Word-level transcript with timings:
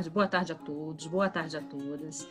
tarde, 0.00 0.10
boa 0.10 0.26
tarde 0.26 0.52
a 0.52 0.54
todos, 0.54 1.06
boa 1.06 1.28
tarde 1.28 1.56
a 1.58 1.60
todas. 1.60 2.26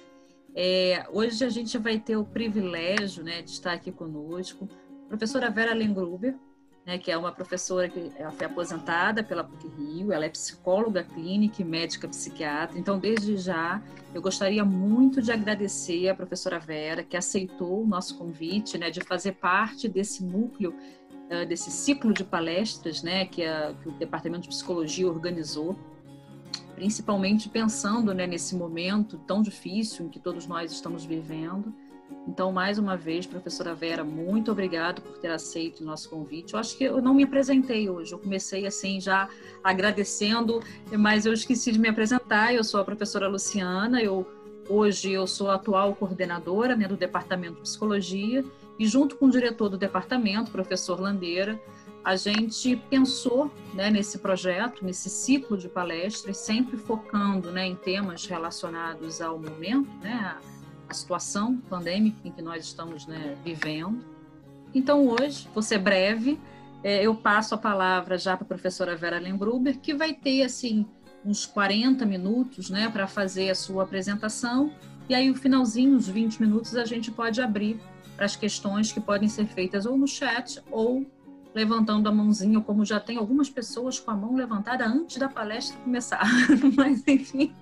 É, 0.56 1.06
hoje 1.12 1.46
a 1.46 1.50
gente 1.50 1.78
vai 1.78 2.00
ter 2.00 2.18
o 2.18 2.26
privilégio 2.26 3.24
né, 3.24 3.44
de 3.44 3.52
estar 3.52 3.74
aqui 3.74 3.92
conosco, 3.92 4.68
a 5.06 5.10
professora 5.10 5.52
Vera 5.52 5.74
Lengruber, 5.74 6.36
né, 6.84 6.98
que 6.98 7.12
é 7.12 7.18
uma 7.18 7.32
professora 7.32 7.88
que 7.88 8.12
ela 8.16 8.32
foi 8.32 8.48
aposentada 8.48 9.24
pela 9.24 9.44
PUC 9.44 9.68
Rio, 9.68 10.12
ela 10.12 10.26
é 10.26 10.30
psicóloga 10.30 11.04
clínica 11.04 11.62
e 11.62 11.66
médica 11.66 12.08
psiquiatra. 12.08 12.80
Então, 12.80 12.98
desde 12.98 13.38
já, 13.38 13.80
eu 14.16 14.22
gostaria 14.22 14.66
muito 14.66 15.22
de 15.22 15.32
agradecer 15.32 16.10
a 16.10 16.16
professora 16.16 16.58
Vera, 16.58 17.04
que 17.04 17.16
aceitou 17.16 17.84
o 17.84 17.88
nosso 17.88 18.18
convite 18.18 18.80
né, 18.80 18.90
de 18.90 19.02
fazer 19.02 19.34
parte 19.34 19.88
desse 19.88 20.24
núcleo 20.24 20.74
desse 21.48 21.70
ciclo 21.70 22.12
de 22.12 22.24
palestras 22.24 23.04
né, 23.04 23.24
que, 23.24 23.46
a, 23.46 23.76
que, 23.80 23.88
o 23.88 23.92
Departamento 23.92 24.44
de 24.44 24.50
Psicologia 24.50 25.08
organizou, 25.08 25.78
principalmente 26.80 27.50
pensando 27.50 28.14
né, 28.14 28.26
nesse 28.26 28.56
momento 28.56 29.18
tão 29.28 29.42
difícil 29.42 30.06
em 30.06 30.10
que 30.10 30.18
todos 30.18 30.48
nós 30.48 30.72
estamos 30.72 31.04
vivendo. 31.04 31.74
Então, 32.26 32.54
mais 32.54 32.80
uma 32.80 32.96
vez, 32.96 33.28
professora 33.28 33.76
Vera, 33.76 34.02
muito 34.02 34.50
obrigado 34.50 35.02
por 35.02 35.18
ter 35.18 35.30
aceito 35.30 35.82
o 35.82 35.86
nosso 35.86 36.10
convite. 36.10 36.54
Eu 36.54 36.60
acho 36.60 36.78
que 36.78 36.86
eu 36.86 37.02
não 37.02 37.14
me 37.14 37.26
apresentei 37.26 37.90
hoje, 37.90 38.14
eu 38.14 38.18
comecei 38.18 38.66
assim 38.66 39.02
já 39.02 39.28
agradecendo, 39.62 40.64
mas 40.98 41.26
eu 41.26 41.34
esqueci 41.34 41.74
de 41.74 41.78
me 41.78 41.90
apresentar. 41.90 42.54
Eu 42.54 42.64
sou 42.64 42.80
a 42.80 42.86
professora 42.86 43.28
Luciana, 43.28 44.02
eu 44.02 44.26
hoje 44.70 45.12
eu 45.12 45.28
sou 45.28 45.52
a 45.52 45.56
atual 45.56 45.94
coordenadora 45.96 46.78
né, 46.78 46.88
do 46.88 46.96
Departamento 46.96 47.56
de 47.56 47.62
Psicologia 47.62 48.46
e 48.80 48.88
junto 48.88 49.18
com 49.18 49.26
o 49.26 49.30
diretor 49.30 49.68
do 49.68 49.78
departamento, 49.78 50.50
professor 50.50 50.98
Landeira, 50.98 51.60
a 52.10 52.16
gente 52.16 52.76
pensou 52.90 53.54
né, 53.72 53.92
nesse 53.92 54.18
projeto, 54.18 54.84
nesse 54.84 55.12
ciclo 55.12 55.56
de 55.56 55.70
palestras, 55.70 56.38
sempre 56.38 56.76
focando 56.76 57.52
né, 57.52 57.68
em 57.68 57.76
temas 57.76 58.26
relacionados 58.26 59.22
ao 59.22 59.38
momento, 59.38 59.92
né, 60.02 60.36
a, 60.90 60.94
situação 60.94 61.58
pandêmica 61.70 62.18
em 62.26 62.32
que 62.32 62.42
nós 62.42 62.66
estamos 62.66 63.06
né, 63.06 63.38
vivendo. 63.46 64.04
Então, 64.74 65.08
hoje, 65.08 65.48
vou 65.54 65.62
ser 65.62 65.78
breve, 65.78 66.40
é, 66.84 67.06
eu 67.06 67.14
passo 67.14 67.54
a 67.54 67.60
palavra 67.60 68.18
já 68.18 68.36
para 68.36 68.44
a 68.44 68.48
professora 68.48 68.96
Vera 68.96 69.20
Lembruber, 69.20 69.78
que 69.80 69.94
vai 69.94 70.16
ter 70.16 70.42
assim 70.42 70.88
uns 71.24 71.46
40 71.46 72.08
minutos 72.08 72.72
né, 72.72 72.90
para 72.90 73.06
fazer 73.06 73.52
a 73.52 73.56
sua 73.56 73.84
apresentação, 73.84 74.74
e 75.08 75.14
aí, 75.14 75.30
o 75.30 75.36
finalzinho, 75.36 75.96
uns 75.96 76.08
20 76.08 76.40
minutos, 76.40 76.76
a 76.76 76.86
gente 76.86 77.12
pode 77.12 77.40
abrir 77.40 77.80
para 78.16 78.26
as 78.26 78.36
questões 78.36 78.92
que 78.92 79.00
podem 79.00 79.30
ser 79.30 79.46
feitas 79.46 79.86
ou 79.86 79.96
no 79.96 80.08
chat 80.08 80.60
ou 80.72 81.06
levantando 81.54 82.08
a 82.08 82.12
mãozinha, 82.12 82.62
como 82.62 82.86
já 82.86 83.00
tem 83.00 83.18
algumas 83.18 83.50
pessoas 83.50 84.00
com 84.00 84.12
a 84.12 84.16
mão 84.16 84.36
levantada 84.36 84.86
antes 84.86 85.18
da 85.18 85.30
palestra 85.30 85.80
começar. 85.82 86.24
Mas, 86.76 87.08
enfim, 87.08 87.54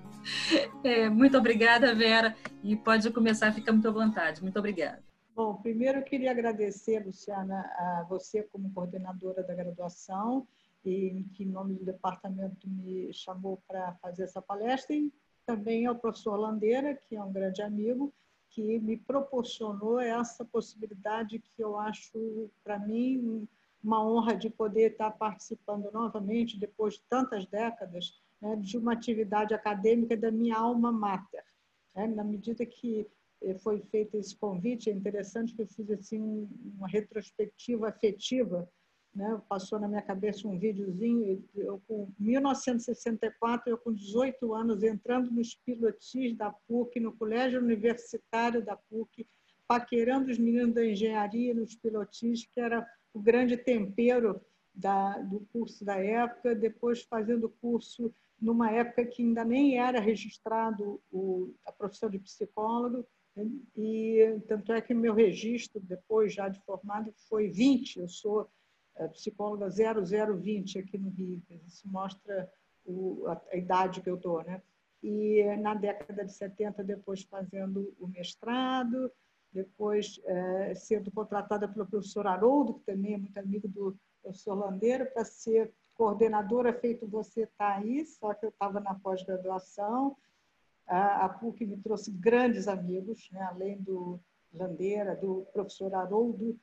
é, 0.84 1.08
muito 1.08 1.36
obrigada, 1.36 1.94
Vera, 1.94 2.36
e 2.62 2.76
pode 2.76 3.10
começar, 3.10 3.52
fica 3.52 3.72
muito 3.72 3.88
à 3.88 3.90
vontade. 3.90 4.42
Muito 4.42 4.58
obrigada. 4.58 5.02
Bom, 5.34 5.54
primeiro 5.54 5.98
eu 5.98 6.02
queria 6.02 6.32
agradecer, 6.32 7.04
Luciana, 7.06 7.60
a 7.60 8.06
você 8.08 8.42
como 8.42 8.72
coordenadora 8.72 9.42
da 9.42 9.54
graduação 9.54 10.46
e 10.84 11.24
que 11.34 11.44
em 11.44 11.48
nome 11.48 11.74
do 11.74 11.84
departamento 11.84 12.68
me 12.68 13.12
chamou 13.12 13.62
para 13.66 13.94
fazer 14.02 14.24
essa 14.24 14.42
palestra 14.42 14.96
e 14.96 15.12
também 15.46 15.86
ao 15.86 15.94
professor 15.94 16.36
Landeira, 16.36 16.94
que 16.94 17.16
é 17.16 17.22
um 17.22 17.32
grande 17.32 17.62
amigo, 17.62 18.12
que 18.50 18.78
me 18.80 18.96
proporcionou 18.96 20.00
essa 20.00 20.44
possibilidade 20.44 21.38
que 21.38 21.62
eu 21.62 21.78
acho, 21.78 22.50
para 22.64 22.78
mim, 22.78 23.46
uma 23.82 24.04
honra 24.04 24.34
de 24.34 24.50
poder 24.50 24.92
estar 24.92 25.10
participando 25.12 25.90
novamente, 25.92 26.58
depois 26.58 26.94
de 26.94 27.02
tantas 27.08 27.46
décadas, 27.46 28.20
né, 28.40 28.56
de 28.56 28.76
uma 28.76 28.92
atividade 28.92 29.54
acadêmica 29.54 30.16
da 30.16 30.30
minha 30.30 30.56
alma 30.56 30.90
mater. 30.90 31.44
Né? 31.94 32.06
Na 32.08 32.24
medida 32.24 32.66
que 32.66 33.06
eh, 33.42 33.54
foi 33.58 33.80
feito 33.82 34.16
esse 34.16 34.36
convite, 34.36 34.90
é 34.90 34.92
interessante 34.92 35.54
que 35.54 35.62
eu 35.62 35.66
fiz 35.66 35.90
assim, 35.90 36.48
uma 36.76 36.88
retrospectiva 36.88 37.88
afetiva 37.88 38.68
né? 39.14 39.40
Passou 39.48 39.80
na 39.80 39.88
minha 39.88 40.02
cabeça 40.02 40.46
um 40.46 40.58
videozinho, 40.58 41.42
eu 41.54 41.82
com 41.88 42.08
1964, 42.18 43.68
eu 43.68 43.76
com 43.76 43.92
18 43.92 44.54
anos, 44.54 44.82
entrando 44.82 45.30
nos 45.30 45.54
pilotis 45.54 46.36
da 46.36 46.52
PUC, 46.52 47.00
no 47.00 47.12
colégio 47.16 47.60
universitário 47.60 48.64
da 48.64 48.76
PUC, 48.76 49.26
paquerando 49.66 50.30
os 50.30 50.38
meninos 50.38 50.74
da 50.74 50.86
engenharia 50.86 51.52
nos 51.52 51.74
pilotis, 51.74 52.46
que 52.46 52.60
era 52.60 52.86
o 53.18 53.22
grande 53.22 53.56
tempero 53.56 54.40
da, 54.72 55.18
do 55.18 55.40
curso 55.52 55.84
da 55.84 55.96
época, 55.96 56.54
depois 56.54 57.02
fazendo 57.02 57.48
curso 57.60 58.14
numa 58.40 58.70
época 58.70 59.04
que 59.04 59.22
ainda 59.22 59.44
nem 59.44 59.78
era 59.78 59.98
registrado 59.98 61.02
o, 61.10 61.52
a 61.66 61.72
profissão 61.72 62.08
de 62.08 62.20
psicólogo, 62.20 63.04
e 63.76 64.40
tanto 64.46 64.72
é 64.72 64.80
que 64.80 64.94
meu 64.94 65.14
registro, 65.14 65.80
depois 65.80 66.32
já 66.32 66.48
de 66.48 66.60
formado, 66.60 67.12
foi 67.28 67.48
20. 67.48 68.00
Eu 68.00 68.08
sou 68.08 68.48
psicóloga 69.12 69.68
0020 69.68 70.78
aqui 70.78 70.98
no 70.98 71.10
Rio. 71.10 71.40
Isso 71.66 71.86
mostra 71.88 72.50
o, 72.84 73.26
a, 73.26 73.40
a, 73.52 73.56
idade 73.56 74.00
que 74.00 74.10
eu 74.10 74.16
estou, 74.16 74.42
né? 74.42 74.60
E 75.02 75.44
na 75.60 75.74
década 75.74 76.24
de 76.24 76.32
70, 76.32 76.82
depois 76.82 77.22
fazendo 77.22 77.94
o 78.00 78.08
mestrado, 78.08 79.10
depois 79.52 80.20
é, 80.24 80.74
sendo 80.74 81.10
contratada 81.10 81.68
pelo 81.68 81.86
professor 81.86 82.26
Haroldo, 82.26 82.74
que 82.74 82.84
também 82.84 83.14
é 83.14 83.18
muito 83.18 83.38
amigo 83.38 83.68
do 83.68 83.96
professor 84.22 84.54
Landeiro, 84.54 85.06
para 85.12 85.24
ser 85.24 85.72
coordenadora, 85.94 86.72
feito 86.72 87.08
você 87.08 87.42
está 87.42 87.76
aí, 87.76 88.04
só 88.04 88.34
que 88.34 88.46
eu 88.46 88.50
estava 88.50 88.78
na 88.80 88.94
pós-graduação. 88.94 90.16
A, 90.86 91.28
PUC 91.28 91.66
me 91.66 91.76
trouxe 91.76 92.10
grandes 92.10 92.68
amigos, 92.68 93.28
né? 93.32 93.42
além 93.42 93.76
do 93.82 94.18
Landeira, 94.54 95.14
do 95.16 95.46
professor 95.52 95.94
Haroldo, 95.94 96.58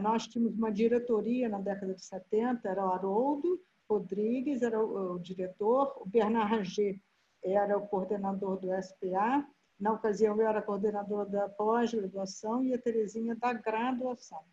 nós 0.00 0.26
tínhamos 0.26 0.56
uma 0.56 0.72
diretoria 0.72 1.48
na 1.48 1.58
década 1.58 1.94
de 1.94 2.04
70, 2.04 2.68
era 2.68 2.84
o 2.84 2.92
Haroldo 2.92 3.60
Rodrigues, 3.88 4.62
era 4.62 4.80
o, 4.80 5.18
diretor, 5.18 5.94
o 6.00 6.06
Bernard 6.06 6.54
Ranger 6.54 7.00
era 7.42 7.76
o 7.76 7.86
coordenador 7.86 8.58
do 8.58 8.68
SPA, 8.82 9.46
na 9.78 9.92
ocasião 9.92 10.36
eu 10.40 10.48
era 10.48 10.62
coordenadora 10.62 11.28
da 11.28 11.48
pós-graduação 11.48 12.64
e 12.64 12.74
a 12.74 12.78
Terezinha 12.78 13.36
da 13.36 13.52
graduação. 13.52 14.44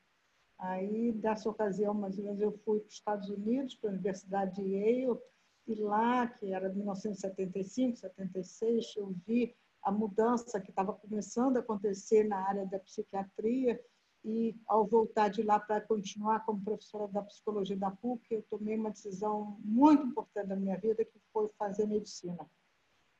Aí, 0.57 1.11
dessa 1.11 1.49
ocasião, 1.49 1.93
mais 1.93 2.17
ou 2.17 2.23
menos, 2.23 2.39
eu 2.39 2.51
fui 2.63 2.79
para 2.79 2.87
os 2.87 2.93
Estados 2.93 3.29
Unidos, 3.29 3.75
para 3.75 3.89
a 3.89 3.93
Universidade 3.93 4.55
de 4.55 4.61
Yale, 4.61 5.19
e 5.67 5.75
lá, 5.75 6.27
que 6.27 6.53
era 6.53 6.69
1975, 6.69 7.97
76, 7.97 8.93
eu 8.97 9.13
vi 9.25 9.55
a 9.81 9.91
mudança 9.91 10.61
que 10.61 10.69
estava 10.69 10.93
começando 10.93 11.57
a 11.57 11.59
acontecer 11.59 12.23
na 12.23 12.47
área 12.47 12.65
da 12.65 12.79
psiquiatria, 12.79 13.83
e 14.23 14.59
ao 14.65 14.87
voltar 14.87 15.29
de 15.29 15.43
lá 15.43 15.59
para 15.59 15.79
continuar 15.81 16.43
como 16.45 16.63
professora 16.63 17.07
da 17.07 17.21
psicologia 17.21 17.77
da 17.77 17.91
PUC, 17.91 18.25
eu 18.31 18.43
tomei 18.49 18.75
uma 18.75 18.89
decisão 18.89 19.57
muito 19.63 20.07
importante 20.07 20.47
da 20.47 20.55
minha 20.55 20.77
vida, 20.77 21.05
que 21.05 21.19
foi 21.31 21.47
fazer 21.59 21.85
medicina. 21.85 22.49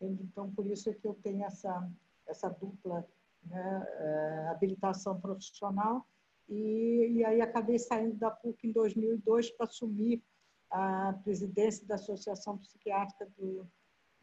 Então, 0.02 0.52
por 0.52 0.66
isso 0.68 0.90
é 0.90 0.94
que 0.94 1.08
eu 1.08 1.14
tenho 1.16 1.44
essa, 1.46 1.90
essa 2.28 2.50
dupla 2.50 3.06
né, 3.44 3.88
eh, 4.00 4.48
habilitação 4.50 5.20
profissional. 5.20 6.06
E, 6.48 7.14
e 7.16 7.26
aí 7.26 7.42
acabei 7.42 7.80
saindo 7.80 8.16
da 8.16 8.30
PUC 8.30 8.68
em 8.68 8.72
2002 8.72 9.52
para 9.52 9.66
assumir 9.66 10.22
a 10.70 11.14
presidência 11.24 11.86
da 11.88 11.96
Associação 11.96 12.58
Psiquiátrica 12.58 13.28
do, 13.38 13.68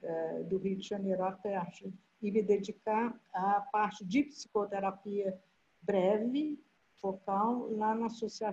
eh, 0.02 0.42
do 0.44 0.58
Rio 0.58 0.76
de 0.76 0.86
Janeiro, 0.86 1.24
a 1.24 1.38
e 2.20 2.30
me 2.30 2.42
dedicar 2.42 3.20
à 3.32 3.60
parte 3.72 4.04
de 4.04 4.22
psicoterapia 4.22 5.36
breve 5.80 6.62
focal 6.98 7.68
lá, 7.72 7.96
na 7.96 8.06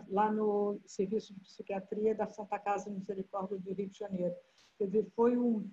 lá 0.10 0.32
no 0.32 0.80
Serviço 0.88 1.36
de 1.36 1.42
Psiquiatria 1.42 2.16
da 2.16 2.26
Santa 2.26 2.58
Casa 2.58 2.90
Misericórdia 2.90 3.60
do 3.60 3.72
Rio 3.72 3.88
de 3.88 4.00
Janeiro. 4.00 4.36
Quer 4.76 4.86
dizer, 4.86 5.06
foi 5.16 5.38
um, 5.38 5.70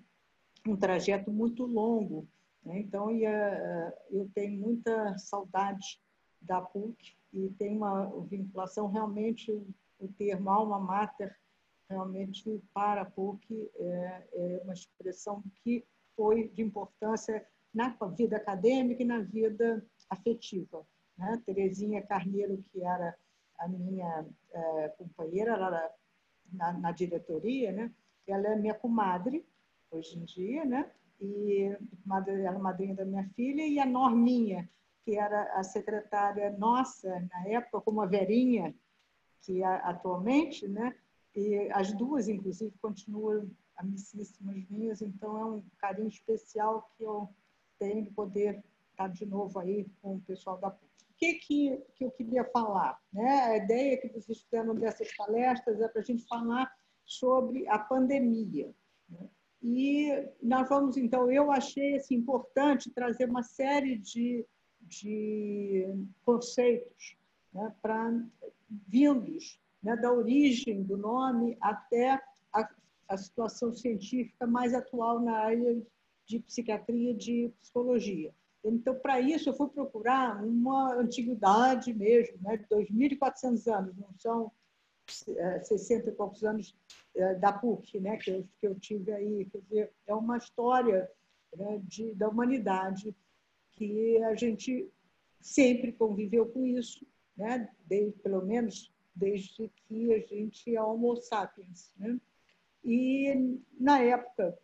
um 0.69 0.75
trajeto 0.75 1.31
muito 1.31 1.65
longo, 1.65 2.27
né? 2.63 2.79
então 2.79 3.11
ia, 3.11 3.93
eu 4.09 4.29
tenho 4.33 4.59
muita 4.59 5.17
saudade 5.17 5.99
da 6.41 6.61
PUC 6.61 7.15
e 7.33 7.49
tem 7.51 7.75
uma 7.75 8.09
vinculação 8.25 8.89
realmente, 8.89 9.51
o 9.99 10.07
termo 10.09 10.49
alma 10.49 10.79
mater, 10.79 11.35
realmente 11.89 12.61
para 12.73 13.01
a 13.01 13.05
PUC 13.05 13.71
é, 13.75 14.27
é 14.33 14.61
uma 14.63 14.73
expressão 14.73 15.43
que 15.63 15.85
foi 16.15 16.49
de 16.49 16.61
importância 16.61 17.45
na 17.73 17.89
vida 18.15 18.37
acadêmica 18.37 19.03
e 19.03 19.05
na 19.05 19.19
vida 19.19 19.85
afetiva. 20.09 20.85
Né? 21.17 21.41
Terezinha 21.45 22.01
Carneiro, 22.01 22.63
que 22.71 22.83
era 22.83 23.15
a 23.59 23.67
minha 23.67 24.25
é, 24.51 24.89
companheira 24.89 25.53
ela 25.53 25.91
na, 26.51 26.73
na, 26.73 26.91
diretoria, 26.91 27.71
né? 27.71 27.91
ela 28.27 28.47
é 28.47 28.55
minha 28.55 28.73
comadre, 28.73 29.45
hoje 29.91 30.17
em 30.17 30.25
dia, 30.25 30.65
né? 30.65 30.91
e 31.19 31.75
ela 32.09 32.57
é 32.57 32.59
madrinha 32.59 32.95
da 32.95 33.05
minha 33.05 33.27
filha, 33.29 33.65
e 33.65 33.79
a 33.79 33.85
Norminha, 33.85 34.69
que 35.03 35.17
era 35.17 35.43
a 35.53 35.63
secretária 35.63 36.55
nossa, 36.57 37.27
na 37.31 37.47
época, 37.47 37.81
como 37.81 38.01
a 38.01 38.05
Verinha, 38.05 38.75
que 39.41 39.63
é 39.63 39.65
atualmente, 39.65 40.67
né? 40.67 40.95
e 41.35 41.69
as 41.71 41.91
duas, 41.93 42.27
inclusive, 42.27 42.73
continuam 42.81 43.49
amicíssimas 43.77 44.67
minhas, 44.69 45.01
então 45.01 45.37
é 45.37 45.45
um 45.45 45.63
carinho 45.77 46.07
especial 46.07 46.91
que 46.97 47.03
eu 47.03 47.29
tenho 47.79 48.03
de 48.03 48.11
poder 48.11 48.63
estar 48.91 49.07
de 49.07 49.25
novo 49.25 49.59
aí 49.59 49.85
com 50.01 50.15
o 50.15 50.21
pessoal 50.21 50.57
da 50.57 50.71
PUC. 50.71 50.87
O 50.87 51.17
que, 51.17 51.33
que, 51.35 51.83
que 51.95 52.05
eu 52.05 52.11
queria 52.11 52.43
falar? 52.43 52.99
Né? 53.13 53.27
A 53.27 53.57
ideia 53.57 53.97
que 53.97 54.09
vocês 54.09 54.39
tiveram 54.39 54.75
dessas 54.75 55.15
palestras 55.15 55.79
é 55.79 55.87
para 55.87 56.01
a 56.01 56.03
gente 56.03 56.27
falar 56.27 56.71
sobre 57.05 57.67
a 57.67 57.79
pandemia. 57.79 58.73
E 59.61 60.27
nós 60.41 60.69
vamos, 60.69 60.97
então, 60.97 61.31
eu 61.31 61.51
achei 61.51 61.95
assim, 61.95 62.15
importante 62.15 62.91
trazer 62.91 63.29
uma 63.29 63.43
série 63.43 63.97
de, 63.97 64.45
de 64.81 65.87
conceitos 66.23 67.17
né, 67.53 67.73
para 67.81 68.13
vindos 68.69 69.59
né, 69.81 69.95
da 69.95 70.11
origem 70.11 70.83
do 70.83 70.97
nome 70.97 71.57
até 71.59 72.21
a, 72.53 72.69
a 73.09 73.17
situação 73.17 73.73
científica 73.73 74.45
mais 74.45 74.73
atual 74.73 75.19
na 75.19 75.37
área 75.37 75.81
de 76.25 76.39
psiquiatria 76.39 77.11
e 77.11 77.15
de 77.15 77.51
psicologia. 77.61 78.33
Então, 78.63 78.95
para 78.95 79.19
isso, 79.21 79.49
eu 79.49 79.53
fui 79.53 79.69
procurar 79.69 80.43
uma 80.43 80.93
antiguidade 80.95 81.93
mesmo, 81.93 82.37
né, 82.41 82.57
de 82.57 82.65
2.400 82.65 83.73
anos, 83.73 83.97
não 83.97 84.13
são 84.17 84.51
60 85.09 86.09
é, 86.09 86.11
e 86.11 86.15
poucos 86.15 86.43
anos 86.43 86.75
da 87.39 87.51
PUC, 87.51 87.99
né, 87.99 88.17
que, 88.17 88.31
eu, 88.31 88.47
que 88.59 88.67
eu 88.67 88.79
tive 88.79 89.11
aí. 89.11 89.45
Quer 89.45 89.61
dizer, 89.61 89.93
é 90.05 90.13
uma 90.13 90.37
história 90.37 91.09
né, 91.55 91.81
de, 91.83 92.13
da 92.15 92.29
humanidade 92.29 93.15
que 93.71 94.17
a 94.23 94.35
gente 94.35 94.89
sempre 95.39 95.91
conviveu 95.91 96.47
com 96.47 96.65
isso, 96.65 97.05
né, 97.35 97.69
desde, 97.85 98.19
pelo 98.19 98.45
menos 98.45 98.91
desde 99.15 99.69
que 99.87 100.13
a 100.13 100.19
gente 100.19 100.75
é 100.75 100.81
Homo 100.81 101.15
sapiens. 101.15 101.91
Né? 101.97 102.19
E 102.83 103.59
na 103.79 103.99
época 103.99 104.57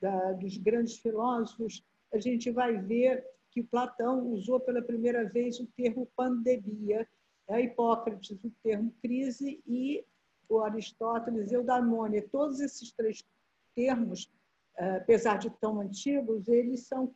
da, 0.00 0.32
dos 0.32 0.56
grandes 0.56 0.98
filósofos, 0.98 1.84
a 2.12 2.18
gente 2.18 2.50
vai 2.50 2.76
ver 2.76 3.24
que 3.50 3.62
Platão 3.62 4.26
usou 4.28 4.60
pela 4.60 4.82
primeira 4.82 5.28
vez 5.28 5.58
o 5.60 5.66
termo 5.76 6.10
pandemia, 6.16 7.06
a 7.48 7.60
Hipócrates 7.60 8.30
o 8.44 8.50
termo 8.62 8.94
crise 9.02 9.60
e 9.66 10.04
o 10.50 10.60
Aristóteles, 10.60 11.52
eudaimonia. 11.52 12.28
Todos 12.30 12.60
esses 12.60 12.92
três 12.92 13.24
termos, 13.74 14.30
eh, 14.76 14.96
apesar 14.96 15.38
de 15.38 15.50
tão 15.60 15.80
antigos, 15.80 16.48
eles 16.48 16.86
são 16.86 17.14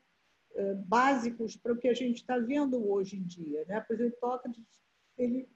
eh, 0.54 0.74
básicos 0.86 1.56
para 1.56 1.72
o 1.72 1.76
que 1.76 1.88
a 1.88 1.94
gente 1.94 2.18
está 2.18 2.38
vendo 2.38 2.88
hoje 2.88 3.16
em 3.16 3.24
dia. 3.24 3.64
Né? 3.66 3.80
Por 3.80 3.94
exemplo, 3.94 4.16
Hipócrates 4.16 4.62
ele 5.18 5.48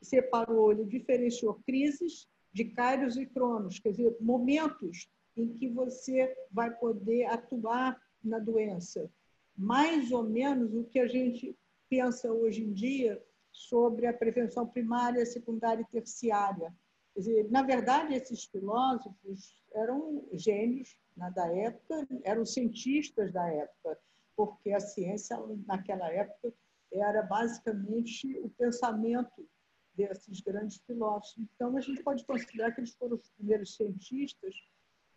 separou, 0.00 0.72
ele 0.72 0.84
diferenciou 0.84 1.60
crises 1.66 2.28
de 2.52 2.64
Kairos 2.66 3.16
e 3.16 3.26
Cronos, 3.26 3.78
quer 3.78 3.90
dizer, 3.90 4.16
momentos 4.20 5.10
em 5.36 5.52
que 5.52 5.68
você 5.68 6.34
vai 6.50 6.74
poder 6.76 7.26
atuar 7.26 8.00
na 8.22 8.38
doença. 8.38 9.10
Mais 9.56 10.10
ou 10.10 10.24
menos 10.24 10.74
o 10.74 10.84
que 10.84 10.98
a 10.98 11.06
gente 11.06 11.56
pensa 11.88 12.32
hoje 12.32 12.64
em 12.64 12.72
dia 12.72 13.22
sobre 13.52 14.06
a 14.06 14.12
prevenção 14.12 14.66
primária, 14.66 15.24
secundária 15.26 15.82
e 15.82 15.92
terciária. 15.92 16.74
Dizer, 17.18 17.50
na 17.50 17.62
verdade, 17.62 18.14
esses 18.14 18.44
filósofos 18.44 19.60
eram 19.74 20.24
gênios 20.34 20.96
né, 21.16 21.28
da 21.34 21.52
época, 21.52 22.06
eram 22.22 22.46
cientistas 22.46 23.32
da 23.32 23.44
época, 23.52 23.98
porque 24.36 24.72
a 24.72 24.78
ciência, 24.78 25.36
naquela 25.66 26.08
época, 26.12 26.54
era 26.92 27.20
basicamente 27.22 28.38
o 28.38 28.48
pensamento 28.50 29.44
desses 29.96 30.40
grandes 30.40 30.78
filósofos. 30.86 31.44
Então, 31.56 31.76
a 31.76 31.80
gente 31.80 32.04
pode 32.04 32.24
considerar 32.24 32.70
que 32.70 32.82
eles 32.82 32.94
foram 32.94 33.16
os 33.16 33.28
primeiros 33.30 33.74
cientistas 33.74 34.54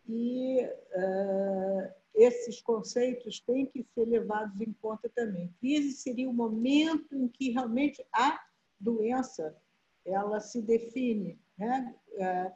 e 0.07 0.65
uh, 0.65 1.93
esses 2.15 2.63
conceitos 2.63 3.39
têm 3.41 3.67
que 3.67 3.83
ser 3.93 4.05
levados 4.05 4.59
em 4.59 4.73
conta 4.81 5.07
também. 5.09 5.53
Crise 5.59 5.91
seria 5.91 6.27
o 6.27 6.33
momento 6.33 7.15
em 7.15 7.27
que 7.27 7.51
realmente 7.51 8.03
a 8.11 8.43
doença 8.79 9.55
ela 10.03 10.39
se 10.39 10.61
define, 10.61 11.39
né? 11.61 12.55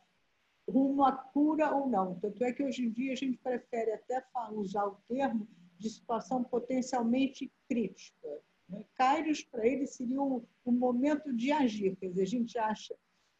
Rumo 0.68 1.04
à 1.04 1.12
cura 1.12 1.76
ou 1.76 1.88
não. 1.88 2.20
Tanto 2.20 2.44
é 2.44 2.52
que 2.52 2.64
hoje 2.64 2.86
em 2.86 2.92
dia 2.92 3.14
a 3.14 3.16
gente 3.16 3.38
prefere 3.38 3.92
até 3.94 4.24
usar 4.52 4.86
o 4.86 4.98
termo 5.08 5.48
de 5.78 5.90
situação 5.90 6.44
potencialmente 6.44 7.52
crítica. 7.70 8.28
Né? 8.68 8.84
Kairos, 8.96 9.44
para 9.44 9.68
ele, 9.68 9.86
seria 9.86 10.20
o, 10.20 10.44
o 10.64 10.72
momento 10.72 11.32
de 11.32 11.52
agir. 11.52 11.96
Quer 11.98 12.10
dizer, 12.10 12.24
a 12.24 12.28
gente 12.28 12.58
acha 12.58 12.96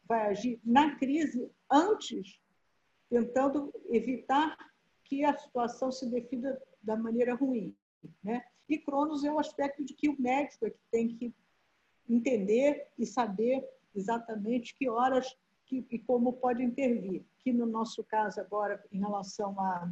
vai 0.08 0.28
agir 0.28 0.60
na 0.64 0.96
crise 0.96 1.50
antes, 1.68 2.40
tentando 3.10 3.72
evitar 3.88 4.56
que 5.02 5.24
a 5.24 5.36
situação 5.36 5.90
se 5.90 6.08
defina 6.08 6.56
da 6.80 6.96
maneira 6.96 7.34
ruim. 7.34 7.74
Né? 8.22 8.44
E 8.68 8.78
Cronos 8.78 9.24
é 9.24 9.32
o 9.32 9.40
aspecto 9.40 9.84
de 9.84 9.94
que 9.94 10.08
o 10.08 10.20
médico 10.20 10.66
é 10.66 10.70
que 10.70 10.80
tem 10.92 11.08
que 11.08 11.34
entender 12.08 12.88
e 12.96 13.04
saber 13.04 13.68
exatamente 13.94 14.76
que 14.76 14.88
horas 14.88 15.36
que, 15.66 15.86
e 15.90 15.98
como 15.98 16.32
pode 16.34 16.62
intervir. 16.62 17.24
Que 17.40 17.52
no 17.52 17.66
nosso 17.66 18.02
caso 18.04 18.40
agora, 18.40 18.82
em 18.90 19.00
relação 19.00 19.58
à, 19.60 19.90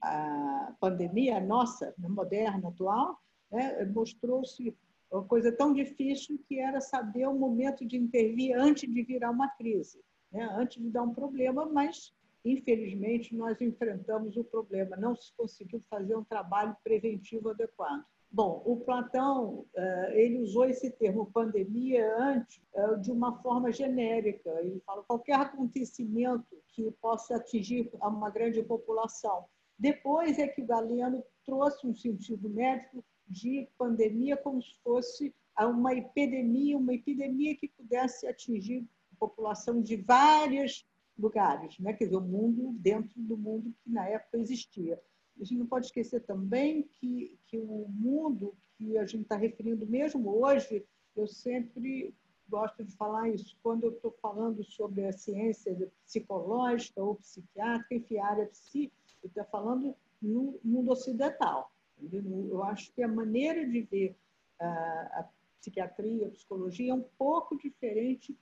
à 0.00 0.74
pandemia, 0.80 1.40
nossa, 1.40 1.94
moderna, 1.98 2.68
atual, 2.68 3.18
né, 3.50 3.84
mostrou-se 3.86 4.76
uma 5.10 5.24
coisa 5.24 5.52
tão 5.52 5.74
difícil 5.74 6.38
que 6.48 6.58
era 6.58 6.80
saber 6.80 7.26
o 7.26 7.38
momento 7.38 7.84
de 7.84 7.98
intervir 7.98 8.56
antes 8.56 8.90
de 8.90 9.02
virar 9.02 9.30
uma 9.30 9.48
crise, 9.48 10.02
né, 10.30 10.48
antes 10.52 10.82
de 10.82 10.88
dar 10.90 11.02
um 11.02 11.12
problema, 11.12 11.66
mas 11.66 12.14
infelizmente 12.44 13.34
nós 13.36 13.60
enfrentamos 13.60 14.36
o 14.36 14.44
problema, 14.44 14.96
não 14.96 15.14
se 15.14 15.32
conseguiu 15.36 15.82
fazer 15.90 16.16
um 16.16 16.24
trabalho 16.24 16.74
preventivo 16.82 17.50
adequado. 17.50 18.04
Bom, 18.34 18.62
o 18.64 18.78
Platão 18.78 19.66
eh, 19.76 20.22
ele 20.22 20.38
usou 20.38 20.64
esse 20.64 20.90
termo 20.90 21.30
pandemia 21.30 22.16
antes 22.16 22.62
eh, 22.74 22.96
de 22.96 23.12
uma 23.12 23.42
forma 23.42 23.70
genérica. 23.70 24.48
Ele 24.60 24.80
fala 24.86 25.02
qualquer 25.02 25.34
acontecimento 25.34 26.56
que 26.68 26.90
possa 26.92 27.36
atingir 27.36 27.90
uma 28.00 28.30
grande 28.30 28.62
população. 28.62 29.44
Depois 29.78 30.38
é 30.38 30.48
que 30.48 30.62
o 30.62 30.66
Galeno 30.66 31.22
trouxe 31.44 31.86
um 31.86 31.94
sentido 31.94 32.48
médico 32.48 33.04
de 33.28 33.68
pandemia 33.76 34.34
como 34.34 34.62
se 34.62 34.78
fosse 34.82 35.34
uma 35.60 35.94
epidemia, 35.94 36.78
uma 36.78 36.94
epidemia 36.94 37.54
que 37.54 37.68
pudesse 37.68 38.26
atingir 38.26 38.88
a 39.12 39.16
população 39.18 39.82
de 39.82 39.96
vários 39.96 40.86
lugares, 41.18 41.78
né? 41.78 41.92
quer 41.92 42.04
dizer, 42.04 42.16
o 42.16 42.22
mundo 42.22 42.72
dentro 42.78 43.12
do 43.20 43.36
mundo 43.36 43.74
que 43.84 43.90
na 43.90 44.08
época 44.08 44.38
existia. 44.38 44.98
A 45.40 45.44
gente 45.44 45.58
não 45.58 45.66
pode 45.66 45.86
esquecer 45.86 46.20
também 46.20 46.82
que, 46.82 47.38
que 47.46 47.58
o 47.58 47.86
mundo 47.88 48.54
que 48.76 48.96
a 48.98 49.04
gente 49.04 49.22
está 49.22 49.36
referindo 49.36 49.86
mesmo 49.86 50.42
hoje, 50.42 50.84
eu 51.16 51.26
sempre 51.26 52.14
gosto 52.48 52.84
de 52.84 52.92
falar 52.92 53.30
isso 53.30 53.56
quando 53.62 53.84
eu 53.84 53.92
estou 53.92 54.10
falando 54.20 54.62
sobre 54.62 55.06
a 55.06 55.12
ciência 55.12 55.90
psicológica 56.04 57.02
ou 57.02 57.16
psiquiátrica, 57.16 57.94
enfim, 57.94 58.18
a 58.18 58.26
área 58.26 58.46
psi, 58.46 58.92
eu 59.22 59.28
estou 59.28 59.44
falando 59.44 59.94
no 60.20 60.58
mundo 60.62 60.92
ocidental. 60.92 61.72
Eu 62.12 62.62
acho 62.64 62.92
que 62.92 63.02
a 63.02 63.08
maneira 63.08 63.66
de 63.66 63.82
ver 63.82 64.16
a 64.60 65.28
psiquiatria, 65.60 66.26
a 66.26 66.30
psicologia 66.30 66.92
é 66.92 66.94
um 66.94 67.04
pouco 67.16 67.56
diferente 67.56 68.36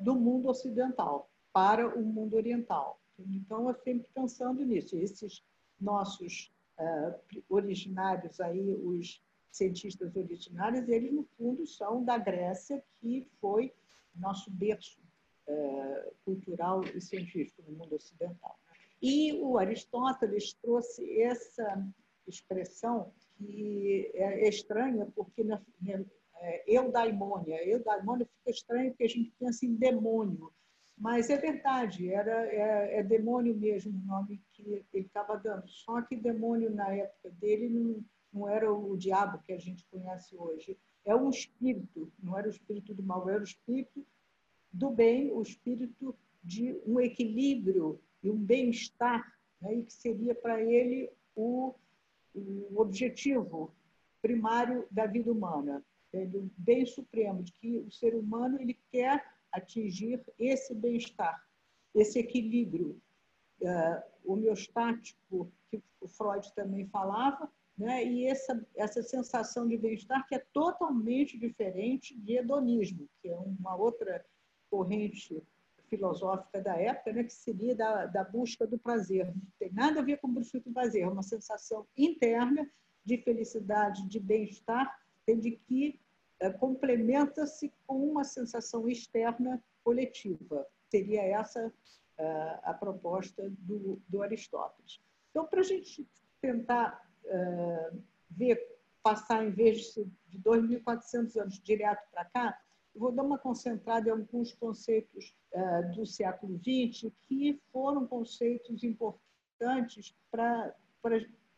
do 0.00 0.14
mundo 0.14 0.48
ocidental 0.48 1.30
para 1.52 1.86
o 1.98 2.02
mundo 2.02 2.36
oriental. 2.36 3.00
Então, 3.18 3.68
eu 3.68 3.74
sempre 3.74 4.06
pensando 4.14 4.64
nisso. 4.64 4.96
Esses 4.96 5.42
nossos 5.82 6.50
originários 7.48 8.40
aí, 8.40 8.74
os 8.74 9.22
cientistas 9.50 10.16
originários, 10.16 10.88
eles 10.88 11.12
no 11.12 11.24
fundo 11.36 11.66
são 11.66 12.02
da 12.02 12.16
Grécia, 12.18 12.82
que 13.00 13.28
foi 13.40 13.72
nosso 14.14 14.50
berço 14.50 15.00
cultural 16.24 16.82
e 16.84 17.00
científico 17.00 17.62
no 17.68 17.76
mundo 17.76 17.96
ocidental. 17.96 18.58
E 19.00 19.32
o 19.40 19.58
Aristóteles 19.58 20.54
trouxe 20.54 21.20
essa 21.20 21.84
expressão 22.26 23.12
que 23.36 24.10
é 24.14 24.48
estranha, 24.48 25.06
porque 25.14 25.42
na, 25.42 25.60
é, 26.36 26.64
eudaimônia, 26.66 27.56
eudaimônia 27.68 28.26
fica 28.26 28.50
estranho 28.50 28.90
porque 28.90 29.04
a 29.04 29.08
gente 29.08 29.32
pensa 29.38 29.66
em 29.66 29.74
demônio, 29.74 30.52
mas 31.02 31.28
é 31.30 31.36
verdade, 31.36 32.12
era, 32.12 32.46
é, 32.46 33.00
é 33.00 33.02
demônio 33.02 33.56
mesmo 33.56 33.98
o 33.98 34.06
nome 34.06 34.40
que 34.52 34.62
ele 34.92 35.04
estava 35.04 35.36
dando, 35.36 35.68
só 35.68 36.00
que 36.02 36.14
demônio 36.14 36.72
na 36.72 36.94
época 36.94 37.28
dele 37.40 37.68
não, 37.68 38.04
não 38.32 38.48
era 38.48 38.72
o 38.72 38.96
diabo 38.96 39.42
que 39.44 39.52
a 39.52 39.58
gente 39.58 39.84
conhece 39.90 40.36
hoje, 40.36 40.78
é 41.04 41.12
um 41.12 41.28
espírito, 41.28 42.08
não 42.22 42.38
era 42.38 42.46
o 42.46 42.52
espírito 42.52 42.94
do 42.94 43.02
mal, 43.02 43.28
era 43.28 43.40
o 43.40 43.44
espírito 43.44 44.06
do 44.72 44.90
bem, 44.90 45.32
o 45.32 45.42
espírito 45.42 46.16
de 46.40 46.80
um 46.86 47.00
equilíbrio 47.00 48.00
e 48.22 48.30
um 48.30 48.38
bem-estar, 48.38 49.26
né, 49.60 49.74
e 49.74 49.82
que 49.82 49.92
seria 49.92 50.36
para 50.36 50.62
ele 50.62 51.10
o 51.34 51.74
o 52.34 52.80
objetivo 52.80 53.74
primário 54.22 54.86
da 54.90 55.04
vida 55.04 55.30
humana, 55.30 55.84
é 56.14 56.24
do 56.24 56.50
bem 56.56 56.86
supremo, 56.86 57.42
de 57.42 57.52
que 57.52 57.76
o 57.76 57.90
ser 57.90 58.14
humano 58.14 58.58
ele 58.58 58.78
quer 58.90 59.22
atingir 59.52 60.22
esse 60.38 60.74
bem-estar, 60.74 61.40
esse 61.94 62.18
equilíbrio 62.18 63.00
uh, 63.60 64.02
homeostático, 64.24 65.52
que 65.70 65.82
o 66.00 66.08
Freud 66.08 66.52
também 66.54 66.86
falava, 66.86 67.50
né? 67.76 68.04
e 68.04 68.26
essa, 68.26 68.66
essa 68.76 69.02
sensação 69.02 69.66
de 69.66 69.76
bem-estar 69.76 70.26
que 70.26 70.34
é 70.34 70.44
totalmente 70.52 71.38
diferente 71.38 72.18
de 72.18 72.36
hedonismo, 72.36 73.08
que 73.20 73.28
é 73.28 73.36
uma 73.36 73.74
outra 73.76 74.24
corrente 74.70 75.42
filosófica 75.88 76.60
da 76.60 76.76
época, 76.76 77.12
né? 77.12 77.24
que 77.24 77.32
seria 77.32 77.74
da, 77.74 78.06
da 78.06 78.24
busca 78.24 78.66
do 78.66 78.78
prazer. 78.78 79.26
Não 79.26 79.42
tem 79.58 79.72
nada 79.72 80.00
a 80.00 80.02
ver 80.02 80.18
com 80.18 80.28
busca 80.28 80.60
do 80.60 80.72
prazer, 80.72 81.02
é 81.02 81.08
uma 81.08 81.22
sensação 81.22 81.86
interna 81.96 82.68
de 83.04 83.18
felicidade, 83.18 84.08
de 84.08 84.20
bem-estar, 84.20 84.96
de 85.26 85.52
que 85.52 85.98
é, 85.98 85.98
complementa-se 86.50 87.72
com 87.86 88.10
uma 88.10 88.24
sensação 88.24 88.88
externa 88.88 89.62
coletiva. 89.84 90.66
Seria 90.90 91.22
essa 91.22 91.66
uh, 91.66 92.58
a 92.62 92.74
proposta 92.74 93.48
do, 93.58 94.00
do 94.08 94.22
Aristóteles. 94.22 95.00
Então, 95.30 95.46
para 95.46 95.60
a 95.60 95.64
gente 95.64 96.08
tentar 96.40 97.08
uh, 97.24 98.02
ver, 98.30 98.60
passar 99.02 99.44
em 99.44 99.50
vez 99.50 99.94
de 100.28 100.38
2.400 100.38 101.40
anos 101.40 101.60
direto 101.62 102.02
para 102.10 102.24
cá, 102.26 102.60
vou 102.94 103.10
dar 103.10 103.22
uma 103.22 103.38
concentrada 103.38 104.08
em 104.08 104.12
alguns 104.12 104.52
conceitos 104.52 105.34
do 105.94 106.06
século 106.06 106.58
XX 106.58 107.12
que 107.22 107.60
foram 107.70 108.06
conceitos 108.06 108.82
importantes 108.82 110.14
para 110.30 110.74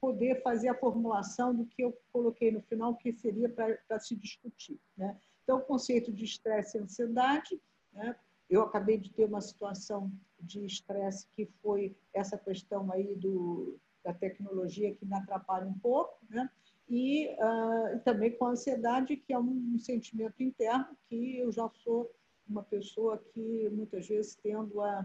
poder 0.04 0.42
fazer 0.42 0.68
a 0.68 0.75
formulação 0.75 1.54
do 1.54 1.64
que 1.64 1.82
eu 1.82 1.99
coloquei 2.12 2.52
no 2.52 2.61
final, 2.61 2.94
que 2.94 3.11
seria 3.14 3.49
para 3.49 3.99
se 3.99 4.14
discutir. 4.14 4.78
Né? 4.94 5.18
Então, 5.42 5.56
o 5.56 5.62
conceito 5.62 6.12
de 6.12 6.25
estresse 6.25 6.76
e 6.76 6.80
ansiedade, 6.82 7.58
né? 7.90 8.14
eu 8.50 8.61
acabei 8.61 8.99
de 8.99 9.11
ter 9.11 9.25
uma 9.25 9.40
situação 9.40 10.12
de 10.38 10.66
estresse 10.66 11.26
que 11.34 11.46
foi 11.62 11.96
essa 12.12 12.37
questão 12.37 12.92
aí 12.92 13.14
do, 13.14 13.78
da 14.04 14.12
tecnologia 14.12 14.94
que 14.94 15.06
me 15.06 15.14
atrapalha 15.14 15.66
um 15.66 15.78
pouco, 15.78 16.18
né? 16.28 16.50
e 16.87 17.28
uh, 17.28 17.99
também 18.00 18.37
com 18.37 18.44
a 18.44 18.50
ansiedade, 18.50 19.16
que 19.16 19.32
é 19.32 19.38
um, 19.38 19.73
um, 19.75 19.78
sentimento 19.78 20.42
interno 20.42 20.94
que 21.08 21.38
eu 21.38 21.50
já 21.50 21.66
sou 21.82 22.14
uma 22.46 22.62
pessoa 22.62 23.16
que 23.32 23.70
muitas 23.70 24.06
vezes 24.06 24.34
tendo 24.34 24.82
a, 24.82 25.02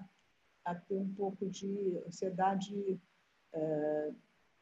a 0.66 0.76
ter 0.76 0.98
um 0.98 1.14
pouco 1.14 1.50
de 1.50 1.98
ansiedade 2.06 3.00
uh, 3.54 4.14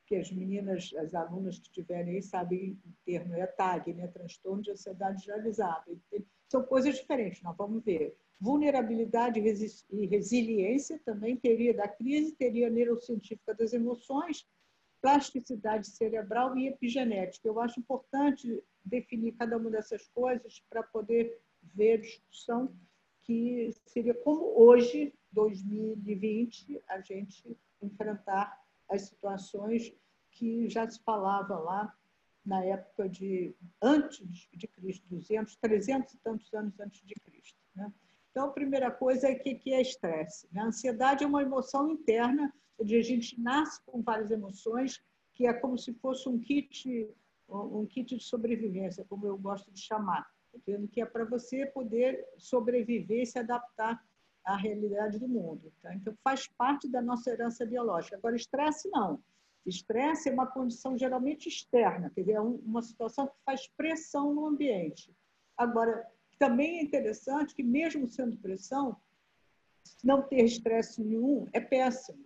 que 0.08 0.16
as 0.16 0.32
meninas, 0.32 0.92
as 0.98 1.14
alunas 1.14 1.60
que 1.60 1.70
tiverem 1.70 2.16
aí 2.16 2.24
sabem 2.24 2.80
o 2.86 2.94
termo 3.06 3.36
é 3.36 3.46
TAG, 3.46 3.94
né? 3.94 4.08
transtorno 4.08 4.64
de 4.64 4.72
ansiedade 4.72 5.24
generalizada. 5.24 5.84
São 6.50 6.64
coisas 6.64 6.96
diferentes, 6.96 7.42
nós 7.44 7.56
vamos 7.56 7.84
ver. 7.84 8.18
Vulnerabilidade 8.40 9.40
e 9.40 10.06
resiliência, 10.06 11.00
também 11.04 11.36
teoria 11.36 11.74
da 11.74 11.88
crise, 11.88 12.36
teoria 12.36 12.70
neurocientífica 12.70 13.54
das 13.54 13.74
emoções, 13.74 14.48
plasticidade 15.02 15.88
cerebral 15.88 16.58
e 16.58 16.68
epigenética. 16.68 17.48
Eu 17.48 17.60
acho 17.60 17.80
importante 17.80 18.64
definir 18.86 19.34
cada 19.34 19.58
uma 19.58 19.70
dessas 19.70 20.08
coisas 20.10 20.64
para 20.70 20.84
poder 20.84 21.38
ver 21.62 21.94
a 21.94 22.02
discussão 22.02 22.74
que 23.24 23.76
seria 23.86 24.14
como 24.14 24.58
hoje, 24.58 25.14
2020, 25.34 26.82
a 26.88 27.02
gente 27.02 27.58
enfrentar 27.82 28.67
as 28.90 29.04
situações 29.04 29.94
que 30.32 30.70
já 30.70 30.88
se 30.90 31.00
falava 31.04 31.58
lá 31.58 31.94
na 32.46 32.64
época 32.64 33.10
de 33.10 33.54
antes 33.82 34.48
de 34.54 34.68
Cristo, 34.68 35.06
200, 35.10 35.56
300 35.58 36.14
e 36.14 36.18
tantos 36.20 36.54
anos 36.54 36.80
antes 36.80 37.06
de 37.06 37.14
Cristo. 37.16 37.60
Né? 37.76 37.92
Então, 38.32 38.46
a 38.46 38.54
primeira 38.54 38.90
coisa 38.90 39.28
é 39.28 39.36
que, 39.36 39.56
que 39.56 39.74
é 39.74 39.82
estresse. 39.82 40.48
Né? 40.54 40.62
A 40.62 40.68
ansiedade 40.68 41.24
é 41.24 41.28
uma 41.28 41.42
emoção 41.42 41.90
interna, 41.90 42.54
onde 42.80 42.96
a 42.96 43.04
gente 43.04 43.40
nasce 43.42 43.82
com 43.86 44.02
várias 44.02 44.32
emoções, 44.32 45.02
que 45.34 45.46
é 45.46 45.54
como 45.54 45.78
se 45.78 45.94
fosse 45.96 46.30
um 46.30 46.40
kit, 46.40 47.10
um 47.50 47.86
kit 47.86 48.16
de 48.16 48.24
sobrevivência, 48.24 49.06
como 49.10 49.28
eu 49.28 49.38
gosto 49.38 49.72
de 49.72 49.82
chamar, 49.82 50.26
que 50.92 51.02
é 51.02 51.06
para 51.06 51.26
você 51.26 51.66
poder 51.66 52.26
sobreviver 52.38 53.24
e 53.24 53.26
se 53.26 53.38
adaptar 53.38 54.04
a 54.48 54.56
realidade 54.56 55.20
do 55.20 55.28
mundo. 55.28 55.72
Tá? 55.82 55.94
Então, 55.94 56.16
faz 56.24 56.48
parte 56.48 56.88
da 56.90 57.02
nossa 57.02 57.30
herança 57.30 57.66
biológica. 57.66 58.16
Agora, 58.16 58.36
estresse 58.36 58.90
não. 58.90 59.22
Estresse 59.66 60.30
é 60.30 60.32
uma 60.32 60.48
condição 60.48 60.98
geralmente 60.98 61.50
externa, 61.50 62.10
quer 62.10 62.22
dizer, 62.22 62.34
é 62.34 62.40
uma 62.40 62.82
situação 62.82 63.28
que 63.28 63.36
faz 63.46 63.68
pressão 63.76 64.34
no 64.34 64.46
ambiente. 64.46 65.14
Agora, 65.58 66.08
também 66.40 66.80
é 66.80 66.84
interessante 66.84 67.54
que, 67.54 67.62
mesmo 67.62 68.08
sendo 68.08 68.38
pressão, 68.38 68.96
não 70.02 70.22
ter 70.22 70.46
estresse 70.46 71.04
nenhum 71.04 71.48
é 71.52 71.60
péssimo, 71.60 72.24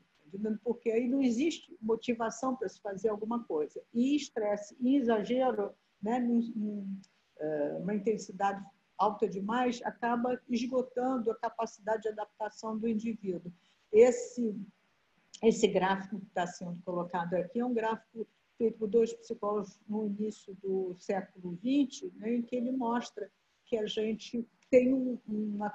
porque 0.64 0.92
aí 0.92 1.08
não 1.08 1.22
existe 1.22 1.76
motivação 1.82 2.56
para 2.56 2.70
se 2.70 2.80
fazer 2.80 3.10
alguma 3.10 3.44
coisa. 3.44 3.82
E 3.92 4.16
estresse 4.16 4.78
e 4.80 4.96
exagero, 4.98 5.74
né, 6.02 6.20
num, 6.20 7.00
eh, 7.40 7.78
uma 7.80 7.96
intensidade 7.96 8.64
alta 9.02 9.28
demais 9.28 9.82
acaba 9.84 10.40
esgotando 10.48 11.32
a 11.32 11.36
capacidade 11.36 12.04
de 12.04 12.10
adaptação 12.10 12.78
do 12.78 12.88
indivíduo. 12.88 13.52
Esse, 13.92 14.56
esse 15.44 15.68
gráfico 15.68 16.20
que 16.20 16.28
está 16.28 16.46
sendo 16.46 16.80
colocado 16.84 17.34
aqui 17.34 17.60
é 17.60 17.66
um 17.66 17.74
gráfico 17.74 18.28
feito 18.58 18.78
por 18.78 18.88
dois 18.88 19.12
psicólogos 19.14 19.80
no 19.88 20.06
início 20.06 20.56
do 20.62 20.96
século 21.00 21.58
XX, 21.58 22.14
né, 22.14 22.36
em 22.36 22.42
que 22.44 22.56
ele 22.56 22.72
mostra 22.72 23.30
que 23.66 23.76
a 23.76 23.88
gente 23.88 24.48
tem 24.70 24.94
uma, 25.28 25.74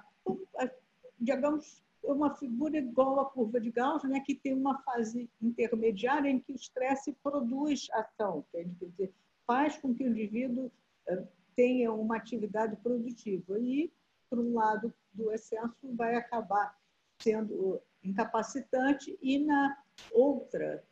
digamos, 1.18 1.82
uma 2.04 2.32
figura 2.36 2.78
igual 2.78 3.18
à 3.18 3.24
curva 3.24 3.60
de 3.60 3.72
Gauss, 3.72 4.04
né, 4.04 4.20
que 4.20 4.36
tem 4.36 4.54
uma 4.54 4.80
fase 4.82 5.28
intermediária 5.42 6.30
em 6.30 6.38
que 6.38 6.52
o 6.52 6.54
estresse 6.54 7.12
produz 7.22 7.88
ação, 7.92 8.44
quer 8.52 8.64
dizer, 8.64 9.12
faz 9.44 9.76
com 9.78 9.92
que 9.92 10.04
o 10.04 10.08
indivíduo 10.08 10.70
eh, 11.08 11.24
tenha 11.56 11.92
uma 11.92 12.16
atividade 12.16 12.76
produtiva. 12.76 13.58
E, 13.58 13.90
por 14.30 14.38
um 14.38 14.54
lado 14.54 14.92
do 15.12 15.32
excesso, 15.32 15.74
vai 15.94 16.14
acabar 16.14 16.76
sendo 17.18 17.80
incapacitante, 18.04 19.18
e 19.20 19.38
na 19.38 19.76
outra 20.12 20.84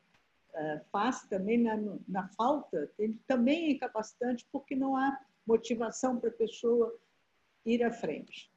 uh, 0.54 0.84
face, 0.90 1.28
também 1.28 1.58
na, 1.58 1.76
na 2.08 2.28
falta, 2.28 2.90
ele 2.98 3.20
também 3.26 3.66
é 3.66 3.70
incapacitante 3.72 4.46
porque 4.50 4.74
não 4.74 4.96
há 4.96 5.20
motivação 5.46 6.18
para 6.18 6.30
a 6.30 6.34
pessoa 6.34 6.96
ir 7.64 7.84
à 7.84 7.92
frente. 7.92 8.50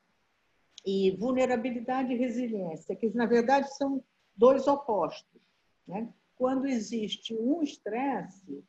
E 0.85 1.11
vulnerabilidade 1.11 2.13
e 2.13 2.17
resiliência, 2.17 2.95
que 2.95 3.09
na 3.09 3.25
verdade 3.25 3.75
são 3.75 4.01
dois 4.35 4.67
opostos. 4.67 5.41
Né? 5.85 6.07
Quando 6.35 6.65
existe 6.65 7.35
um 7.35 7.61
estresse, 7.61 8.63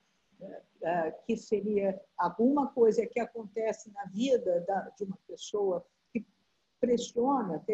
que 1.27 1.37
seria 1.37 2.01
alguma 2.17 2.69
coisa 2.69 3.07
que 3.07 3.21
acontece 3.21 3.91
na 3.93 4.05
vida 4.07 4.65
de 4.97 5.05
uma 5.05 5.19
pessoa 5.27 5.85
que 6.13 6.25
pressiona, 6.81 7.65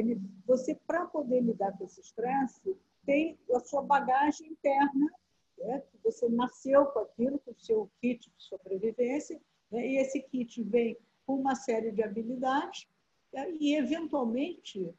você, 0.46 0.74
para 0.86 1.06
poder 1.06 1.40
lidar 1.40 1.76
com 1.76 1.84
esse 1.84 2.00
estresse, 2.00 2.76
tem 3.04 3.38
a 3.52 3.60
sua 3.60 3.82
bagagem 3.82 4.48
interna, 4.52 5.10
né? 5.58 5.82
você 6.02 6.28
nasceu 6.28 6.86
com 6.86 7.00
aquilo, 7.00 7.38
com 7.40 7.50
o 7.50 7.58
seu 7.58 7.90
kit 8.00 8.30
de 8.30 8.42
sobrevivência, 8.42 9.40
né? 9.70 9.86
e 9.86 9.96
esse 9.98 10.20
kit 10.22 10.62
vem 10.62 10.96
com 11.26 11.36
uma 11.36 11.54
série 11.54 11.92
de 11.92 12.02
habilidades, 12.02 12.86
né? 13.32 13.50
e, 13.60 13.74
eventualmente, 13.74 14.94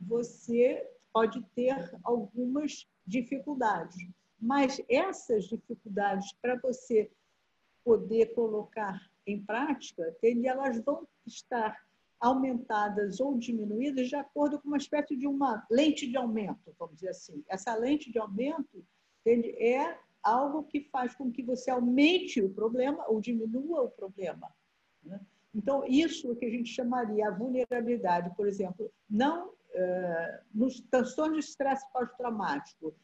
você 0.00 0.86
pode 1.12 1.42
ter 1.54 1.74
algumas 2.04 2.86
dificuldades. 3.06 3.96
Mas 4.40 4.80
essas 4.88 5.44
dificuldades, 5.44 6.32
para 6.40 6.56
você 6.56 7.10
poder 7.84 8.34
colocar 8.34 9.00
em 9.26 9.42
prática, 9.42 10.16
elas 10.22 10.78
vão 10.84 11.06
estar 11.26 11.84
aumentadas 12.20 13.20
ou 13.20 13.38
diminuídas 13.38 14.08
de 14.08 14.16
acordo 14.16 14.60
com 14.60 14.68
uma 14.68 14.76
espécie 14.76 15.16
de 15.16 15.26
uma 15.26 15.66
lente 15.70 16.06
de 16.06 16.16
aumento, 16.16 16.74
vamos 16.78 16.96
dizer 16.96 17.10
assim. 17.10 17.44
Essa 17.48 17.74
lente 17.74 18.10
de 18.10 18.18
aumento 18.18 18.84
é 19.24 19.98
algo 20.22 20.64
que 20.64 20.80
faz 20.80 21.14
com 21.14 21.30
que 21.30 21.42
você 21.42 21.70
aumente 21.70 22.42
o 22.42 22.50
problema 22.50 23.04
ou 23.08 23.20
diminua 23.20 23.82
o 23.82 23.90
problema. 23.90 24.52
Né? 25.02 25.20
Então, 25.54 25.84
isso 25.86 26.34
que 26.36 26.44
a 26.44 26.50
gente 26.50 26.70
chamaria 26.70 27.28
a 27.28 27.30
vulnerabilidade, 27.30 28.34
por 28.36 28.46
exemplo, 28.46 28.92
não 29.08 29.48
uh, 29.48 30.38
nos 30.52 30.80
transtornos 30.80 31.44
de 31.44 31.50
estresse 31.50 31.86
pós-traumático, 31.92 32.94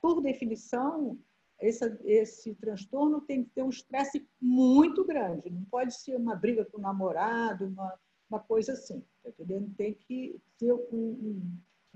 por 0.00 0.20
definição, 0.20 1.18
esse, 1.60 1.84
esse 2.04 2.54
transtorno 2.54 3.20
tem 3.20 3.44
que 3.44 3.50
ter 3.50 3.62
um 3.62 3.70
estresse 3.70 4.28
muito 4.40 5.04
grande. 5.04 5.50
Não 5.50 5.64
pode 5.64 5.94
ser 5.94 6.16
uma 6.16 6.36
briga 6.36 6.64
com 6.64 6.78
o 6.78 6.80
namorado, 6.80 7.66
uma, 7.66 7.98
uma 8.28 8.40
coisa 8.40 8.72
assim. 8.72 9.02
Tá 9.22 9.30
entendendo? 9.30 9.74
Tem 9.76 9.94
que 9.94 10.40
ser 10.58 10.72
um 10.72 11.50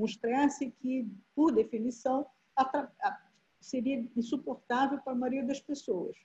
estresse 0.04 0.66
um, 0.66 0.70
que, 0.70 1.10
por 1.34 1.52
definição, 1.52 2.26
seria 3.60 4.08
insuportável 4.16 5.00
para 5.02 5.12
a 5.12 5.16
maioria 5.16 5.44
das 5.44 5.60
pessoas. 5.60 6.16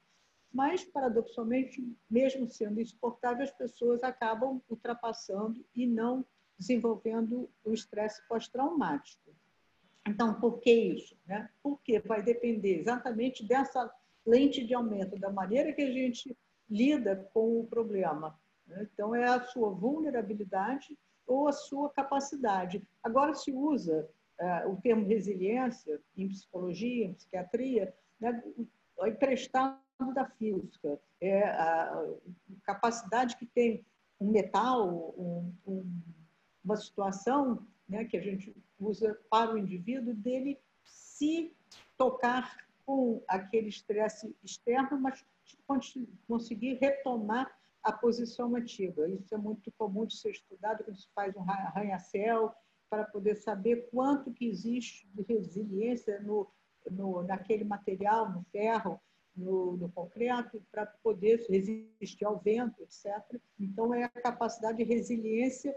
Mas, 0.53 0.85
paradoxalmente, 0.85 1.83
mesmo 2.09 2.49
sendo 2.49 2.79
insuportável, 2.79 3.43
as 3.43 3.51
pessoas 3.51 4.01
acabam 4.03 4.61
ultrapassando 4.69 5.65
e 5.75 5.85
não 5.85 6.25
desenvolvendo 6.57 7.49
o 7.65 7.73
estresse 7.73 8.25
pós-traumático. 8.29 9.35
Então, 10.07 10.39
por 10.39 10.59
que 10.59 10.71
isso? 10.71 11.17
Né? 11.25 11.49
Porque 11.63 11.99
vai 11.99 12.21
depender 12.21 12.79
exatamente 12.79 13.45
dessa 13.45 13.91
lente 14.25 14.63
de 14.63 14.73
aumento, 14.73 15.19
da 15.19 15.31
maneira 15.31 15.73
que 15.73 15.81
a 15.81 15.91
gente 15.91 16.35
lida 16.69 17.29
com 17.33 17.59
o 17.59 17.67
problema. 17.67 18.37
Né? 18.67 18.87
Então, 18.93 19.15
é 19.15 19.25
a 19.25 19.41
sua 19.41 19.69
vulnerabilidade 19.69 20.97
ou 21.25 21.47
a 21.47 21.51
sua 21.51 21.89
capacidade. 21.89 22.87
Agora 23.03 23.33
se 23.33 23.51
usa 23.51 24.07
uh, 24.39 24.69
o 24.69 24.81
termo 24.81 25.07
resiliência 25.07 25.99
em 26.15 26.27
psicologia, 26.27 27.05
em 27.05 27.13
psiquiatria, 27.13 27.93
né, 28.19 28.43
emprestado 29.07 29.79
da 30.13 30.25
física. 30.25 30.99
É 31.19 31.43
a, 31.43 32.05
capacidade 32.63 33.37
que 33.37 33.45
tem 33.45 33.83
um 34.19 34.31
metal, 34.31 35.13
um, 35.17 35.53
um, 35.65 36.01
uma 36.63 36.75
situação 36.75 37.65
né, 37.87 38.05
que 38.05 38.17
a 38.17 38.21
gente 38.21 38.55
usa 38.79 39.19
para 39.29 39.53
o 39.53 39.57
indivíduo 39.57 40.13
dele 40.13 40.59
se 40.83 41.55
tocar 41.97 42.65
com 42.85 43.23
aquele 43.27 43.69
estresse 43.69 44.35
externo, 44.43 44.99
mas 44.99 45.25
conseguir 46.27 46.75
retomar 46.75 47.51
a 47.81 47.91
posição 47.91 48.55
antiga. 48.55 49.07
Isso 49.09 49.33
é 49.33 49.37
muito 49.37 49.71
comum 49.77 50.05
de 50.05 50.17
ser 50.17 50.31
estudado 50.31 50.83
quando 50.83 50.97
se 50.97 51.07
faz 51.13 51.35
um 51.35 51.41
arranha-céu, 51.41 52.53
para 52.89 53.03
poder 53.03 53.35
saber 53.35 53.89
quanto 53.91 54.31
que 54.31 54.47
existe 54.47 55.07
de 55.13 55.23
resiliência 55.23 56.19
no, 56.21 56.47
no, 56.89 57.23
naquele 57.23 57.63
material, 57.63 58.31
no 58.31 58.43
ferro, 58.51 58.99
no, 59.35 59.75
no 59.75 59.89
concreto, 59.89 60.63
para 60.71 60.85
poder 60.85 61.45
resistir 61.49 62.25
ao 62.25 62.39
vento, 62.39 62.81
etc. 62.81 63.39
Então, 63.59 63.93
é 63.93 64.03
a 64.03 64.09
capacidade 64.09 64.77
de 64.77 64.83
resiliência 64.83 65.75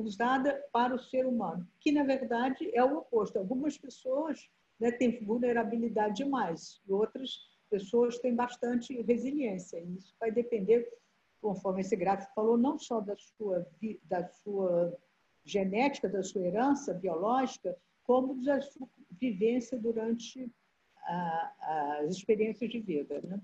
usada 0.00 0.62
para 0.72 0.94
o 0.94 0.98
ser 0.98 1.26
humano, 1.26 1.66
que, 1.80 1.92
na 1.92 2.04
verdade, 2.04 2.70
é 2.74 2.84
o 2.84 2.98
oposto. 2.98 3.38
Algumas 3.38 3.76
pessoas 3.76 4.48
né, 4.78 4.90
têm 4.90 5.24
vulnerabilidade 5.24 6.16
demais, 6.16 6.80
e 6.86 6.92
outras 6.92 7.30
pessoas 7.68 8.18
têm 8.18 8.34
bastante 8.34 9.00
resiliência. 9.02 9.78
E 9.78 9.96
isso 9.96 10.14
vai 10.18 10.30
depender 10.30 10.88
conforme 11.40 11.80
esse 11.80 11.96
gráfico 11.96 12.34
falou, 12.34 12.58
não 12.58 12.78
só 12.78 13.00
da 13.00 13.16
sua, 13.16 13.66
da 14.04 14.28
sua 14.28 14.96
genética, 15.44 16.08
da 16.08 16.22
sua 16.22 16.42
herança 16.42 16.92
biológica, 16.92 17.76
como 18.04 18.42
da 18.44 18.60
sua 18.60 18.88
vivência 19.10 19.78
durante 19.78 20.50
as 21.06 22.10
experiências 22.10 22.70
de 22.70 22.80
vida. 22.80 23.20
Né? 23.22 23.40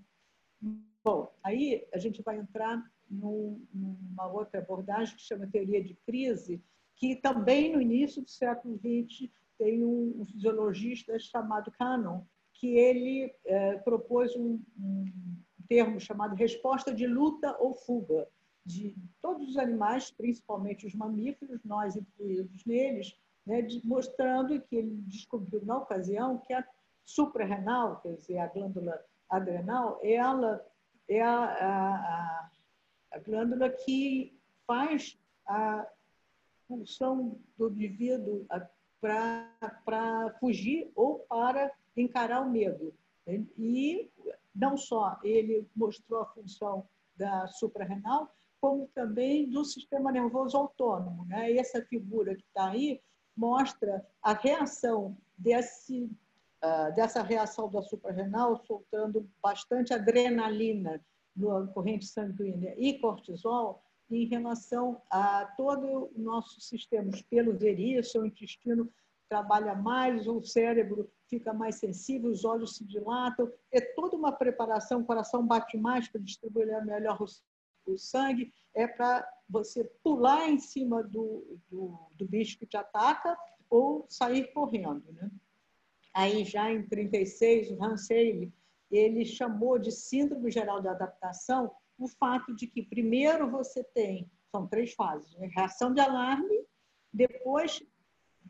Bom, 1.03 1.33
aí 1.43 1.87
a 1.93 1.99
gente 1.99 2.23
vai 2.23 2.37
entrar 2.37 2.83
num, 3.11 3.65
numa 3.73 4.27
outra 4.27 4.61
abordagem 4.61 5.17
que 5.17 5.23
chama 5.23 5.47
teoria 5.47 5.83
de 5.83 5.95
crise, 6.07 6.63
que 6.97 7.17
também 7.17 7.73
no 7.73 7.81
início 7.81 8.23
do 8.23 8.31
século 8.31 8.79
XX 8.79 9.31
tem 9.59 9.85
um, 9.85 10.21
um 10.21 10.27
fisiologista 10.27 11.19
chamado 11.19 11.71
Cannon, 11.73 12.23
que 12.55 12.77
ele 12.79 13.35
é, 13.45 13.77
propôs 13.79 14.35
um, 14.35 14.61
um 14.79 15.05
termo 15.69 16.01
chamado 16.01 16.35
resposta 16.35 16.93
de 16.93 17.07
luta 17.07 17.57
ou 17.59 17.75
fuga 17.75 18.27
de 18.65 18.97
todos 19.23 19.49
os 19.51 19.57
animais, 19.57 20.11
principalmente 20.11 20.87
os 20.87 20.95
mamíferos, 20.95 21.61
nós 21.65 21.95
incluídos 21.97 22.65
neles, 22.65 23.17
né, 23.47 23.63
de, 23.63 23.87
mostrando 23.87 24.61
que 24.61 24.77
ele 24.77 24.97
descobriu 25.07 25.65
na 25.65 25.79
ocasião 25.79 26.39
que 26.39 26.53
a 26.53 26.67
suprarrenal, 27.05 28.01
quer 28.01 28.15
dizer, 28.15 28.39
a 28.39 28.49
glândula 28.49 29.01
adrenal, 29.31 30.01
ela 30.03 30.65
é 31.09 31.23
a, 31.23 31.45
a, 31.45 31.95
a 31.95 32.51
glândula 33.19 33.71
que 33.71 34.37
faz 34.67 35.19
a 35.47 35.87
função 36.67 37.39
do 37.57 37.71
indivíduo 37.71 38.47
para 39.01 40.37
fugir 40.41 40.91
ou 40.95 41.21
para 41.21 41.71
encarar 41.97 42.41
o 42.41 42.51
medo. 42.51 42.93
E 43.57 44.11
não 44.55 44.77
só 44.77 45.19
ele 45.23 45.69
mostrou 45.75 46.23
a 46.23 46.27
função 46.27 46.89
da 47.17 47.47
suprarrenal, 47.49 48.35
como 48.61 48.89
também 48.95 49.49
do 49.49 49.65
sistema 49.65 50.11
nervoso 50.11 50.57
autônomo. 50.57 51.25
Né? 51.27 51.57
Essa 51.57 51.83
figura 51.83 52.35
que 52.35 52.43
está 52.43 52.71
aí 52.71 53.01
mostra 53.37 54.05
a 54.23 54.33
reação 54.33 55.17
desse, 55.37 56.05
uh, 56.65 56.95
dessa 56.95 57.23
reação 57.23 57.71
da 57.71 57.83
suprarrenal, 57.83 58.57
soltando 58.65 59.29
bastante 59.43 59.93
adrenalina 59.93 61.01
na 61.37 61.67
corrente 61.69 62.07
sanguínea 62.07 62.75
e 62.79 62.99
cortisol 62.99 63.83
em 64.11 64.27
relação 64.27 65.01
a 65.11 65.45
todo 65.57 66.11
o 66.15 66.21
nosso 66.21 66.61
sistema, 66.61 67.11
os 67.11 67.23
pelos 67.23 67.61
eriçam, 67.63 68.23
o 68.23 68.27
intestino 68.27 68.91
trabalha 69.29 69.75
mais, 69.75 70.27
o 70.27 70.43
cérebro 70.43 71.11
fica 71.29 71.53
mais 71.53 71.77
sensível, 71.77 72.31
os 72.31 72.45
olhos 72.45 72.77
se 72.77 72.85
dilatam. 72.85 73.51
É 73.73 73.81
toda 73.81 74.17
uma 74.17 74.33
preparação, 74.33 75.01
o 75.01 75.05
coração 75.05 75.45
bate 75.47 75.77
mais 75.77 76.09
para 76.09 76.21
distribuir 76.21 76.85
melhor 76.85 77.21
o, 77.21 77.99
sangue. 77.99 78.53
É 78.75 78.87
para 78.87 79.29
você 79.49 79.85
pular 80.03 80.49
em 80.49 80.59
cima 80.59 81.03
do, 81.03 81.59
do, 81.69 81.99
do, 82.15 82.27
bicho 82.27 82.59
que 82.59 82.67
te 82.67 82.77
ataca 82.77 83.37
ou 83.69 84.07
sair 84.09 84.53
correndo. 84.53 85.13
Né? 85.13 85.31
Aí, 86.15 86.45
já 86.45 86.71
em 86.71 86.87
36, 86.87 87.71
o 87.71 87.83
Hans 87.83 88.11
Hale, 88.11 88.53
ele 88.91 89.25
chamou 89.25 89.79
de 89.79 89.91
síndrome 89.91 90.51
geral 90.51 90.81
de 90.81 90.89
adaptação 90.89 91.73
o 91.99 92.07
fato 92.07 92.55
de 92.55 92.67
que 92.67 92.83
primeiro 92.83 93.51
você 93.51 93.83
tem, 93.83 94.31
são 94.51 94.67
três 94.67 94.93
fases, 94.93 95.35
né? 95.37 95.51
reação 95.55 95.93
de 95.93 96.01
alarme, 96.01 96.67
depois 97.13 97.83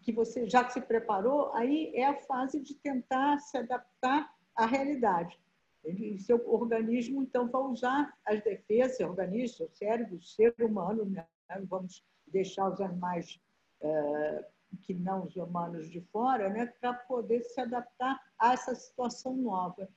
que 0.03 0.13
você 0.13 0.49
já 0.49 0.69
se 0.69 0.81
preparou, 0.81 1.53
aí 1.55 1.93
é 1.95 2.07
a 2.07 2.21
fase 2.23 2.61
de 2.61 2.75
tentar 2.75 3.39
se 3.39 3.57
adaptar 3.57 4.31
à 4.55 4.67
realidade. 4.67 5.39
E 5.85 6.19
seu 6.19 6.49
organismo, 6.53 7.23
então, 7.23 7.49
vai 7.49 7.63
usar 7.63 8.13
as 8.27 8.43
defesas, 8.43 8.97
seu 8.97 9.09
organismo, 9.09 9.57
seu 9.57 9.71
cérebro, 9.71 10.17
o 10.17 10.23
ser 10.23 10.55
humano, 10.61 11.05
né? 11.05 11.27
vamos 11.69 12.05
deixar 12.27 12.69
os 12.69 12.81
animais 12.81 13.41
é, 13.81 14.49
que 14.83 14.93
não 14.93 15.25
os 15.25 15.37
humanos 15.37 15.89
de 15.89 16.01
fora, 16.13 16.49
né? 16.49 16.67
para 16.81 16.93
poder 16.93 17.43
se 17.43 17.61
adaptar 17.61 18.21
a 18.39 18.53
essa 18.53 18.75
situação 18.75 19.37
nova. 19.37 19.89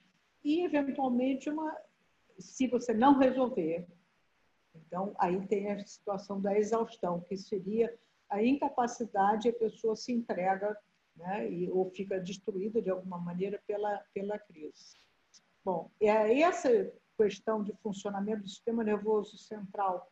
E, 0.44 0.64
eventualmente, 0.64 1.50
uma, 1.50 1.76
se 2.38 2.68
você 2.68 2.94
não 2.94 3.18
resolver, 3.18 3.88
então, 4.76 5.14
aí 5.18 5.46
tem 5.48 5.72
a 5.72 5.86
situação 5.86 6.42
da 6.42 6.58
exaustão, 6.58 7.22
que 7.22 7.38
seria 7.38 7.94
a 8.30 8.44
incapacidade, 8.44 9.50
a 9.50 9.54
pessoa 9.54 9.96
se 9.96 10.12
entrega 10.12 10.78
né, 11.16 11.52
e, 11.52 11.70
ou 11.70 11.90
fica 11.92 12.20
destruída 12.20 12.82
de 12.82 12.90
alguma 12.90 13.18
maneira 13.18 13.62
pela, 13.68 14.04
pela 14.14 14.40
crise. 14.40 14.98
Bom, 15.64 15.92
é 16.00 16.40
essa 16.40 16.92
questão 17.18 17.64
de 17.64 17.74
funcionamento 17.84 18.44
do 18.44 18.50
sistema 18.50 18.84
nervoso 18.84 19.38
central 19.38 20.12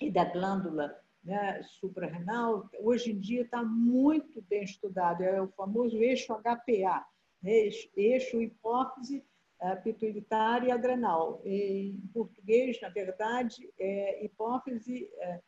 e 0.00 0.10
da 0.10 0.24
glândula 0.24 1.00
né, 1.24 1.60
suprarrenal, 1.62 2.70
hoje 2.78 3.10
em 3.10 3.18
dia 3.18 3.42
está 3.42 3.62
muito 3.62 4.40
bem 4.42 4.62
estudado, 4.62 5.24
é 5.24 5.42
o 5.42 5.48
famoso 5.48 5.96
eixo 5.98 6.32
HPA, 6.34 7.04
né, 7.42 7.68
eixo, 7.96 8.40
hipófise, 8.40 9.24
é, 9.60 9.76
pituitária 9.76 10.68
e 10.68 10.70
adrenal. 10.70 11.40
Em 11.44 11.98
português, 12.12 12.80
na 12.80 12.88
verdade, 12.88 13.72
é 13.78 14.24
hipófise, 14.24 15.08
é, 15.18 15.40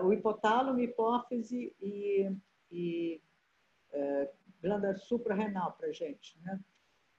uh, 0.00 0.06
o 0.06 0.12
hipotálamo, 0.12 0.80
hipófise 0.80 1.74
e, 1.80 2.30
e 2.70 3.20
uh, 3.92 4.28
glândula 4.62 4.96
suprarrenal 4.96 5.72
para 5.72 5.88
a 5.88 5.92
gente. 5.92 6.38
Né? 6.42 6.58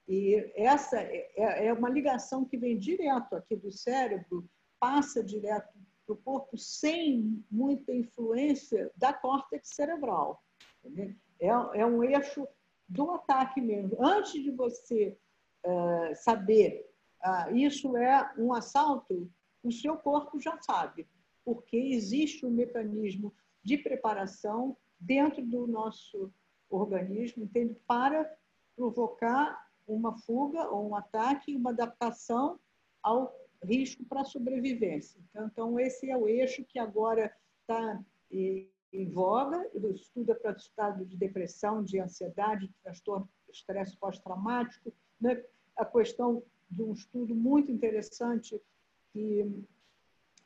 E 0.08 0.52
essa 0.56 1.00
é, 1.00 1.68
é 1.68 1.74
uma 1.74 1.90
ligação 1.90 2.46
que 2.46 2.58
vem 2.58 2.78
direto 2.78 3.36
aqui 3.36 3.56
do 3.56 3.72
cérebro, 3.72 4.48
passa 4.80 5.24
direto 5.24 5.74
para 6.06 6.14
o 6.14 6.18
corpo 6.18 6.58
sem 6.58 7.44
muita 7.50 7.92
influência 7.92 8.92
da 8.96 9.12
córtex 9.12 9.70
cerebral. 9.70 10.44
É, 11.40 11.48
é, 11.48 11.86
um 11.86 12.04
eixo 12.04 12.48
do 12.88 13.12
ataque 13.12 13.60
mesmo. 13.60 13.98
Antes 14.00 14.44
de 14.44 14.52
você 14.52 15.18
uh, 15.66 16.16
saber 16.16 16.90
uh, 17.24 17.56
isso 17.56 17.98
é 17.98 18.34
um 18.38 18.54
assalto, 18.54 19.30
o 19.64 19.72
seu 19.72 19.98
corpo 19.98 20.40
já 20.40 20.58
sabe 20.62 21.08
porque 21.46 21.78
existe 21.78 22.46
um 22.46 22.50
mecanismo 22.50 23.32
de 23.64 23.78
preparação 23.78 24.76
dentro 25.00 25.46
do 25.46 25.68
nosso 25.68 26.34
organismo, 26.70 27.44
entende? 27.44 27.76
Para 27.88 28.30
provocar 28.76 29.70
uma 29.88 30.18
fuga 30.18 30.68
ou 30.70 30.90
um 30.90 30.96
ataque, 30.96 31.56
uma 31.56 31.70
adaptação 31.70 32.60
ao 33.04 33.32
risco 33.64 34.04
para 34.06 34.22
a 34.22 34.26
sobrevivência. 34.26 35.22
Então, 35.30 35.48
então, 35.48 35.80
esse 35.80 36.10
é 36.10 36.18
o 36.18 36.28
eixo 36.28 36.66
que 36.66 36.80
agora 36.80 37.32
está 37.62 38.04
em 38.32 39.10
voga, 39.12 39.70
estuda 39.94 40.34
para 40.36 40.52
estado 40.52 41.06
de 41.06 41.16
depressão, 41.16 41.84
de 41.84 42.00
ansiedade, 42.00 42.68
de 42.68 42.74
transtorno 42.84 43.30
estresse 43.50 43.96
pós-traumático, 43.98 44.92
né? 45.20 45.44
A 45.78 45.86
questão 45.86 46.44
de 46.70 46.82
um 46.82 46.94
estudo 46.94 47.36
muito 47.36 47.72
interessante 47.72 48.62
que 49.12 49.66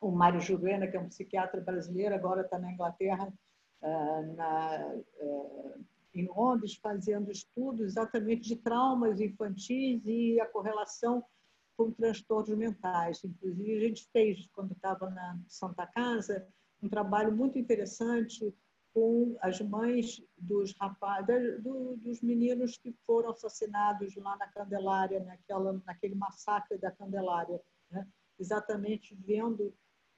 o 0.02 0.12
Mário 0.12 0.40
Juruena, 0.40 0.88
que 0.88 0.96
é 0.96 1.00
um 1.00 1.10
psiquiatra 1.10 1.62
brasileiro, 1.62 2.16
agora 2.16 2.42
está 2.42 2.58
na 2.58 2.72
Inglaterra, 2.72 3.32
uh, 3.82 4.36
na 4.36 4.96
uh, 5.22 5.86
em 6.14 6.28
Londres 6.28 6.76
fazendo 6.76 7.32
estudos 7.32 7.82
exatamente 7.82 8.48
de 8.48 8.56
traumas 8.56 9.20
infantis 9.20 10.02
e 10.06 10.40
a 10.40 10.46
correlação 10.46 11.24
com 11.78 11.92
transtornos 11.92 12.58
mentais. 12.58 13.24
Inclusive, 13.24 13.78
a 13.78 13.88
gente 13.88 14.10
fez, 14.12 14.48
quando 14.54 14.74
estava 14.74 15.10
na 15.10 15.40
Santa 15.48 15.86
Casa, 15.88 16.48
um 16.82 16.90
trabalho 16.90 17.32
muito 17.32 17.58
interessante 17.58 18.54
com 18.94 19.38
as 19.42 19.62
mães 19.62 20.22
dos 20.38 20.74
rapazes, 20.76 21.62
do, 21.62 21.96
dos 21.98 22.22
meninos 22.22 22.78
que 22.78 22.92
foram 23.06 23.30
assassinados 23.30 24.16
lá 24.16 24.36
na 24.38 24.48
Candelária, 24.48 25.20
naquela, 25.24 25.82
naquele 25.86 26.16
massacre 26.16 26.78
da 26.78 26.92
Candelária, 26.92 27.62
né? 27.92 28.08
exatamente 28.40 29.16
vendo 29.16 29.74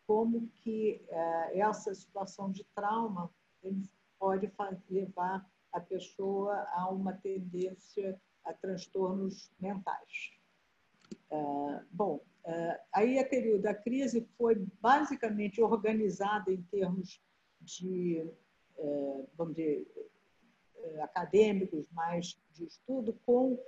como 0.07 0.47
que 0.57 1.03
é, 1.09 1.59
essa 1.59 1.93
situação 1.93 2.51
de 2.51 2.63
trauma 2.75 3.29
pode 4.19 4.51
levar 4.89 5.45
a 5.71 5.79
pessoa 5.79 6.53
a 6.73 6.89
uma 6.89 7.13
tendência 7.13 8.19
a 8.43 8.53
transtornos 8.53 9.51
mentais. 9.59 10.33
É, 11.29 11.83
bom, 11.91 12.21
é, 12.43 12.81
aí 12.93 13.19
a 13.19 13.27
período 13.27 13.61
da 13.63 13.73
crise 13.73 14.27
foi 14.37 14.55
basicamente 14.81 15.61
organizada 15.61 16.51
em 16.51 16.61
termos 16.63 17.21
de, 17.61 18.27
vamos 19.37 19.55
dizer, 19.55 19.87
acadêmicos, 21.01 21.85
mais 21.91 22.37
de 22.53 22.65
estudo, 22.65 23.13
com 23.25 23.59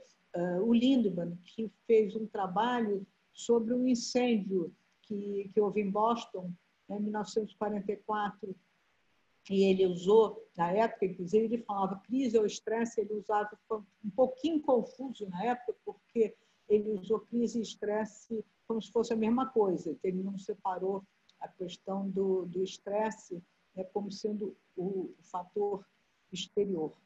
o 0.66 0.74
Lindemann, 0.74 1.36
que 1.46 1.72
fez 1.86 2.16
um 2.16 2.26
trabalho 2.26 3.06
sobre 3.32 3.74
um 3.74 3.88
incêndio 3.88 4.74
que, 5.02 5.50
que 5.54 5.62
houve 5.62 5.82
em 5.82 5.92
Boston 5.92 6.52
em 6.90 7.00
1944 7.00 8.56
e 9.50 9.64
ele 9.64 9.86
usou, 9.86 10.48
na 10.56 10.72
época, 10.72 11.06
inclusive, 11.06 11.46
ele 11.46 11.64
falava 11.64 12.00
crise 12.00 12.38
ou 12.38 12.46
estresse, 12.46 13.02
ele 13.02 13.14
usava 13.14 13.50
um 14.04 14.10
pouquinho 14.10 14.62
confuso 14.62 15.28
na 15.30 15.44
época, 15.44 15.76
porque 15.84 16.34
ele 16.70 16.92
usou 16.92 17.20
crise 17.20 17.60
e 17.60 17.62
estresse 17.62 18.44
como 18.66 18.82
se 18.82 18.90
fosse 18.92 19.12
a 19.12 19.18
mesma 19.18 19.50
coisa. 19.50 19.98
Ele 20.02 20.24
não 20.24 20.38
separou 20.38 21.04
a 21.42 21.48
questão 21.50 22.10
do 22.10 22.64
estresse 22.64 23.44
né, 23.76 23.84
como 23.86 24.10
sendo 24.10 24.56
o, 24.76 25.14
fator 25.32 25.86
exterior. 26.32 26.98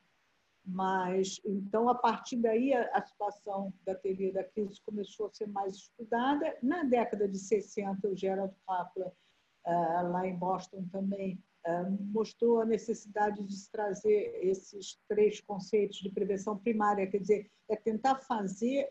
Mas, 0.65 1.39
então, 1.45 1.87
a 1.87 1.95
partir 1.95 2.37
daí, 2.37 2.73
a, 2.73 3.01
situação 3.01 3.73
da 3.85 3.95
teoria 3.95 4.33
da 4.33 4.43
crise 4.43 4.81
começou 4.81 5.27
a 5.27 5.33
ser 5.33 5.47
mais 5.47 5.75
estudada. 5.75 6.57
Na 6.61 6.83
década 6.83 7.27
de 7.27 7.37
60, 7.37 8.07
o 8.07 8.15
Gerald 8.15 8.53
Kaplan, 8.67 9.07
uh, 9.07 10.11
lá 10.11 10.27
em 10.27 10.35
Boston 10.37 10.85
também, 10.91 11.41
uh, 11.65 11.89
mostrou 12.11 12.61
a 12.61 12.65
necessidade 12.65 13.41
de 13.43 13.53
se 13.53 13.71
trazer 13.71 14.39
esses 14.43 14.99
três 15.07 15.39
conceitos 15.39 15.99
de 15.99 16.11
prevenção 16.11 16.57
primária, 16.57 17.07
quer 17.07 17.19
dizer, 17.19 17.51
é 17.69 17.75
tentar 17.77 18.15
fazer 18.15 18.89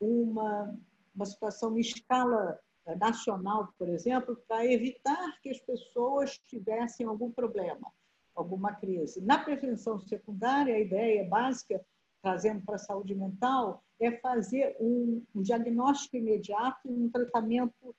uma, 0.00 0.74
uma 1.14 1.26
situação 1.26 1.76
em 1.76 1.80
escala 1.80 2.58
eh, 2.88 2.96
nacional, 2.96 3.72
por 3.78 3.88
exemplo, 3.88 4.36
para 4.48 4.64
evitar 4.64 5.38
que 5.42 5.50
as 5.50 5.60
pessoas 5.60 6.38
tivessem 6.46 7.06
algum 7.06 7.30
problema, 7.30 7.92
alguma 8.38 8.74
crise. 8.74 9.20
Na 9.20 9.38
prevenção 9.38 9.98
secundária, 10.00 10.74
a 10.74 10.80
ideia 10.80 11.24
básica, 11.28 11.84
trazendo 12.22 12.64
para 12.64 12.76
a 12.76 12.78
saúde 12.78 13.14
mental, 13.14 13.82
é 14.00 14.12
fazer 14.12 14.76
um, 14.80 15.24
um 15.34 15.42
diagnóstico 15.42 16.16
imediato 16.16 16.88
e 16.88 16.92
um 16.92 17.10
tratamento 17.10 17.94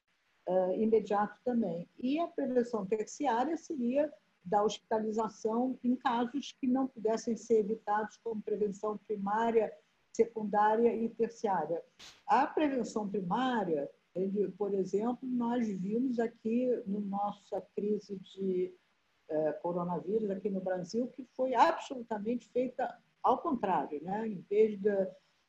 uh, 0.48 0.74
imediato 0.74 1.38
também. 1.44 1.88
E 1.98 2.20
a 2.20 2.28
prevenção 2.28 2.86
terciária 2.86 3.58
seria 3.58 4.12
da 4.44 4.64
hospitalização 4.64 5.78
em 5.84 5.96
casos 5.96 6.56
que 6.60 6.68
não 6.68 6.88
pudessem 6.88 7.36
ser 7.36 7.60
evitados 7.60 8.18
como 8.24 8.42
prevenção 8.42 8.98
primária 9.06 9.72
secundária 10.12 10.96
e 10.96 11.08
terciária. 11.10 11.82
A 12.28 12.48
prevenção 12.48 13.08
primária, 13.08 13.90
ele, 14.16 14.50
por 14.52 14.74
exemplo, 14.74 15.20
nós 15.30 15.68
vimos 15.68 16.20
aqui 16.20 16.68
no 16.86 17.00
nossa 17.02 17.62
crise 17.76 18.18
de 18.18 18.74
eh, 19.30 19.54
coronavírus 19.62 20.30
aqui 20.32 20.50
no 20.50 20.60
Brasil, 20.60 21.08
que 21.08 21.24
foi 21.36 21.54
absolutamente 21.54 22.50
feita 22.50 22.98
ao 23.22 23.38
contrário, 23.38 24.02
né? 24.04 24.28
Em 24.28 24.42
vez 24.50 24.80
de, 24.80 25.08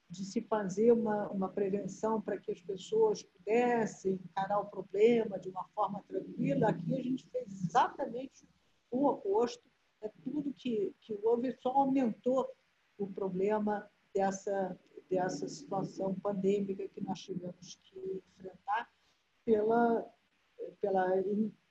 de 0.08 0.24
se 0.24 0.42
fazer 0.42 0.92
uma, 0.92 1.28
uma 1.28 1.48
prevenção 1.48 2.20
para 2.20 2.36
que 2.36 2.52
as 2.52 2.60
pessoas 2.60 3.22
pudessem 3.22 4.14
encarar 4.14 4.60
o 4.60 4.66
problema 4.66 5.38
de 5.38 5.48
uma 5.48 5.64
forma 5.74 6.02
tranquila, 6.06 6.68
aqui 6.68 6.94
a 6.94 7.02
gente 7.02 7.26
fez 7.28 7.46
exatamente 7.48 8.46
o 8.90 9.06
oposto. 9.06 9.64
É 10.02 10.10
tudo 10.22 10.52
que, 10.52 10.94
que 11.00 11.18
houve 11.22 11.56
só 11.60 11.70
aumentou 11.70 12.46
o 12.98 13.06
problema 13.06 13.90
dessa, 14.14 14.78
dessa 15.08 15.48
situação 15.48 16.14
pandêmica 16.16 16.86
que 16.88 17.00
nós 17.00 17.20
tivemos 17.20 17.78
que 17.82 18.22
enfrentar 18.36 18.90
pela, 19.44 20.06
pela 20.80 21.06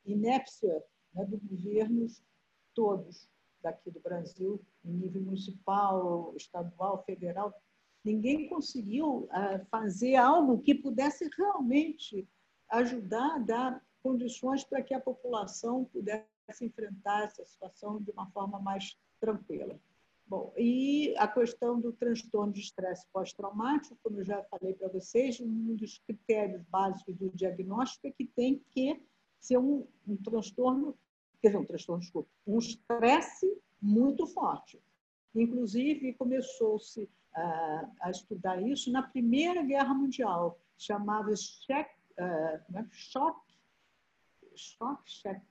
inépcia 0.06 0.84
né, 1.20 1.26
dos 1.26 1.44
governos 1.44 2.24
todos 2.74 3.28
daqui 3.62 3.92
do 3.92 4.00
Brasil, 4.00 4.62
em 4.86 4.92
nível 4.92 5.22
municipal, 5.22 6.34
estadual, 6.38 7.04
federal. 7.04 7.54
Ninguém 8.04 8.48
conseguiu 8.48 9.26
uh, 9.26 9.66
fazer 9.70 10.16
algo 10.16 10.62
que 10.62 10.74
pudesse 10.74 11.30
realmente 11.38 12.28
ajudar 12.70 13.40
dar 13.40 13.84
condições 14.02 14.64
para 14.64 14.82
que 14.82 14.94
a 14.94 15.00
população 15.00 15.84
pudesse 15.86 16.26
enfrentar 16.62 17.26
essa 17.26 17.46
situação 17.46 18.02
de 18.02 18.12
uma 18.12 18.30
forma 18.32 18.60
mais 18.60 18.98
tranquila. 19.20 19.78
Bom, 20.26 20.54
e 20.56 21.14
a 21.18 21.28
questão 21.28 21.82
do 21.82 21.92
transtorno 21.92 22.54
de 22.54 22.62
estresse 22.62 23.06
pós-traumático, 23.12 23.98
como 24.04 24.20
eu 24.20 24.26
já 24.26 24.44
falei 24.44 24.76
para 24.76 24.88
vocês, 24.88 25.42
um 25.42 25.76
dos 25.76 25.98
critérios 26.06 26.64
básicos 26.70 27.16
do 27.16 27.30
diagnóstico 27.32 28.08
é 28.08 28.12
que 28.12 28.26
tem 28.26 28.64
que 28.70 29.02
ser 29.40 29.58
um, 29.58 29.88
um 30.08 30.16
transtorno, 30.18 30.96
quer 31.42 31.50
dizer, 31.50 31.60
um 31.60 31.66
transtorno, 31.66 32.02
desculpa, 32.02 32.30
um 32.46 32.58
estresse 32.58 33.62
muito 33.82 34.28
forte. 34.28 34.82
Inclusive, 35.34 36.14
começou-se 36.14 37.04
uh, 37.04 37.92
a 38.02 38.10
estudar 38.10 38.62
isso 38.62 38.92
na 38.92 39.04
Primeira 39.04 39.64
Guerra 39.64 39.94
Mundial, 39.94 40.60
chamava-se 40.78 41.62
check, 41.62 41.88
uh, 42.20 42.86
choque, 42.92 43.56
choque, 44.56 45.10
check, 45.10 45.42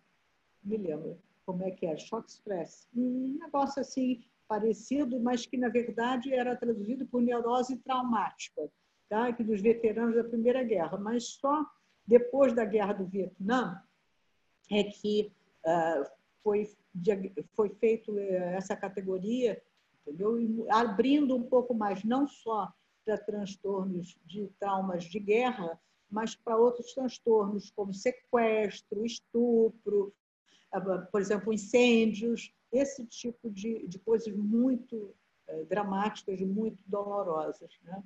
me 0.62 0.76
lembro 0.76 1.18
como 1.46 1.62
é 1.64 1.70
que 1.70 1.86
é, 1.86 1.96
choque 1.96 2.30
stress, 2.30 2.86
um 2.94 3.38
negócio 3.40 3.80
assim 3.80 4.22
parecido, 4.46 5.18
mas 5.20 5.46
que 5.46 5.56
na 5.56 5.68
verdade 5.68 6.32
era 6.32 6.56
traduzido 6.56 7.06
por 7.06 7.22
neurose 7.22 7.76
traumática, 7.78 8.68
tá? 9.08 9.32
que 9.32 9.42
dos 9.42 9.60
veteranos 9.60 10.14
da 10.14 10.24
Primeira 10.24 10.62
Guerra. 10.62 10.98
Mas 10.98 11.24
só 11.24 11.64
depois 12.06 12.54
da 12.54 12.64
Guerra 12.64 12.94
do 12.94 13.06
Vietnã 13.06 13.82
é 14.70 14.84
que 14.84 15.32
foi, 16.42 16.68
foi 17.54 17.68
feito 17.70 18.12
uh, 18.12 18.20
essa 18.20 18.76
categoria, 18.76 19.62
entendeu? 20.00 20.66
Abrindo 20.70 21.36
um 21.36 21.42
pouco 21.42 21.74
mais, 21.74 22.04
não 22.04 22.26
só 22.26 22.72
para 23.04 23.18
transtornos 23.18 24.18
de 24.24 24.48
traumas 24.58 25.04
de 25.04 25.18
guerra, 25.18 25.78
mas 26.10 26.34
para 26.34 26.56
outros 26.56 26.92
transtornos 26.94 27.70
como 27.70 27.92
sequestro, 27.92 29.04
estupro, 29.04 30.14
uh, 30.74 31.06
por 31.10 31.20
exemplo, 31.20 31.52
incêndios, 31.52 32.52
esse 32.72 33.04
tipo 33.06 33.50
de, 33.50 33.86
de 33.86 33.98
coisas 33.98 34.34
muito 34.34 35.14
é, 35.46 35.64
dramáticas, 35.64 36.40
muito 36.42 36.78
dolorosas. 36.86 37.70
Né? 37.82 38.02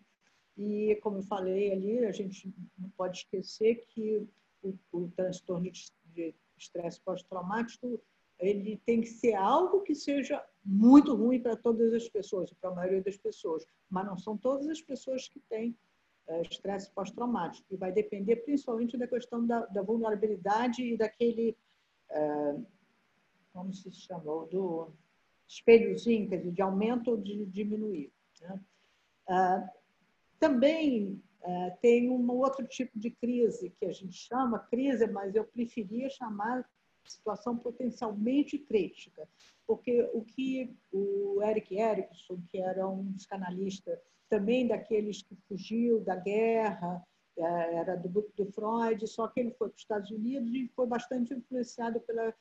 E, 0.56 0.98
como 1.02 1.18
eu 1.18 1.22
falei 1.22 1.72
ali, 1.72 2.04
a 2.04 2.12
gente 2.12 2.52
não 2.78 2.88
pode 2.90 3.18
esquecer 3.18 3.84
que 3.88 4.26
o, 4.62 4.74
o 4.92 5.10
transtorno 5.16 5.68
de 5.70 6.34
estresse 6.62 7.00
pós-traumático 7.00 8.00
ele 8.38 8.76
tem 8.84 9.00
que 9.00 9.06
ser 9.06 9.34
algo 9.34 9.82
que 9.82 9.94
seja 9.94 10.44
muito 10.64 11.14
ruim 11.14 11.40
para 11.40 11.56
todas 11.56 11.92
as 11.92 12.08
pessoas, 12.08 12.52
para 12.52 12.70
a 12.70 12.74
maioria 12.74 13.02
das 13.02 13.16
pessoas, 13.16 13.64
mas 13.88 14.04
não 14.04 14.16
são 14.16 14.36
todas 14.36 14.68
as 14.68 14.80
pessoas 14.80 15.28
que 15.28 15.38
têm 15.48 15.76
é, 16.26 16.42
estresse 16.42 16.90
pós-traumático. 16.90 17.66
E 17.70 17.76
vai 17.76 17.92
depender 17.92 18.36
principalmente 18.36 18.96
da 18.96 19.06
questão 19.06 19.46
da, 19.46 19.66
da 19.66 19.82
vulnerabilidade 19.82 20.82
e 20.82 20.96
daquele 20.96 21.56
é, 22.10 22.56
como 23.52 23.72
se 23.72 23.92
chamou, 23.92 24.46
do 24.46 24.90
espelhozinho, 25.46 26.28
quer 26.28 26.38
dizer, 26.38 26.52
de 26.52 26.62
aumento 26.62 27.12
ou 27.12 27.16
de 27.16 27.44
diminuir. 27.46 28.10
Né? 28.40 28.60
Ah, 29.28 29.68
também 30.40 31.22
ah, 31.44 31.70
tem 31.80 32.10
um 32.10 32.30
outro 32.30 32.66
tipo 32.66 32.98
de 32.98 33.10
crise 33.10 33.70
que 33.70 33.86
a 33.86 33.92
gente 33.92 34.14
chama 34.14 34.58
crise, 34.58 35.06
mas 35.06 35.34
eu 35.34 35.44
preferia 35.44 36.08
chamar 36.08 36.68
situação 37.04 37.56
potencialmente 37.56 38.58
crítica, 38.58 39.28
porque 39.66 40.08
o 40.14 40.22
que 40.24 40.76
o 40.92 41.42
Eric 41.42 41.76
Erickson, 41.76 42.40
que 42.48 42.58
era 42.58 42.88
um 42.88 43.12
psicanalista 43.14 44.00
também 44.28 44.68
daqueles 44.68 45.22
que 45.22 45.36
fugiu 45.48 46.00
da 46.00 46.14
guerra, 46.14 47.04
eh, 47.36 47.74
era 47.74 47.96
do 47.96 48.08
grupo 48.08 48.32
do 48.36 48.46
Freud, 48.52 49.04
só 49.08 49.26
que 49.26 49.40
ele 49.40 49.50
foi 49.50 49.68
para 49.68 49.76
os 49.76 49.82
Estados 49.82 50.10
Unidos 50.12 50.48
e 50.54 50.68
foi 50.76 50.86
bastante 50.86 51.34
influenciado 51.34 52.00
pela 52.00 52.32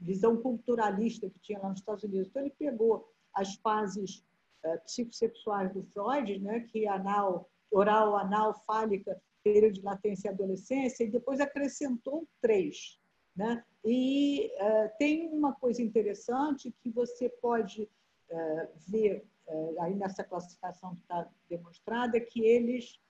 visão 0.00 0.36
culturalista 0.36 1.28
que 1.30 1.38
tinha 1.38 1.58
lá 1.60 1.68
nos 1.68 1.78
Estados 1.78 2.02
Unidos. 2.04 2.28
Então, 2.28 2.42
ele 2.42 2.54
pegou 2.58 3.08
as 3.34 3.54
fases 3.56 4.24
uh, 4.64 4.80
psicossexuais 4.84 5.72
do 5.72 5.82
Freud, 5.84 6.38
né, 6.40 6.60
que 6.60 6.86
anal, 6.86 7.48
oral, 7.72 8.16
anal, 8.16 8.54
fálica, 8.66 9.20
período 9.42 9.74
de 9.74 9.82
latência 9.82 10.28
e 10.28 10.30
adolescência, 10.30 11.04
e 11.04 11.10
depois 11.10 11.40
acrescentou 11.40 12.28
três. 12.40 13.00
Né? 13.34 13.64
E 13.84 14.52
uh, 14.60 14.90
tem 14.98 15.28
uma 15.28 15.54
coisa 15.54 15.82
interessante 15.82 16.72
que 16.82 16.90
você 16.90 17.28
pode 17.28 17.88
uh, 18.30 18.68
ver 18.88 19.26
uh, 19.48 19.82
aí 19.82 19.94
nessa 19.94 20.22
classificação 20.22 20.94
que 20.94 21.02
está 21.02 21.28
demonstrada, 21.48 22.20
que 22.20 22.44
eles, 22.44 23.00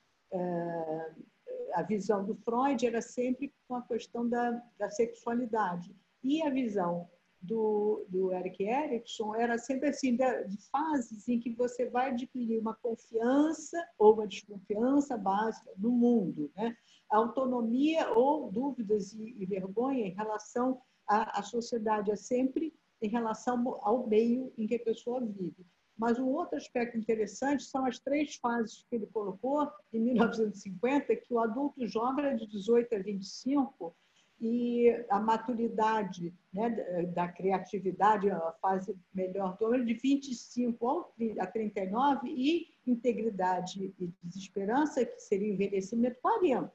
a 1.75 1.83
visão 1.83 2.25
do 2.25 2.35
Freud 2.35 2.87
era 2.87 3.03
sempre 3.03 3.53
com 3.69 3.75
a 3.75 3.83
questão 3.83 4.27
da, 4.27 4.63
da 4.79 4.89
sexualidade. 4.89 5.95
E 6.25 6.43
a 6.43 6.49
visão 6.49 7.07
do, 7.43 8.07
do 8.09 8.33
Eric 8.33 8.63
Erickson 8.63 9.35
era 9.35 9.59
sempre 9.59 9.89
assim, 9.89 10.17
de, 10.17 10.25
fases 10.71 11.29
em 11.29 11.41
que 11.41 11.51
você 11.51 11.87
vai 11.87 12.11
adquirir 12.11 12.61
uma 12.61 12.75
confiança 12.75 13.77
ou 13.99 14.15
uma 14.15 14.27
desconfiança 14.27 15.17
básica 15.19 15.71
no 15.77 15.91
mundo, 15.91 16.51
né? 16.57 16.77
autonomia 17.11 18.11
ou 18.13 18.51
dúvidas 18.51 19.13
e, 19.13 19.37
e 19.39 19.45
vergonha 19.45 20.07
em 20.07 20.15
relação 20.15 20.81
à, 21.07 21.41
à 21.41 21.43
sociedade, 21.43 22.11
é 22.11 22.17
sempre 22.17 22.73
em 23.03 23.09
relação 23.09 23.79
ao 23.83 24.07
meio 24.07 24.53
em 24.57 24.67
que 24.67 24.77
a 24.77 24.85
pessoa 24.85 25.21
vive. 25.21 25.67
Mas 25.99 26.19
um 26.19 26.29
outro 26.29 26.57
aspecto 26.57 26.97
interessante 26.97 27.65
são 27.65 27.85
as 27.85 27.99
três 27.99 28.37
fases 28.37 28.85
que 28.89 28.97
ele 28.97 29.07
colocou 29.07 29.69
em 29.93 30.01
1950, 30.01 31.15
que 31.17 31.35
o 31.35 31.39
adulto 31.39 31.87
jovem 31.87 32.25
era 32.25 32.35
de 32.35 32.47
18 32.47 32.95
a 32.95 32.99
25 32.99 33.95
e 34.45 34.91
a 35.09 35.21
maturidade 35.21 36.35
né, 36.53 36.69
da 37.15 37.29
criatividade, 37.29 38.29
a 38.29 38.53
fase 38.61 38.99
melhor 39.15 39.57
do 39.57 39.67
homem, 39.67 39.85
de 39.85 39.95
25 39.95 41.15
a 41.39 41.47
39 41.47 42.29
e 42.29 42.67
integridade 42.85 43.95
e 44.01 44.13
desesperança, 44.21 45.07
que 45.07 45.21
seria 45.21 45.53
envelhecimento, 45.53 46.19
40. 46.21 46.73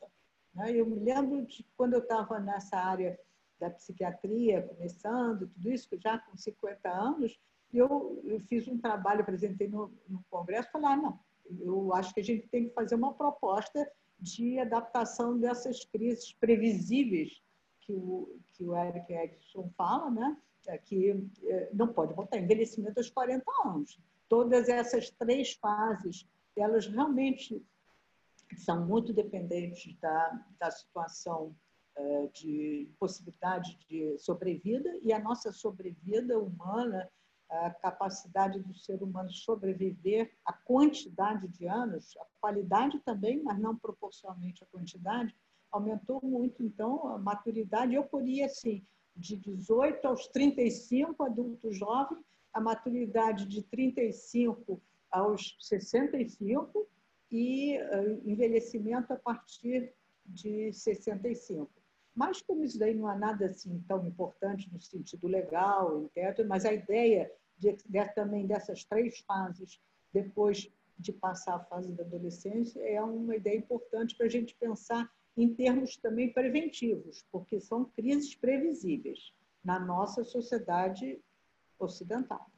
Né? 0.55 0.71
Eu 0.77 0.85
me 0.85 0.97
lembro 0.97 1.45
de 1.45 1.65
quando 1.75 1.95
eu 1.95 1.99
estava 1.99 2.39
nessa 2.39 2.77
área 2.77 3.19
da 3.59 3.69
psiquiatria, 3.69 4.61
começando, 4.61 5.49
tudo 5.49 5.69
isso, 5.69 5.89
já 5.99 6.19
com 6.19 6.37
50 6.37 6.89
anos, 6.89 7.37
eu, 7.73 8.21
eu 8.23 8.39
fiz 8.39 8.65
um 8.69 8.77
trabalho, 8.77 9.21
apresentei 9.21 9.67
no, 9.67 9.91
no 10.07 10.23
Congresso, 10.29 10.71
falei, 10.71 10.87
ah, 10.87 10.95
não, 10.95 11.19
eu 11.59 11.93
acho 11.93 12.13
que 12.13 12.21
a 12.21 12.23
gente 12.23 12.47
tem 12.47 12.69
que 12.69 12.73
fazer 12.73 12.95
uma 12.95 13.13
proposta 13.13 13.91
de 14.17 14.57
adaptação 14.57 15.37
dessas 15.37 15.83
crises 15.83 16.31
previsíveis 16.31 17.45
que 17.87 17.93
o, 17.93 18.37
que 18.53 18.65
o 18.65 18.75
Eric 18.75 19.11
Edson 19.11 19.71
fala, 19.77 20.11
né? 20.11 20.37
É 20.67 20.77
que 20.77 21.11
é, 21.45 21.69
não 21.73 21.87
pode 21.87 22.13
botar 22.13 22.37
envelhecimento 22.37 22.99
aos 22.99 23.09
40 23.09 23.43
anos. 23.65 23.97
Todas 24.27 24.67
essas 24.67 25.09
três 25.09 25.53
fases, 25.53 26.27
elas 26.57 26.85
realmente 26.85 27.65
são 28.57 28.85
muito 28.85 29.13
dependentes 29.13 29.97
da, 29.99 30.45
da 30.59 30.69
situação 30.69 31.55
uh, 31.97 32.29
de 32.33 32.91
possibilidade 32.99 33.77
de 33.87 34.17
sobrevida 34.17 34.89
e 35.01 35.13
a 35.13 35.19
nossa 35.19 35.53
sobrevida 35.53 36.37
humana, 36.37 37.09
a 37.49 37.69
capacidade 37.71 38.59
do 38.59 38.73
ser 38.73 39.01
humano 39.01 39.31
sobreviver, 39.31 40.33
a 40.43 40.51
quantidade 40.51 41.47
de 41.47 41.65
anos, 41.65 42.17
a 42.17 42.25
qualidade 42.41 42.99
também, 42.99 43.41
mas 43.41 43.57
não 43.57 43.77
proporcionalmente 43.77 44.65
à 44.65 44.67
quantidade, 44.67 45.33
aumentou 45.71 46.19
muito. 46.23 46.63
Então, 46.63 47.07
a 47.07 47.17
maturidade, 47.17 47.93
eu 47.93 48.03
poria 48.03 48.45
assim, 48.45 48.85
de 49.15 49.35
18 49.35 50.07
aos 50.07 50.27
35, 50.27 51.23
adulto 51.23 51.71
jovem, 51.71 52.23
a 52.53 52.61
maturidade 52.61 53.45
de 53.45 53.63
35 53.63 54.81
aos 55.11 55.55
65, 55.59 56.87
e 57.31 57.77
uh, 57.77 58.29
envelhecimento 58.29 59.11
a 59.13 59.17
partir 59.17 59.93
de 60.25 60.71
65. 60.71 61.69
Mas 62.15 62.41
como 62.41 62.63
isso 62.63 62.79
daí 62.79 62.95
não 62.95 63.07
há 63.07 63.15
nada 63.15 63.47
assim 63.47 63.83
tão 63.87 64.05
importante 64.05 64.71
no 64.71 64.81
sentido 64.81 65.27
legal, 65.27 66.05
etc., 66.05 66.45
mas 66.47 66.65
a 66.65 66.73
ideia 66.73 67.31
de, 67.57 67.77
de, 67.85 68.05
também 68.13 68.47
dessas 68.47 68.83
três 68.83 69.19
fases, 69.19 69.79
depois 70.11 70.71
de 70.97 71.13
passar 71.13 71.55
a 71.55 71.63
fase 71.65 71.91
da 71.91 72.03
adolescência, 72.03 72.79
é 72.81 73.01
uma 73.01 73.35
ideia 73.35 73.57
importante 73.57 74.15
para 74.15 74.25
a 74.25 74.29
gente 74.29 74.55
pensar 74.55 75.11
em 75.37 75.53
termos 75.53 75.95
também 75.97 76.33
preventivos, 76.33 77.23
porque 77.31 77.59
são 77.59 77.85
crises 77.85 78.35
previsíveis 78.35 79.31
na 79.63 79.79
nossa 79.79 80.23
sociedade 80.23 81.21
ocidental. 81.79 82.49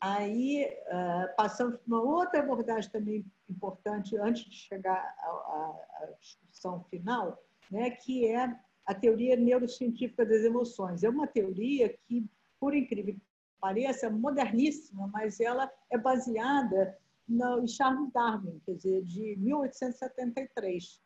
Aí 0.00 0.64
uh, 0.64 1.36
passamos 1.36 1.76
para 1.78 1.86
uma 1.86 2.02
outra 2.02 2.40
abordagem 2.40 2.90
também 2.90 3.24
importante 3.48 4.16
antes 4.16 4.44
de 4.44 4.54
chegar 4.54 4.96
à, 4.96 6.14
discussão 6.20 6.84
final, 6.84 7.42
né, 7.70 7.90
que 7.90 8.26
é 8.26 8.56
a 8.86 8.94
teoria 8.94 9.34
neurocientífica 9.36 10.24
das 10.24 10.42
emoções. 10.42 11.02
É 11.02 11.08
uma 11.08 11.26
teoria 11.26 11.88
que, 12.06 12.24
por 12.60 12.74
incrível 12.74 13.14
que 13.14 13.20
pareça, 13.60 14.06
é 14.06 14.10
moderníssima, 14.10 15.08
mas 15.08 15.40
ela 15.40 15.70
é 15.90 15.98
baseada 15.98 16.96
no 17.28 17.66
Charles 17.66 18.12
Darwin, 18.12 18.60
quer 18.64 18.74
dizer, 18.76 19.02
de 19.02 19.36
1873. 19.36 21.00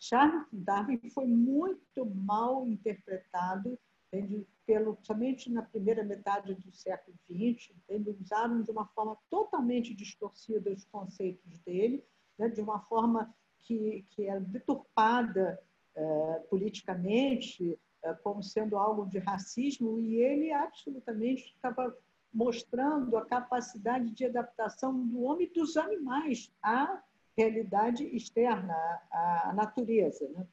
Charles 0.00 0.46
Darwin 0.50 0.98
foi 1.10 1.26
muito 1.26 2.04
mal 2.06 2.66
interpretado 2.66 3.78
entende? 4.12 4.46
Pelo, 4.66 4.98
somente 5.02 5.50
na 5.50 5.62
primeira 5.62 6.04
metade 6.04 6.54
do 6.54 6.72
século 6.72 7.16
XX, 7.28 7.70
entende? 7.76 8.16
usaram 8.20 8.62
de 8.62 8.70
uma 8.70 8.86
forma 8.86 9.16
totalmente 9.28 9.94
distorcida 9.94 10.70
os 10.70 10.84
conceitos 10.84 11.58
dele, 11.60 12.04
né? 12.38 12.48
de 12.48 12.60
uma 12.60 12.80
forma 12.80 13.32
que, 13.58 14.04
que 14.10 14.26
era 14.26 14.40
deturpada 14.40 15.60
eh, 15.94 16.46
politicamente, 16.48 17.78
eh, 18.02 18.14
como 18.22 18.42
sendo 18.42 18.78
algo 18.78 19.06
de 19.06 19.18
racismo, 19.18 19.98
e 19.98 20.16
ele 20.16 20.52
absolutamente 20.52 21.52
estava 21.54 21.96
mostrando 22.32 23.16
a 23.16 23.26
capacidade 23.26 24.10
de 24.12 24.24
adaptação 24.24 25.06
do 25.06 25.22
homem 25.22 25.48
e 25.48 25.52
dos 25.52 25.76
animais 25.76 26.52
à 26.62 27.02
realidade 27.36 28.04
externa, 28.14 28.74
à, 29.10 29.50
à 29.50 29.52
natureza. 29.52 30.28
Né? 30.30 30.46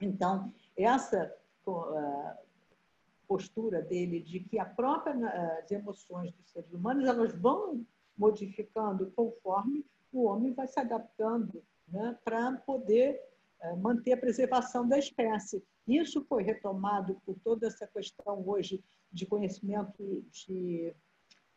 Então, 0.00 0.52
essa 0.76 1.34
uh, 1.66 2.46
postura 3.26 3.82
dele 3.82 4.20
de 4.20 4.40
que 4.40 4.58
a 4.58 4.64
própria 4.64 5.14
as 5.58 5.70
emoções 5.70 6.32
dos 6.32 6.50
seres 6.50 6.72
humanos 6.72 7.06
elas 7.06 7.34
vão 7.34 7.84
modificando 8.16 9.10
conforme 9.12 9.84
o 10.12 10.24
homem 10.24 10.52
vai 10.52 10.66
se 10.66 10.78
adaptando 10.78 11.62
né, 11.88 12.18
para 12.24 12.52
poder 12.58 13.20
uh, 13.62 13.76
manter 13.76 14.12
a 14.12 14.16
preservação 14.16 14.86
da 14.86 14.98
espécie. 14.98 15.64
Isso 15.86 16.24
foi 16.28 16.42
retomado 16.42 17.20
por 17.24 17.38
toda 17.40 17.66
essa 17.66 17.86
questão 17.86 18.46
hoje 18.46 18.82
de 19.10 19.26
conhecimento 19.26 20.24
de 20.30 20.94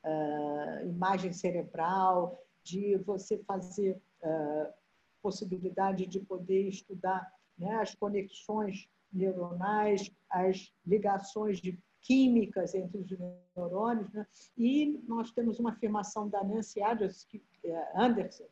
uh, 0.04 0.88
imagem 0.88 1.34
cerebral, 1.34 2.41
de 2.63 2.98
você 2.98 3.38
fazer 3.39 4.02
uh, 4.23 4.73
possibilidade 5.21 6.06
de 6.06 6.19
poder 6.19 6.67
estudar 6.67 7.32
né, 7.58 7.75
as 7.75 7.95
conexões 7.95 8.88
neuronais, 9.12 10.12
as 10.30 10.71
ligações 10.86 11.60
de 11.60 11.80
químicas 12.01 12.75
entre 12.75 12.99
os 12.99 13.10
neurônios, 13.56 14.12
né? 14.12 14.28
e 14.56 15.01
nós 15.08 15.32
temos 15.32 15.60
uma 15.60 15.71
afirmação 15.71 16.30
da 16.30 16.43
Nancy 16.43 16.80
é, 16.82 17.91
Anderson, 17.95 18.45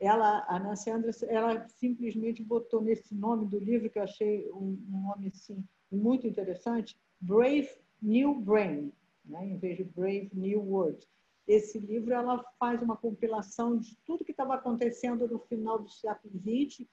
ela, 0.00 0.44
a 0.48 0.58
Nancy 0.58 0.90
Anderson, 0.90 1.26
ela 1.26 1.68
simplesmente 1.68 2.42
botou 2.42 2.82
nesse 2.82 3.14
nome 3.14 3.46
do 3.46 3.58
livro, 3.58 3.88
que 3.88 3.98
eu 3.98 4.02
achei 4.02 4.50
um, 4.50 4.78
um 4.90 5.00
nome 5.08 5.28
assim, 5.28 5.64
muito 5.90 6.26
interessante, 6.26 6.98
Brave 7.20 7.70
New 8.02 8.40
Brain, 8.40 8.92
né? 9.24 9.46
em 9.46 9.56
vez 9.56 9.76
de 9.76 9.84
Brave 9.84 10.30
New 10.34 10.62
World. 10.62 11.06
Esse 11.46 11.78
livro 11.78 12.12
ela 12.12 12.42
faz 12.58 12.82
uma 12.82 12.96
compilação 12.96 13.78
de 13.78 13.96
tudo 14.04 14.24
que 14.24 14.32
estava 14.32 14.54
acontecendo 14.54 15.28
no 15.28 15.38
final 15.38 15.78
do 15.78 15.88
século 15.88 16.34
XX 16.40 16.86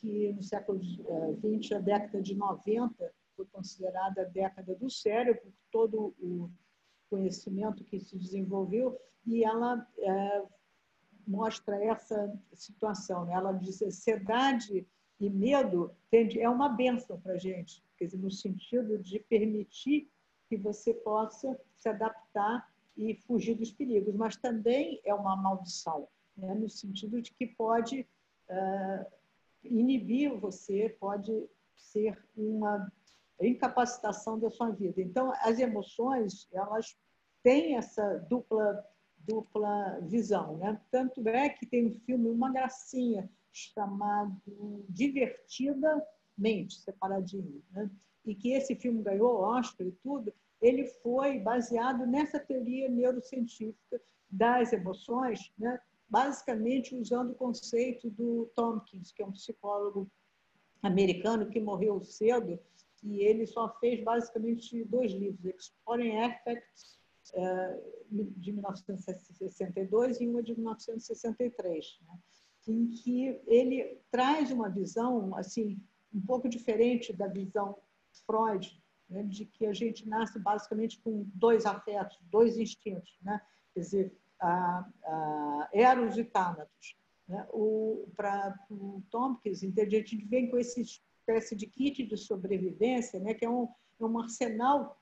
que 0.00 0.32
no 0.32 0.42
século 0.42 0.80
XX, 0.82 1.70
eh, 1.72 1.76
a 1.76 1.80
década 1.80 2.22
de 2.22 2.34
90, 2.34 3.12
foi 3.36 3.46
considerada 3.46 4.22
a 4.22 4.24
década 4.24 4.74
do 4.74 4.90
cérebro, 4.90 5.52
todo 5.70 6.14
o 6.18 6.50
conhecimento 7.08 7.84
que 7.84 8.00
se 8.00 8.16
desenvolveu, 8.16 8.98
e 9.26 9.44
ela 9.44 9.86
é, 9.98 10.42
mostra 11.26 11.82
essa 11.84 12.32
situação. 12.54 13.26
Né? 13.26 13.34
Ela 13.34 13.52
diz 13.52 13.82
ansiedade 13.82 14.86
e 15.18 15.28
medo 15.28 15.94
é 16.10 16.48
uma 16.48 16.70
benção 16.70 17.20
para 17.20 17.34
a 17.34 17.38
gente, 17.38 17.84
quer 17.96 18.06
dizer, 18.06 18.18
no 18.18 18.30
sentido 18.30 18.98
de 18.98 19.18
permitir 19.20 20.10
que 20.48 20.56
você 20.56 20.94
possa 20.94 21.60
se 21.76 21.88
adaptar 21.88 22.66
e 22.96 23.14
fugir 23.14 23.54
dos 23.54 23.70
perigos, 23.70 24.14
mas 24.14 24.36
também 24.36 25.00
é 25.04 25.14
uma 25.14 25.36
maldição, 25.36 26.08
né? 26.36 26.54
no 26.54 26.68
sentido 26.68 27.20
de 27.22 27.32
que 27.32 27.46
pode 27.46 28.06
uh, 28.48 29.06
inibir 29.62 30.34
você 30.38 30.88
pode 31.00 31.48
ser 31.76 32.22
uma 32.36 32.90
incapacitação 33.40 34.38
da 34.38 34.50
sua 34.50 34.70
vida. 34.70 35.00
Então, 35.00 35.32
as 35.40 35.58
emoções, 35.58 36.48
elas 36.52 36.96
têm 37.42 37.76
essa 37.76 38.18
dupla 38.28 38.84
dupla 39.26 40.00
visão. 40.02 40.56
Né? 40.56 40.80
Tanto 40.90 41.26
é 41.28 41.48
que 41.48 41.66
tem 41.66 41.86
um 41.86 42.00
filme, 42.00 42.28
uma 42.28 42.50
gracinha, 42.50 43.30
chamado 43.52 44.84
Divertidamente, 44.88 46.80
separadinho. 46.80 47.62
Né? 47.70 47.90
E 48.24 48.34
que 48.34 48.52
esse 48.52 48.74
filme 48.74 49.02
ganhou 49.02 49.40
Oscar 49.40 49.86
e 49.86 49.92
tudo, 49.92 50.32
ele 50.60 50.86
foi 50.86 51.38
baseado 51.38 52.06
nessa 52.06 52.38
teoria 52.38 52.88
neurocientífica 52.88 54.00
das 54.30 54.72
emoções, 54.72 55.52
né? 55.58 55.80
basicamente 56.08 56.94
usando 56.94 57.30
o 57.30 57.34
conceito 57.34 58.10
do 58.10 58.50
Tompkins, 58.54 59.12
que 59.12 59.22
é 59.22 59.26
um 59.26 59.32
psicólogo 59.32 60.10
americano 60.82 61.48
que 61.48 61.60
morreu 61.60 62.02
cedo, 62.02 62.58
e 63.02 63.20
ele 63.20 63.46
só 63.46 63.68
fez 63.78 64.02
basicamente 64.02 64.84
dois 64.84 65.12
livros, 65.12 65.54
Exploring 65.54 66.18
Effects, 66.18 66.98
eh, 67.32 67.80
de 68.10 68.52
1962 68.52 70.20
e 70.20 70.26
uma 70.26 70.42
de 70.42 70.54
1963, 70.54 71.98
né? 72.06 72.18
em 72.66 72.88
que 72.88 73.40
ele 73.46 73.98
traz 74.10 74.50
uma 74.50 74.68
visão 74.68 75.34
assim 75.36 75.80
um 76.12 76.20
pouco 76.20 76.48
diferente 76.48 77.12
da 77.12 77.28
visão 77.28 77.78
Freud, 78.26 78.79
né? 79.10 79.22
de 79.24 79.44
que 79.44 79.66
a 79.66 79.72
gente 79.72 80.08
nasce 80.08 80.38
basicamente 80.38 80.98
com 81.00 81.28
dois 81.34 81.66
afetos, 81.66 82.18
dois 82.30 82.56
instintos, 82.56 83.18
né? 83.22 83.40
quer 83.74 83.80
dizer, 83.80 84.16
a, 84.40 84.86
a 85.04 85.68
Eros 85.72 86.16
e 86.16 86.24
Thanatos. 86.24 86.96
Né? 87.28 87.46
Para 88.16 88.58
o 88.70 89.02
Tompkins, 89.10 89.62
a 89.62 89.84
gente 89.88 90.16
vem 90.24 90.48
com 90.48 90.56
essa 90.56 90.80
espécie 90.80 91.54
de 91.56 91.66
kit 91.66 92.04
de 92.04 92.16
sobrevivência, 92.16 93.18
né? 93.18 93.34
que 93.34 93.44
é 93.44 93.50
um, 93.50 93.68
é 94.00 94.04
um 94.04 94.18
arsenal 94.18 94.98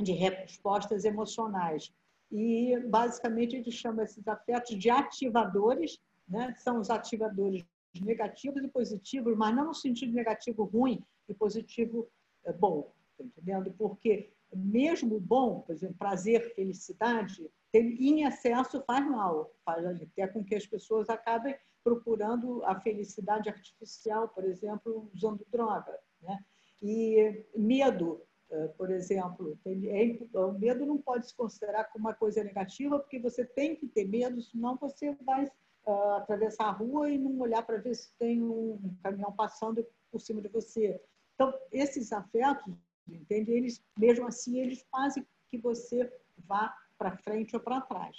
de 0.00 0.12
respostas 0.12 1.04
emocionais. 1.04 1.92
E, 2.30 2.78
basicamente, 2.88 3.56
ele 3.56 3.70
chama 3.70 4.04
esses 4.04 4.26
afetos 4.28 4.78
de 4.78 4.90
ativadores, 4.90 5.98
né? 6.28 6.54
são 6.58 6.78
os 6.78 6.90
ativadores 6.90 7.64
negativos 7.98 8.62
e 8.62 8.68
positivos, 8.68 9.36
mas 9.36 9.56
não 9.56 9.66
no 9.66 9.74
sentido 9.74 10.12
negativo 10.12 10.64
ruim 10.64 11.02
e 11.28 11.34
positivo 11.34 12.06
é, 12.44 12.52
bom, 12.52 12.92
tá 13.18 13.24
entendendo? 13.24 13.72
Porque 13.76 14.32
mesmo 14.54 15.20
bom, 15.20 15.60
por 15.60 15.74
exemplo, 15.74 15.96
prazer, 15.98 16.54
felicidade, 16.54 17.50
em 17.74 18.24
excesso 18.24 18.82
faz 18.86 19.06
mal, 19.06 19.52
faz 19.64 19.84
até 19.84 20.26
com 20.26 20.42
que 20.42 20.54
as 20.54 20.66
pessoas 20.66 21.08
acabem 21.10 21.54
procurando 21.84 22.64
a 22.64 22.78
felicidade 22.80 23.48
artificial, 23.48 24.28
por 24.28 24.44
exemplo, 24.44 25.10
usando 25.14 25.44
droga. 25.50 25.98
Né? 26.22 26.38
E 26.82 27.44
medo, 27.54 28.22
eh, 28.50 28.68
por 28.68 28.90
exemplo, 28.90 29.58
é 29.64 30.38
o 30.38 30.52
medo 30.52 30.86
não 30.86 30.98
pode 30.98 31.28
se 31.28 31.36
considerar 31.36 31.84
como 31.84 32.06
uma 32.06 32.14
coisa 32.14 32.42
negativa, 32.42 32.98
porque 32.98 33.18
você 33.18 33.44
tem 33.44 33.76
que 33.76 33.86
ter 33.86 34.08
medo, 34.08 34.40
senão 34.40 34.76
você 34.76 35.14
vai 35.24 35.44
uh, 35.44 36.12
atravessar 36.16 36.66
a 36.66 36.72
rua 36.72 37.10
e 37.10 37.18
não 37.18 37.38
olhar 37.38 37.62
para 37.62 37.78
ver 37.78 37.94
se 37.94 38.12
tem 38.18 38.42
um 38.42 38.96
caminhão 39.02 39.32
passando 39.32 39.86
por 40.10 40.20
cima 40.20 40.40
de 40.40 40.48
você. 40.48 41.00
Então, 41.34 41.52
esses 41.70 42.12
afetos, 42.12 42.74
entende? 43.14 43.52
Eles, 43.52 43.82
mesmo 43.96 44.26
assim, 44.26 44.58
eles 44.58 44.84
fazem 44.90 45.26
que 45.48 45.58
você 45.58 46.10
vá 46.46 46.74
para 46.96 47.16
frente 47.16 47.54
ou 47.54 47.60
para 47.60 47.80
trás. 47.80 48.16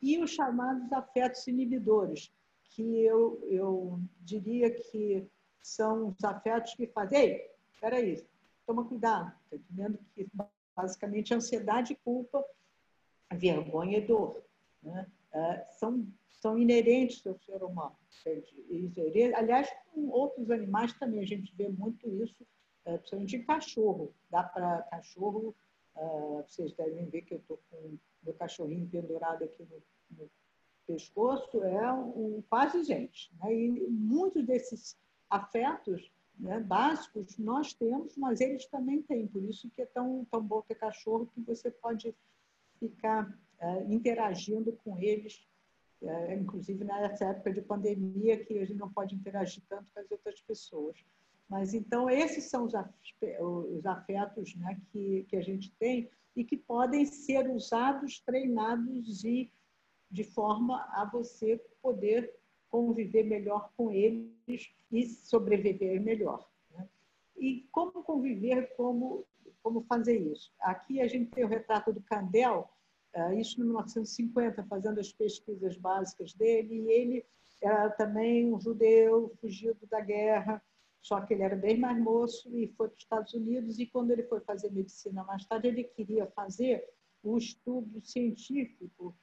E 0.00 0.18
os 0.18 0.30
chamados 0.30 0.92
afetos 0.92 1.46
inibidores, 1.46 2.32
que 2.64 3.00
eu, 3.00 3.40
eu 3.44 4.00
diria 4.20 4.70
que 4.70 5.26
são 5.62 6.08
os 6.08 6.24
afetos 6.24 6.74
que 6.74 6.86
fazem, 6.88 7.18
ei, 7.18 7.50
peraí, 7.80 8.24
toma 8.66 8.84
cuidado, 8.84 9.32
tá 9.50 9.56
entendendo? 9.56 9.98
Que 10.14 10.26
basicamente 10.76 11.32
ansiedade, 11.32 11.94
culpa, 12.04 12.44
vergonha 13.32 13.98
e 13.98 14.06
dor. 14.06 14.42
Né? 14.82 15.06
É, 15.32 15.66
são, 15.72 16.06
são 16.30 16.58
inerentes 16.58 17.26
ao 17.26 17.38
ser 17.38 17.62
humano. 17.62 17.96
Aliás, 19.36 19.68
com 19.92 20.08
outros 20.10 20.50
animais 20.50 20.92
também 20.94 21.20
a 21.20 21.26
gente 21.26 21.54
vê 21.56 21.68
muito 21.68 22.08
isso, 22.22 22.46
é, 22.84 22.96
principalmente 22.98 23.36
em 23.36 23.44
cachorro. 23.44 24.14
Dá 24.30 24.42
para 24.42 24.82
cachorro 24.82 25.54
Uh, 25.96 26.42
vocês 26.48 26.72
devem 26.72 27.08
ver 27.08 27.22
que 27.22 27.34
eu 27.34 27.38
estou 27.38 27.60
com 27.70 27.96
meu 28.22 28.34
cachorrinho 28.34 28.88
pendurado 28.88 29.44
aqui 29.44 29.62
no, 29.62 29.80
no 30.18 30.30
pescoço, 30.86 31.62
é 31.62 31.92
um, 31.92 32.42
quase 32.48 32.82
gente. 32.82 33.30
Né? 33.38 33.54
E 33.54 33.88
muitos 33.88 34.44
desses 34.44 34.98
afetos 35.30 36.10
né, 36.38 36.58
básicos 36.58 37.38
nós 37.38 37.72
temos, 37.72 38.16
mas 38.16 38.40
eles 38.40 38.66
também 38.66 39.02
têm. 39.02 39.26
Por 39.28 39.44
isso 39.44 39.70
que 39.70 39.82
é 39.82 39.86
tão, 39.86 40.26
tão 40.30 40.42
bom 40.42 40.62
ter 40.62 40.74
cachorro 40.74 41.30
que 41.32 41.40
você 41.40 41.70
pode 41.70 42.14
ficar 42.80 43.30
uh, 43.60 43.92
interagindo 43.92 44.72
com 44.84 44.98
eles, 44.98 45.46
uh, 46.02 46.32
inclusive 46.32 46.82
nessa 46.82 47.26
época 47.26 47.52
de 47.52 47.62
pandemia 47.62 48.44
que 48.44 48.58
a 48.58 48.64
gente 48.64 48.78
não 48.78 48.92
pode 48.92 49.14
interagir 49.14 49.62
tanto 49.68 49.86
com 49.94 50.00
as 50.00 50.10
outras 50.10 50.40
pessoas. 50.40 50.96
Mas 51.48 51.74
então 51.74 52.08
esses 52.08 52.44
são 52.44 52.64
os 52.64 53.86
afetos 53.86 54.54
né, 54.56 54.80
que, 54.90 55.24
que 55.28 55.36
a 55.36 55.42
gente 55.42 55.70
tem 55.78 56.10
e 56.34 56.44
que 56.44 56.56
podem 56.56 57.04
ser 57.04 57.48
usados, 57.48 58.20
treinados 58.20 59.24
e 59.24 59.50
de 60.10 60.24
forma 60.24 60.80
a 60.92 61.04
você 61.04 61.60
poder 61.82 62.32
conviver 62.70 63.24
melhor 63.24 63.70
com 63.76 63.92
eles 63.92 64.74
e 64.90 65.06
sobreviver 65.06 66.00
melhor. 66.00 66.48
Né? 66.72 66.88
E 67.36 67.68
como 67.70 68.02
conviver, 68.02 68.74
como, 68.76 69.24
como 69.62 69.82
fazer 69.82 70.18
isso? 70.18 70.52
Aqui 70.60 71.00
a 71.00 71.06
gente 71.06 71.30
tem 71.30 71.44
o 71.44 71.48
retrato 71.48 71.92
do 71.92 72.02
Candel, 72.02 72.68
eh, 73.12 73.40
isso 73.40 73.60
em 73.60 73.64
1950, 73.64 74.64
fazendo 74.64 74.98
as 74.98 75.12
pesquisas 75.12 75.76
básicas 75.76 76.32
dele, 76.34 76.74
e 76.74 76.90
ele 76.90 77.26
era 77.60 77.90
também 77.90 78.52
um 78.52 78.60
judeu 78.60 79.32
fugido 79.40 79.86
da 79.86 80.00
guerra, 80.00 80.62
só 81.04 81.20
que 81.20 81.34
ele 81.34 81.42
era 81.42 81.54
bem 81.54 81.78
mais 81.78 82.02
moço 82.02 82.48
e 82.56 82.66
foi 82.78 82.88
para 82.88 82.94
os 82.96 83.02
Estados 83.02 83.34
Unidos. 83.34 83.78
E 83.78 83.84
quando 83.84 84.10
ele 84.10 84.22
foi 84.22 84.40
fazer 84.40 84.72
medicina 84.72 85.22
mais 85.22 85.44
tarde, 85.44 85.68
ele 85.68 85.84
queria 85.84 86.26
fazer 86.28 86.82
o 87.22 87.36
estudo 87.36 88.00
científico 88.02 89.14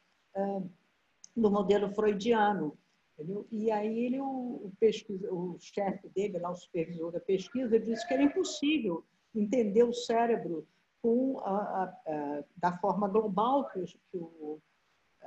do 1.36 1.50
modelo 1.50 1.90
freudiano. 1.90 2.78
Entendeu? 3.14 3.48
E 3.50 3.72
aí 3.72 4.06
ele, 4.06 4.20
o, 4.20 4.28
o, 4.28 4.74
pesquisa, 4.80 5.34
o 5.34 5.58
chefe 5.60 6.08
dele, 6.10 6.38
lá, 6.38 6.52
o 6.52 6.56
supervisor 6.56 7.12
da 7.12 7.20
pesquisa, 7.20 7.80
disse 7.80 8.08
que 8.08 8.14
era 8.14 8.24
impossível 8.24 9.04
entender 9.34 9.84
o 9.84 9.92
cérebro 9.94 10.68
com 11.02 11.40
a, 11.40 11.50
a, 11.50 11.84
a, 11.84 12.44
da 12.58 12.78
forma 12.78 13.08
global 13.08 13.68
que, 13.70 13.84
que 13.86 14.18
o 14.18 14.62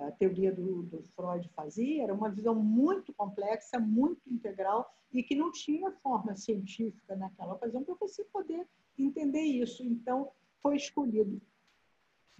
a 0.09 0.12
teoria 0.12 0.53
do, 0.53 0.83
do, 0.85 1.03
Freud 1.14 1.49
fazia 1.55 2.05
era 2.05 2.14
uma 2.14 2.31
visão 2.31 2.55
muito 2.55 3.12
complexa, 3.14 3.79
muito 3.79 4.21
integral 4.27 4.93
e 5.12 5.23
que 5.23 5.35
não 5.35 5.51
tinha 5.53 5.90
forma 5.93 6.35
científica 6.37 7.14
naquela 7.17 7.55
ocasião 7.55 7.85
para 7.85 7.95
você 7.95 8.25
poder 8.25 8.67
entender 8.99 9.43
isso. 9.43 9.83
Então, 9.83 10.31
foi 10.61 10.77
escolhido 10.77 11.40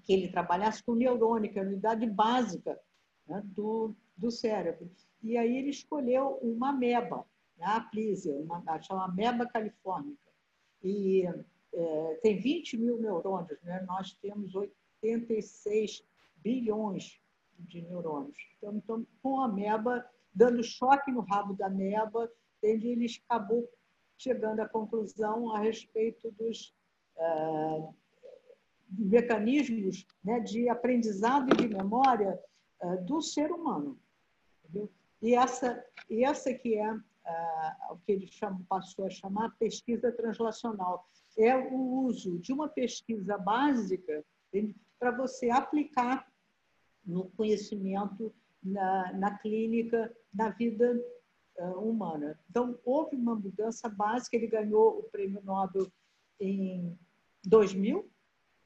que 0.03 0.12
ele 0.12 0.29
trabalhasse 0.29 0.83
com 0.83 0.94
neurônio, 0.94 1.50
que 1.50 1.59
é 1.59 1.62
a 1.62 1.66
unidade 1.66 2.07
básica 2.07 2.79
né, 3.27 3.42
do, 3.44 3.94
do 4.16 4.31
cérebro. 4.31 4.90
E 5.22 5.37
aí 5.37 5.57
ele 5.57 5.70
escolheu 5.70 6.38
uma 6.42 6.70
ameba, 6.70 7.27
né, 7.57 7.66
a 7.66 7.81
Plísia, 7.81 8.35
uma, 8.35 8.81
chama 8.83 9.07
ameba 9.07 9.46
californica. 9.46 10.18
E 10.83 11.24
é, 11.72 12.14
tem 12.22 12.38
20 12.38 12.77
mil 12.77 12.98
neurônios, 12.98 13.61
né? 13.62 13.85
nós 13.88 14.12
temos 14.14 14.55
86 15.03 16.05
bilhões 16.37 17.20
de 17.59 17.82
neurônios. 17.82 18.36
Então, 18.59 18.76
então, 18.76 19.07
com 19.22 19.40
a 19.40 19.46
ameba, 19.46 20.05
dando 20.34 20.62
choque 20.62 21.11
no 21.11 21.20
rabo 21.20 21.55
da 21.55 21.66
ameba, 21.66 22.30
ele 22.62 23.07
acabou 23.28 23.68
chegando 24.16 24.61
à 24.61 24.68
conclusão 24.68 25.52
a 25.52 25.59
respeito 25.59 26.30
dos 26.32 26.74
uh, 27.16 27.94
mecanismos 28.90 30.07
né, 30.22 30.40
de 30.40 30.68
aprendizado 30.68 31.52
e 31.52 31.57
de 31.57 31.68
memória 31.68 32.38
uh, 32.82 33.05
do 33.05 33.20
ser 33.20 33.50
humano. 33.50 33.98
Entendeu? 34.64 34.90
E 35.20 35.34
essa, 35.34 35.84
e 36.09 36.24
essa 36.24 36.52
que 36.55 36.76
é 36.76 36.92
uh, 36.92 37.92
o 37.92 37.98
que 37.98 38.12
ele 38.12 38.26
chama, 38.26 38.64
passou 38.68 39.07
a 39.07 39.11
chamar 39.11 39.57
pesquisa 39.59 40.12
translacional. 40.12 41.07
É 41.36 41.57
o 41.57 42.05
uso 42.05 42.38
de 42.38 42.52
uma 42.52 42.68
pesquisa 42.68 43.36
básica 43.36 44.24
para 44.98 45.11
você 45.11 45.50
aplicar 45.50 46.26
no 47.05 47.30
conhecimento, 47.30 48.34
na, 48.62 49.12
na 49.12 49.38
clínica, 49.38 50.14
na 50.32 50.48
vida 50.50 51.00
uh, 51.59 51.78
humana. 51.78 52.38
Então, 52.48 52.78
houve 52.84 53.16
uma 53.16 53.34
mudança 53.34 53.88
básica. 53.88 54.36
Ele 54.36 54.46
ganhou 54.46 54.98
o 54.98 55.02
prêmio 55.05 55.42
Nobel 55.44 55.86
em 56.40 56.98
2000, 57.44 58.09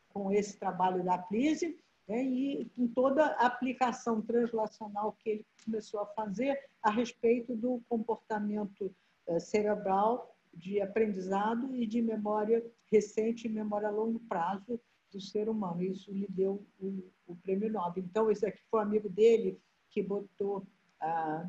com 0.09 0.33
esse 0.33 0.59
trabalho 0.59 1.05
da 1.05 1.19
Plise, 1.19 1.79
né, 2.07 2.23
e 2.23 2.71
com 2.75 2.89
toda 2.89 3.27
a 3.27 3.47
aplicação 3.47 4.23
translacional 4.23 5.13
que 5.21 5.31
ele 5.31 5.47
começou 5.65 6.01
a 6.01 6.07
fazer 6.07 6.59
a 6.83 6.91
respeito 6.91 7.55
do 7.55 7.83
comportamento 7.89 8.95
uh, 9.27 9.41
cerebral 9.41 10.35
de 10.55 10.81
aprendizado 10.81 11.75
e 11.75 11.87
de 11.87 12.01
memória 12.01 12.65
recente 12.91 13.47
e 13.47 13.51
memória 13.51 13.89
a 13.89 13.93
longo 13.93 14.19
prazo 14.21 14.81
do 15.11 15.21
ser 15.21 15.49
humano. 15.49 15.83
Isso 15.83 16.13
lhe 16.13 16.27
deu 16.29 16.67
o, 16.79 17.37
prêmio 17.43 17.71
Nobel. 17.71 18.05
Então, 18.05 18.31
esse 18.31 18.47
aqui 18.47 18.61
foi 18.71 18.81
um 18.81 18.83
amigo 18.83 19.09
dele 19.09 19.61
que 19.91 20.03
botou 20.03 20.67
a, 21.01 21.49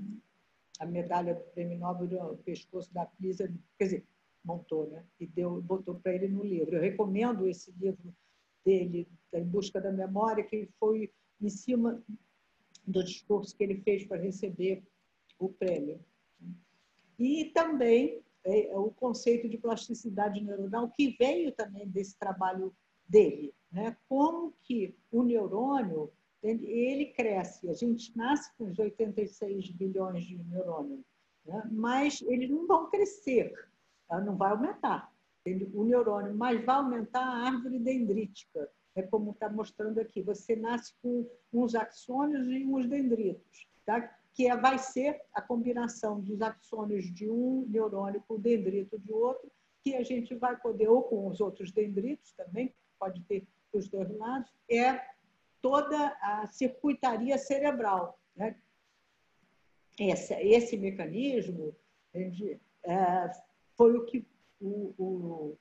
a 0.80 0.86
medalha 0.86 1.36
do 1.36 1.43
prêmio 1.51 1.78
Nobel 1.78 2.32
no 2.32 2.38
pescoço 2.38 2.93
da 2.93 3.05
Pisa, 3.05 3.51
quer 3.78 3.84
dizer, 3.86 4.05
montou, 4.43 4.89
né? 4.89 5.05
E 5.20 5.28
deu, 5.28 5.62
botou 5.62 5.95
para 5.95 6.14
ele 6.14 6.28
no 6.28 6.43
livro. 6.43 6.76
Eu 6.76 6.82
recomendo 6.82 7.47
esse 7.47 7.72
livro 7.72 8.14
dele, 8.64 9.07
Em 9.34 9.43
Busca 9.43 9.82
da 9.82 9.91
Memória, 9.91 10.43
que 10.43 10.70
foi 10.80 11.12
em 11.41 11.49
cima 11.49 12.01
do 12.86 13.03
discurso 13.03 13.55
que 13.55 13.64
ele 13.64 13.82
fez 13.82 14.05
para 14.05 14.22
receber 14.22 14.84
o 15.38 15.49
prêmio. 15.49 15.99
E 17.18 17.45
também 17.45 18.22
é, 18.43 18.78
o 18.78 18.91
conceito 18.91 19.47
de 19.47 19.57
plasticidade 19.57 20.41
neuronal, 20.41 20.89
que 20.89 21.16
veio 21.20 21.51
também 21.51 21.88
desse 21.88 22.18
trabalho 22.18 22.74
dele. 23.10 23.53
Né? 23.72 23.97
Como 24.07 24.53
que 24.64 24.95
o 25.12 25.24
neurônio 25.24 26.12
ele 26.41 27.07
cresce. 27.07 27.70
A 27.70 27.74
gente 27.74 28.16
nasce 28.16 28.51
com 28.57 28.66
os 28.66 28.80
86 28.80 29.72
bilhões 29.72 30.24
de 30.24 30.38
neurônios, 30.45 31.03
né? 31.45 31.64
mas 31.72 32.22
eles 32.22 32.49
não 32.49 32.66
vão 32.66 32.89
crescer, 32.89 33.53
tá? 34.07 34.22
não 34.22 34.38
vai 34.38 34.51
aumentar. 34.51 35.12
O 35.74 35.84
neurônio, 35.84 36.36
mas 36.36 36.64
vai 36.64 36.76
aumentar 36.76 37.22
a 37.22 37.47
árvore 37.47 37.80
dendrítica. 37.80 38.70
É 38.95 39.01
como 39.01 39.32
está 39.32 39.49
mostrando 39.49 39.99
aqui. 39.99 40.22
Você 40.22 40.55
nasce 40.55 40.93
com 41.01 41.28
uns 41.51 41.74
axônios 41.76 42.47
e 42.47 42.66
uns 42.66 42.88
dendritos, 42.88 43.68
tá? 43.86 44.16
que 44.34 44.47
é, 44.47 44.55
vai 44.55 44.78
ser 44.78 45.22
a 45.34 45.41
combinação 45.41 46.20
dos 46.22 46.41
axônios 46.41 47.05
de 47.14 47.30
um 47.30 47.66
neurônio 47.68 48.24
com 48.28 48.36
o 48.36 48.39
dendrito 48.39 48.99
de 48.99 49.12
outro, 49.12 49.51
que 49.82 49.95
a 49.95 50.03
gente 50.03 50.36
vai 50.36 50.57
poder, 50.57 50.88
ou 50.88 51.03
com 51.03 51.28
os 51.28 51.39
outros 51.39 51.72
dendritos 51.72 52.34
também, 52.34 52.74
pode 52.99 53.21
ter 53.23 53.47
os 53.73 53.87
dois 53.87 54.09
lados, 54.17 54.51
é 54.69 54.99
toda 55.61 56.17
a 56.21 56.47
circuitaria 56.47 57.37
cerebral. 57.37 58.19
Né? 58.35 58.55
Esse, 59.99 60.33
esse 60.35 60.77
mecanismo 60.77 61.75
entende, 62.13 62.59
é, 62.83 63.31
foi 63.75 63.95
o 63.97 64.05
que 64.05 64.25
o, 64.59 64.93
o, 64.97 65.57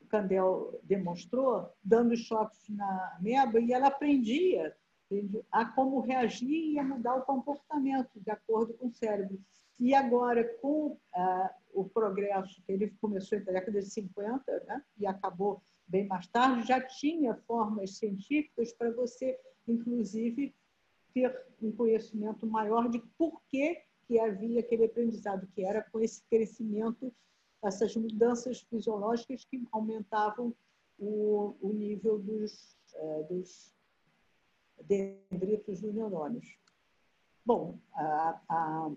o 0.00 0.06
Candel 0.08 0.80
demonstrou, 0.82 1.72
dando 1.82 2.16
choques 2.16 2.68
na 2.68 3.18
meba, 3.20 3.60
e 3.60 3.72
ela 3.72 3.88
aprendia 3.88 4.76
a 5.50 5.64
como 5.64 6.00
reagir 6.00 6.72
e 6.72 6.78
a 6.78 6.84
mudar 6.84 7.16
o 7.16 7.22
comportamento 7.22 8.20
de 8.20 8.30
acordo 8.30 8.74
com 8.74 8.86
o 8.86 8.92
cérebro. 8.92 9.38
E 9.78 9.94
agora, 9.94 10.44
com 10.60 10.92
uh, 10.92 11.48
o 11.72 11.84
progresso 11.84 12.62
que 12.62 12.72
ele 12.72 12.90
começou 13.00 13.38
na 13.40 13.52
década 13.52 13.80
de 13.80 13.90
50 13.90 14.64
né, 14.66 14.82
e 14.98 15.06
acabou 15.06 15.62
bem 15.86 16.06
mais 16.06 16.26
tarde, 16.26 16.66
já 16.66 16.80
tinha 16.80 17.34
formas 17.46 17.96
científicas 17.96 18.72
para 18.72 18.90
você, 18.92 19.38
inclusive, 19.66 20.54
ter 21.12 21.46
um 21.60 21.70
conhecimento 21.72 22.46
maior 22.46 22.88
de 22.88 22.98
por 23.18 23.42
que, 23.48 23.82
que 24.06 24.18
havia 24.18 24.60
aquele 24.60 24.86
aprendizado, 24.86 25.46
que 25.54 25.64
era 25.64 25.82
com 25.82 26.00
esse 26.00 26.22
crescimento, 26.24 27.12
essas 27.62 27.94
mudanças 27.94 28.60
fisiológicas 28.62 29.44
que 29.44 29.62
aumentavam 29.70 30.54
o, 30.98 31.54
o 31.60 31.72
nível 31.72 32.18
dos, 32.18 32.76
é, 32.94 33.22
dos 33.24 33.74
dendritos 34.82 35.80
dos 35.80 35.94
neurônios. 35.94 36.58
Bom, 37.44 37.78
a, 37.94 38.40
a 38.48 38.92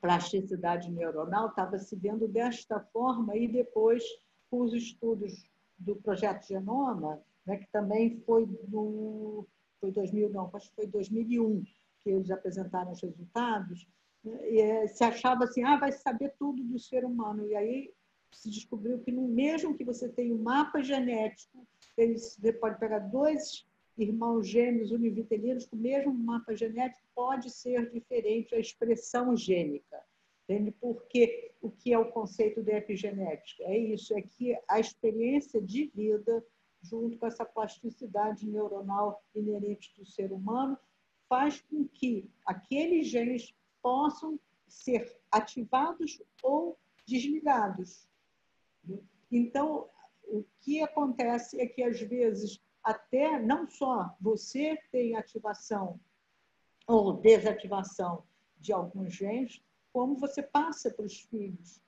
plasticidade 0.00 0.90
neuronal 0.90 1.48
estava 1.48 1.78
se 1.78 1.96
vendo 1.96 2.28
desta 2.28 2.80
forma 2.80 3.36
e 3.36 3.48
depois, 3.48 4.04
com 4.50 4.60
os 4.60 4.72
estudos 4.72 5.50
do 5.78 5.96
projeto 5.96 6.46
Genoma, 6.46 7.22
né, 7.46 7.58
que 7.58 7.70
também 7.70 8.18
foi 8.20 8.46
do 8.46 9.46
foi 9.80 9.92
2000 9.92 10.30
não, 10.30 10.50
acho 10.54 10.70
que 10.70 10.74
foi 10.76 10.86
2001 10.86 11.62
que 12.00 12.10
eles 12.10 12.30
apresentaram 12.30 12.92
os 12.92 13.02
resultados, 13.02 13.86
né, 14.24 14.50
e, 14.50 14.60
é, 14.60 14.86
se 14.88 15.04
achava 15.04 15.44
assim, 15.44 15.62
ah, 15.62 15.76
vai 15.76 15.92
saber 15.92 16.34
tudo 16.38 16.62
do 16.62 16.78
ser 16.78 17.04
humano. 17.04 17.46
E 17.46 17.54
aí 17.54 17.92
se 18.32 18.50
descobriu 18.50 18.98
que 19.00 19.12
mesmo 19.12 19.76
que 19.76 19.84
você 19.84 20.08
tenha 20.08 20.34
um 20.34 20.42
mapa 20.42 20.82
genético, 20.82 21.66
você 21.96 22.52
pode 22.52 22.78
pegar 22.78 22.98
dois 22.98 23.66
irmãos 23.96 24.46
gêmeos 24.46 24.90
univitelinos 24.90 25.66
com 25.66 25.76
o 25.76 25.80
mesmo 25.80 26.12
mapa 26.12 26.54
genético, 26.54 27.02
pode 27.14 27.50
ser 27.50 27.90
diferente 27.90 28.54
a 28.54 28.58
expressão 28.58 29.36
gênica. 29.36 30.02
Entende? 30.48 30.70
Porque 30.70 31.52
o 31.60 31.70
que 31.70 31.92
é 31.92 31.98
o 31.98 32.10
conceito 32.12 32.62
de 32.62 32.70
epigenética? 32.72 33.64
É 33.64 33.76
isso, 33.76 34.16
é 34.16 34.22
que 34.22 34.56
a 34.68 34.78
experiência 34.78 35.60
de 35.60 35.86
vida, 35.86 36.44
junto 36.80 37.18
com 37.18 37.26
essa 37.26 37.44
plasticidade 37.44 38.46
neuronal 38.46 39.24
inerente 39.34 39.92
do 39.98 40.06
ser 40.06 40.32
humano, 40.32 40.78
faz 41.28 41.60
com 41.62 41.88
que 41.88 42.30
aqueles 42.44 43.08
genes 43.08 43.52
possam 43.82 44.38
ser 44.68 45.18
ativados 45.32 46.22
ou 46.42 46.78
desligados. 47.04 48.08
Então, 49.30 49.88
o 50.22 50.44
que 50.60 50.80
acontece 50.80 51.60
é 51.60 51.66
que, 51.66 51.82
às 51.82 52.00
vezes, 52.00 52.62
até 52.84 53.40
não 53.40 53.68
só 53.68 54.14
você 54.20 54.78
tem 54.92 55.16
ativação 55.16 55.98
ou 56.86 57.14
desativação 57.14 58.22
de 58.58 58.72
alguns 58.72 59.12
genes, 59.12 59.60
como 59.96 60.14
você 60.14 60.42
passa 60.42 60.90
para 60.90 61.06
os 61.06 61.22
filhos 61.22 61.80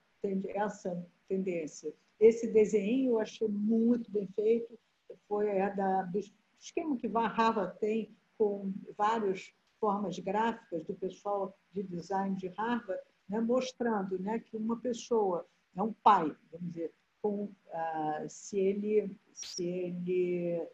essa 0.55 1.07
tendência. 1.29 1.93
Esse 2.19 2.51
desenho 2.51 3.11
eu 3.11 3.19
achei 3.19 3.47
muito 3.47 4.11
bem 4.11 4.27
feito, 4.29 4.79
foi 5.29 5.47
é 5.47 5.77
da, 5.77 6.05
do 6.05 6.19
esquema 6.59 6.97
que 6.97 7.07
Harvard 7.07 7.79
tem 7.79 8.17
com 8.39 8.73
várias 8.97 9.53
formas 9.79 10.19
gráficas 10.21 10.87
do 10.87 10.95
pessoal 10.95 11.55
de 11.71 11.83
design 11.83 12.35
de 12.35 12.49
Harvard, 12.49 13.03
né, 13.29 13.43
mostrando 13.43 14.19
né, 14.19 14.39
que 14.39 14.57
uma 14.57 14.81
pessoa, 14.81 15.47
é 15.77 15.83
um 15.83 15.93
pai, 15.93 16.35
vamos 16.51 16.73
dizer, 16.73 16.91
com, 17.21 17.53
ah, 17.71 18.25
se, 18.27 18.59
ele, 18.59 19.15
se 19.35 19.67
ele 19.67 20.67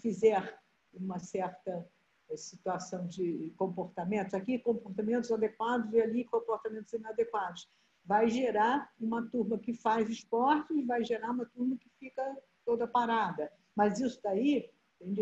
fizer 0.00 0.60
uma 0.92 1.20
certa 1.20 1.88
situação 2.36 3.06
de 3.06 3.52
comportamentos, 3.56 4.34
aqui 4.34 4.58
comportamentos 4.58 5.30
adequados 5.30 5.92
e 5.92 6.00
ali 6.00 6.24
comportamentos 6.24 6.92
inadequados. 6.92 7.68
Vai 8.04 8.28
gerar 8.28 8.92
uma 9.00 9.22
turma 9.30 9.58
que 9.58 9.72
faz 9.72 10.08
esportes, 10.08 10.86
vai 10.86 11.04
gerar 11.04 11.30
uma 11.30 11.46
turma 11.46 11.76
que 11.76 11.88
fica 11.98 12.22
toda 12.64 12.86
parada. 12.86 13.50
Mas 13.74 14.00
isso 14.00 14.20
daí 14.22 14.70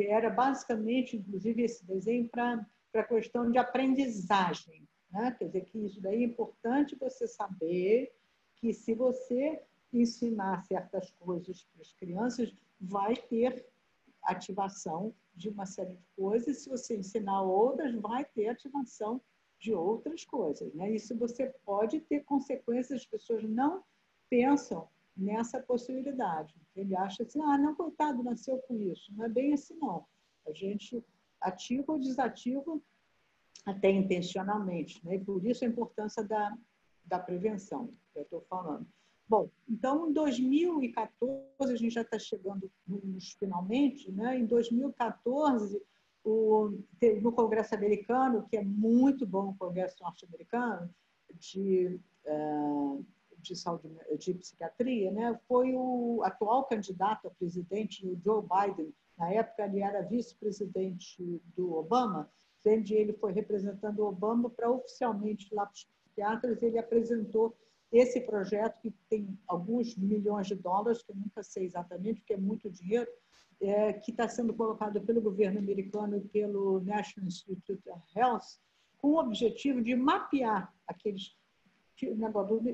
era 0.09 0.31
basicamente, 0.31 1.17
inclusive, 1.17 1.63
esse 1.63 1.85
desenho 1.85 2.29
para 2.29 2.65
a 2.95 3.05
questão 3.05 3.51
de 3.51 3.59
aprendizagem. 3.59 4.89
Né? 5.11 5.35
Quer 5.39 5.47
dizer, 5.47 5.65
que 5.65 5.79
isso 5.79 6.01
daí 6.01 6.23
é 6.23 6.27
importante 6.27 6.97
você 6.97 7.27
saber 7.27 8.13
que 8.57 8.73
se 8.73 8.95
você 8.95 9.63
ensinar 9.93 10.65
certas 10.65 11.11
coisas 11.13 11.65
para 11.65 11.83
as 11.83 11.93
crianças, 11.93 12.55
vai 12.81 13.15
ter 13.15 13.67
ativação 14.25 15.15
de 15.35 15.49
uma 15.49 15.67
série 15.67 15.97
de 15.97 16.07
coisas, 16.17 16.63
se 16.63 16.69
você 16.69 16.97
ensinar 16.97 17.43
outras, 17.43 17.95
vai 17.95 18.25
ter 18.25 18.49
ativação 18.49 19.21
de 19.59 19.73
outras 19.73 20.25
coisas. 20.25 20.73
Né? 20.75 20.93
Isso 20.93 21.17
você 21.17 21.47
pode 21.65 22.01
ter 22.01 22.25
consequências, 22.25 23.01
as 23.01 23.07
pessoas 23.07 23.45
não 23.45 23.83
pensam 24.29 24.89
nessa 25.17 25.61
possibilidade. 25.61 26.55
Ele 26.75 26.97
acha 26.97 27.23
assim, 27.23 27.41
ah, 27.43 27.59
não, 27.59 27.75
coitado, 27.75 28.23
nasceu 28.23 28.59
com 28.61 28.77
isso. 28.77 29.13
Não 29.15 29.25
é 29.25 29.29
bem 29.29 29.53
assim, 29.53 29.77
não. 29.79 30.07
A 30.47 30.53
gente 30.53 31.05
ativa 31.41 31.93
ou 31.93 31.99
desativa 31.99 32.81
até 33.67 33.91
intencionalmente. 33.91 35.05
Né? 35.05 35.17
E 35.17 35.25
por 35.25 35.45
isso 35.45 35.65
a 35.65 35.69
importância 35.69 36.25
da, 36.25 36.57
da 37.05 37.19
prevenção, 37.19 37.93
que 38.13 38.19
eu 38.19 38.23
estou 38.23 38.41
falando. 38.43 38.87
Bom, 39.33 39.49
então 39.67 40.11
em 40.11 40.13
2014, 40.13 41.73
a 41.73 41.75
gente 41.75 41.95
já 41.95 42.03
está 42.03 42.19
chegando 42.19 42.71
nos 42.87 43.33
finalmente, 43.33 44.13
né? 44.13 44.39
em 44.39 44.45
2014, 44.45 45.83
o, 46.23 46.79
no 47.23 47.33
Congresso 47.33 47.75
americano, 47.75 48.47
que 48.51 48.59
é 48.59 48.63
muito 48.63 49.27
bom 49.27 49.49
o 49.49 49.57
Congresso 49.57 49.97
norte-americano, 50.03 50.95
de, 51.33 51.99
eh, 52.27 52.99
de 53.39 53.57
saúde, 53.57 53.89
de 54.19 54.35
psiquiatria, 54.35 55.11
né? 55.11 55.41
foi 55.49 55.73
o 55.75 56.23
atual 56.23 56.67
candidato 56.67 57.27
a 57.27 57.31
presidente, 57.31 58.07
o 58.07 58.21
Joe 58.23 58.43
Biden, 58.43 58.93
na 59.17 59.33
época 59.33 59.65
ele 59.65 59.81
era 59.81 60.03
vice-presidente 60.03 61.41
do 61.57 61.73
Obama, 61.77 62.31
onde 62.67 62.93
ele 62.93 63.15
foi 63.15 63.33
representando 63.33 64.01
o 64.01 64.09
Obama 64.09 64.51
para 64.51 64.71
oficialmente 64.71 65.55
lá 65.55 65.65
para 65.65 65.73
os 65.73 65.85
psiquiatras, 65.85 66.63
ele 66.63 66.79
apresentou 66.79 67.57
esse 67.93 68.21
projeto, 68.21 68.81
que 68.81 68.91
tem 69.09 69.39
alguns 69.47 69.95
milhões 69.97 70.47
de 70.47 70.55
dólares, 70.55 71.03
que 71.03 71.13
eu 71.13 71.17
nunca 71.17 71.43
sei 71.43 71.67
exatamente, 71.67 72.21
porque 72.21 72.33
é 72.33 72.39
muito 72.39 72.71
dinheiro, 72.71 73.09
é, 73.61 73.93
que 73.93 74.11
está 74.11 74.27
sendo 74.27 74.55
colocado 74.55 75.01
pelo 75.03 75.21
governo 75.21 75.59
americano 75.59 76.17
e 76.17 76.21
pelo 76.21 76.81
National 76.81 77.29
Institute 77.29 77.89
of 77.91 78.03
Health, 78.17 78.59
com 78.99 79.09
o 79.09 79.19
objetivo 79.19 79.83
de 79.83 79.95
mapear 79.95 80.73
aqueles 80.87 81.37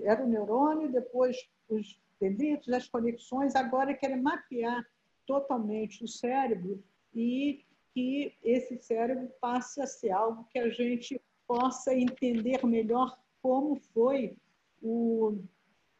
era 0.04 0.24
o 0.24 0.28
neurônio, 0.28 0.90
depois 0.90 1.36
os 1.68 2.00
dendritos, 2.18 2.72
as 2.72 2.88
conexões, 2.88 3.54
agora 3.54 3.92
querem 3.92 4.22
mapear 4.22 4.86
totalmente 5.26 6.02
o 6.02 6.08
cérebro 6.08 6.82
e 7.14 7.62
que 7.92 8.34
esse 8.42 8.78
cérebro 8.78 9.28
passe 9.40 9.82
a 9.82 9.86
ser 9.86 10.10
algo 10.10 10.44
que 10.44 10.58
a 10.58 10.70
gente 10.70 11.20
possa 11.46 11.94
entender 11.94 12.64
melhor 12.64 13.18
como 13.42 13.76
foi 13.76 14.36
o, 14.82 15.38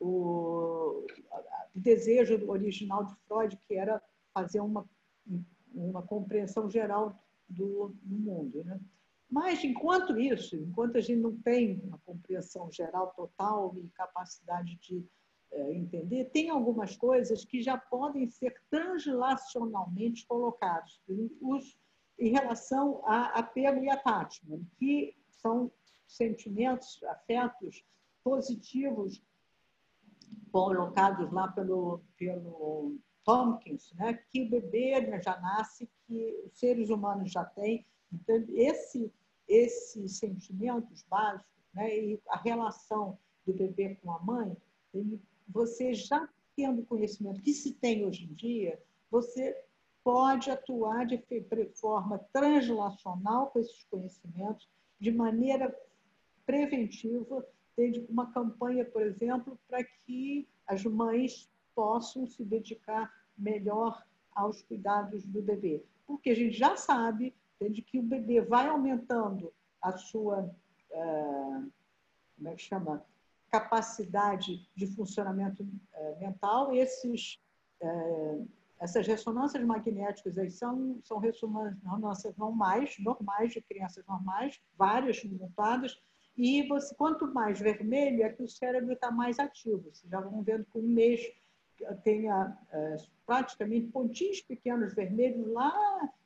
o, 0.01 1.07
o 1.75 1.81
desejo 1.81 2.49
original 2.49 3.05
de 3.05 3.15
Freud, 3.27 3.57
que 3.67 3.75
era 3.75 4.03
fazer 4.33 4.61
uma, 4.61 4.89
uma 5.75 6.03
compreensão 6.03 6.71
geral 6.71 7.21
do, 7.49 7.95
do 8.03 8.17
mundo. 8.17 8.65
Né? 8.65 8.81
Mas, 9.31 9.63
enquanto 9.65 10.19
isso, 10.19 10.57
enquanto 10.57 10.97
a 10.97 11.01
gente 11.01 11.21
não 11.21 11.37
tem 11.41 11.81
uma 11.85 11.99
compreensão 11.99 12.71
geral 12.73 13.13
total 13.15 13.75
e 13.77 13.89
capacidade 13.91 14.77
de 14.77 15.05
é, 15.51 15.73
entender, 15.75 16.27
tem 16.27 16.51
algumas 16.51 16.97
coisas 16.97 17.45
que 17.45 17.63
já 17.63 17.77
podem 17.77 18.29
ser 18.31 18.55
translacionalmente 18.71 20.27
colocadas 20.27 21.01
os, 21.41 21.79
em 22.19 22.31
relação 22.31 23.03
a 23.05 23.39
apego 23.39 23.83
e 23.83 23.91
attachment, 23.91 24.63
que 24.79 25.17
são 25.31 25.71
sentimentos, 26.07 27.03
afetos 27.05 27.85
positivos 28.29 29.23
colocados 30.53 31.33
lá 31.33 31.49
pelo, 31.49 32.03
pelo 32.19 32.99
Tompkins, 33.25 33.91
né, 33.95 34.23
que 34.31 34.43
o 34.43 34.51
bebê 34.51 35.01
já 35.23 35.41
nasce, 35.41 35.89
que 36.07 36.45
os 36.45 36.59
seres 36.59 36.91
humanos 36.91 37.33
já 37.33 37.43
têm. 37.43 37.87
Então, 38.13 38.45
esse, 38.51 39.11
esses 39.49 40.19
sentimentos 40.19 41.03
básicos 41.09 41.51
né, 41.73 41.99
e 41.99 42.21
a 42.29 42.37
relação 42.37 43.19
do 43.47 43.55
bebê 43.55 43.95
com 44.03 44.13
a 44.13 44.19
mãe, 44.19 44.55
ele, 44.93 45.19
você 45.49 45.95
já 45.95 46.29
tendo 46.55 46.85
conhecimento 46.85 47.41
que 47.41 47.55
se 47.55 47.73
tem 47.73 48.05
hoje 48.05 48.25
em 48.25 48.35
dia, 48.35 48.79
você 49.11 49.57
pode 50.05 50.51
atuar 50.51 51.07
de 51.07 51.23
forma 51.77 52.19
translacional 52.31 53.47
com 53.47 53.59
esses 53.59 53.85
conhecimentos, 53.85 54.69
de 55.01 55.11
maneira 55.11 55.75
preventiva, 56.45 57.47
tem 57.79 58.05
uma 58.11 58.33
campanha, 58.33 58.85
por 58.85 59.03
exemplo, 59.03 59.57
para 59.69 59.85
que 59.85 60.49
as 60.67 60.83
mães 60.83 61.49
possam 61.77 62.27
se 62.27 62.45
dedicar 62.45 63.09
melhor 63.39 64.05
aos 64.35 64.61
cuidados 64.63 65.25
do 65.25 65.41
bebê. 65.41 65.85
Porque 66.05 66.31
a 66.31 66.35
gente 66.35 66.59
já 66.59 66.77
sabe 66.77 67.33
de 67.71 67.81
que 67.81 68.01
o 68.01 68.03
bebê 68.03 68.41
vai 68.41 68.67
aumentando 68.67 69.53
a 69.81 69.93
sua, 69.93 70.43
uh, 70.91 71.73
como 72.37 72.49
é 72.49 72.55
que 72.57 72.63
chama? 72.63 73.05
capacidade 73.49 74.69
de 74.75 74.87
funcionamento 74.89 75.63
uh, 75.63 76.21
mental. 76.21 76.75
Esses, 76.75 77.39
uh, 77.81 78.47
essas 78.81 79.07
ressonâncias 79.07 79.65
magnéticas 79.65 80.37
aí 80.37 80.51
são, 80.51 80.99
são 81.05 81.19
ressonâncias 81.19 82.37
normais, 82.37 82.97
normais 82.99 83.53
de 83.53 83.63
crianças 83.63 84.05
normais, 84.05 84.61
várias 84.77 85.23
montadas, 85.25 85.99
e 86.39 86.63
você, 86.69 86.95
quanto 86.95 87.27
mais 87.27 87.59
vermelho, 87.59 88.23
é 88.23 88.29
que 88.29 88.45
o 88.45 88.49
cérebro 88.49 88.93
está 88.93 89.11
mais 89.11 89.41
ativo. 89.41 89.91
Vocês 89.93 90.09
já 90.09 90.21
vão 90.21 90.41
vendo 90.41 90.65
que 90.67 90.79
um 90.79 90.87
mês 90.87 91.21
tenha 92.05 92.57
é, 92.71 92.97
praticamente 93.27 93.89
pontinhos 93.89 94.41
pequenos 94.43 94.95
vermelhos 94.95 95.49
lá 95.49 95.75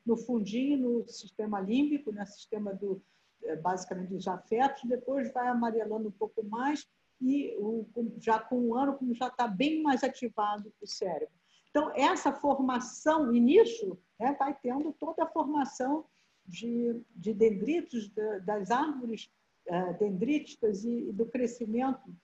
no 0.05 0.19
fundinho, 0.19 0.77
no 0.77 1.09
sistema 1.09 1.61
límbico, 1.61 2.11
no 2.11 2.19
né, 2.19 2.27
sistema 2.27 2.75
do, 2.75 3.03
é, 3.45 3.57
basicamente 3.57 4.11
dos 4.11 4.29
afetos, 4.29 4.85
depois 4.85 5.33
vai 5.33 5.49
amarelando 5.49 6.09
um 6.09 6.13
pouco 6.13 6.45
mais 6.45 6.87
e 7.19 7.57
o, 7.59 7.87
já 8.19 8.39
com 8.39 8.59
um 8.59 8.75
ano, 8.75 8.99
como 8.99 9.15
já 9.15 9.29
está 9.29 9.49
bem 9.49 9.83
mais 9.83 10.05
ativado 10.05 10.71
o 10.79 10.87
cérebro. 10.87 11.35
Então, 11.71 11.91
essa 11.95 12.33
formação, 12.33 13.33
nisso 13.33 13.99
né, 14.21 14.37
vai 14.39 14.55
tendo 14.61 14.93
toda 14.93 15.25
a 15.25 15.29
formação 15.29 16.05
de, 16.45 17.01
de 17.17 17.33
dendritos 17.33 18.13
das 18.45 18.71
árvores 18.71 19.31
uh, 19.69 19.99
dendríticas 19.99 20.85
e, 20.85 21.09
e, 21.09 21.13
do 21.13 21.27
crescimento 21.27 22.15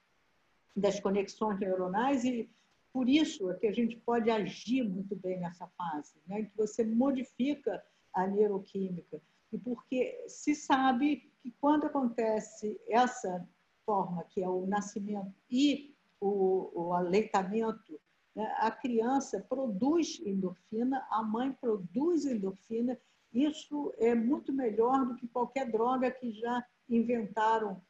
das 0.76 1.00
conexões 1.00 1.58
neuronais 1.58 2.24
e 2.24 2.48
por 2.92 3.08
isso 3.08 3.50
é 3.50 3.54
que 3.54 3.66
a 3.66 3.72
gente 3.72 3.96
pode 3.96 4.30
agir 4.30 4.82
muito 4.82 5.14
bem 5.16 5.40
nessa 5.40 5.66
fase, 5.68 6.14
né, 6.26 6.44
que 6.44 6.56
você 6.56 6.84
modifica 6.84 7.82
a 8.14 8.26
neuroquímica. 8.26 9.20
E 9.52 9.58
porque 9.58 10.24
se 10.26 10.54
sabe 10.54 11.30
que 11.42 11.50
quando 11.60 11.86
acontece 11.86 12.80
essa 12.88 13.46
forma 13.84 14.24
que 14.24 14.42
é 14.42 14.48
o 14.48 14.66
nascimento 14.66 15.32
e 15.50 15.94
o, 16.20 16.70
o 16.74 16.92
aleitamento, 16.92 18.00
né, 18.34 18.54
a 18.58 18.70
criança 18.70 19.44
produz 19.48 20.20
endorfina, 20.24 21.06
a 21.10 21.22
mãe 21.22 21.52
produz 21.52 22.24
endorfina 22.24 22.98
isso 23.32 23.92
é 23.98 24.14
muito 24.14 24.52
melhor 24.52 25.06
do 25.06 25.14
que 25.14 25.28
qualquer 25.28 25.70
droga 25.70 26.10
que 26.10 26.32
já 26.32 26.64
inventaram 26.88 27.80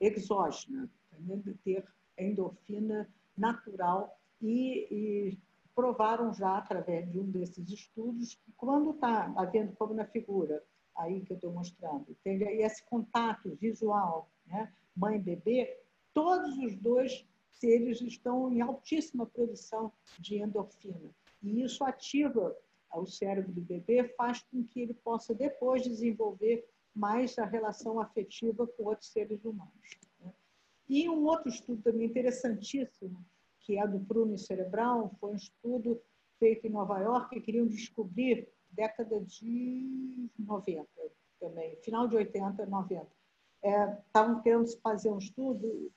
exógena, 0.00 0.90
de 1.18 1.54
ter 1.54 1.84
endorfina 2.16 3.08
natural 3.36 4.18
e, 4.40 4.88
e, 4.90 5.38
provaram 5.74 6.32
já 6.32 6.58
através 6.58 7.10
de 7.10 7.18
um 7.20 7.30
desses 7.30 7.70
estudos 7.70 8.34
que 8.34 8.52
quando 8.56 8.90
está 8.90 9.32
havendo 9.36 9.72
como 9.76 9.94
na 9.94 10.04
figura 10.04 10.64
aí 10.96 11.20
que 11.24 11.32
eu 11.32 11.36
estou 11.36 11.52
mostrando, 11.52 12.16
tem 12.24 12.42
esse 12.60 12.82
contato 12.84 13.54
visual, 13.60 14.28
né, 14.46 14.72
mãe 14.96 15.20
bebê, 15.20 15.80
todos 16.12 16.58
os 16.58 16.74
dois 16.74 17.24
seres 17.50 18.00
estão 18.00 18.52
em 18.52 18.60
altíssima 18.60 19.24
produção 19.24 19.92
de 20.18 20.42
endorfina. 20.42 21.10
E 21.40 21.62
isso 21.62 21.84
ativa 21.84 22.56
o 22.92 23.06
cérebro 23.06 23.52
do 23.52 23.60
bebê 23.60 24.04
faz 24.16 24.42
com 24.50 24.64
que 24.64 24.80
ele 24.80 24.94
possa 24.94 25.34
depois 25.34 25.82
desenvolver 25.82 26.68
mais 26.98 27.38
a 27.38 27.44
relação 27.44 28.00
afetiva 28.00 28.66
com 28.66 28.84
outros 28.84 29.10
seres 29.10 29.44
humanos. 29.44 29.98
Né? 30.20 30.32
E 30.88 31.08
um 31.08 31.24
outro 31.26 31.48
estudo 31.48 31.82
também 31.82 32.06
interessantíssimo, 32.06 33.24
que 33.60 33.78
é 33.78 33.86
do 33.86 34.00
pruno 34.00 34.36
cerebral, 34.36 35.14
foi 35.20 35.32
um 35.32 35.36
estudo 35.36 36.00
feito 36.38 36.66
em 36.66 36.70
Nova 36.70 36.98
York, 37.00 37.34
que 37.34 37.40
queriam 37.40 37.66
descobrir 37.66 38.48
década 38.70 39.20
de 39.20 40.28
90 40.38 40.86
também, 41.40 41.76
final 41.76 42.08
de 42.08 42.16
80, 42.16 42.66
90. 42.66 43.06
Estavam 44.06 44.38
é, 44.38 44.42
querendo 44.42 44.68
fazer 44.80 45.10
um 45.10 45.18
estudo 45.18 45.90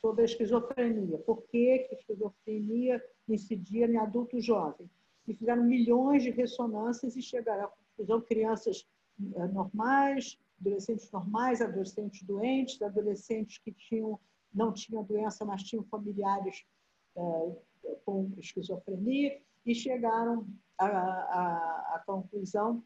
sobre 0.00 0.22
a 0.22 0.24
esquizofrenia. 0.24 1.18
Por 1.18 1.42
que, 1.42 1.78
que 1.78 1.94
a 1.94 1.98
esquizofrenia 1.98 3.02
incidia 3.28 3.86
em 3.86 3.96
adulto 3.96 4.40
jovem? 4.40 4.88
e 5.26 5.34
fizeram 5.34 5.64
milhões 5.64 6.22
de 6.22 6.30
ressonâncias 6.30 7.16
e 7.16 7.22
chegaram 7.22 7.64
à 7.64 7.68
conclusão 7.68 8.20
crianças 8.20 8.86
normais, 9.18 10.38
adolescentes 10.60 11.10
normais, 11.10 11.60
adolescentes 11.60 12.22
doentes, 12.22 12.80
adolescentes 12.82 13.58
que 13.58 13.72
tinham, 13.72 14.18
não 14.54 14.72
tinham 14.72 15.04
doença, 15.04 15.44
mas 15.44 15.62
tinham 15.62 15.84
familiares 15.84 16.64
é, 17.16 17.56
com 18.04 18.30
esquizofrenia, 18.38 19.40
e 19.64 19.74
chegaram 19.74 20.46
à, 20.78 22.02
conclusão 22.06 22.82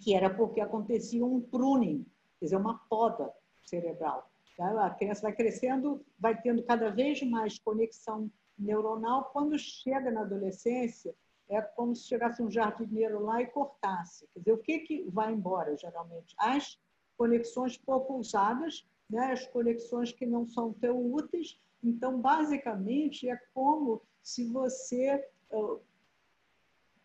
que 0.00 0.14
era 0.14 0.30
porque 0.30 0.60
acontecia 0.60 1.24
um 1.24 1.40
pruning, 1.40 2.06
quer 2.38 2.46
dizer, 2.46 2.56
uma 2.56 2.78
poda 2.88 3.32
cerebral. 3.64 4.30
Tá? 4.56 4.86
A 4.86 4.90
criança 4.90 5.22
vai 5.22 5.34
crescendo, 5.34 6.04
vai 6.18 6.40
tendo 6.40 6.62
cada 6.62 6.90
vez 6.90 7.22
mais 7.22 7.58
conexão 7.58 8.30
neuronal. 8.58 9.30
Quando 9.32 9.58
chega 9.58 10.10
na 10.10 10.22
adolescência, 10.22 11.14
é 11.48 11.62
como 11.62 11.94
se 11.94 12.06
chegasse 12.06 12.42
um 12.42 12.50
jardineiro 12.50 13.20
lá 13.20 13.40
e 13.40 13.46
cortasse. 13.46 14.26
Quer 14.32 14.38
dizer, 14.40 14.52
o 14.52 14.58
que, 14.58 14.78
que 14.80 15.10
vai 15.10 15.32
embora, 15.32 15.76
geralmente? 15.76 16.34
As 16.38 16.78
conexões 17.16 17.76
pouco 17.76 18.14
usadas, 18.16 18.86
né? 19.08 19.32
as 19.32 19.46
conexões 19.46 20.12
que 20.12 20.26
não 20.26 20.46
são 20.46 20.72
tão 20.72 21.12
úteis. 21.12 21.58
Então, 21.82 22.20
basicamente, 22.20 23.28
é 23.28 23.36
como 23.54 24.02
se 24.22 24.44
você 24.44 25.26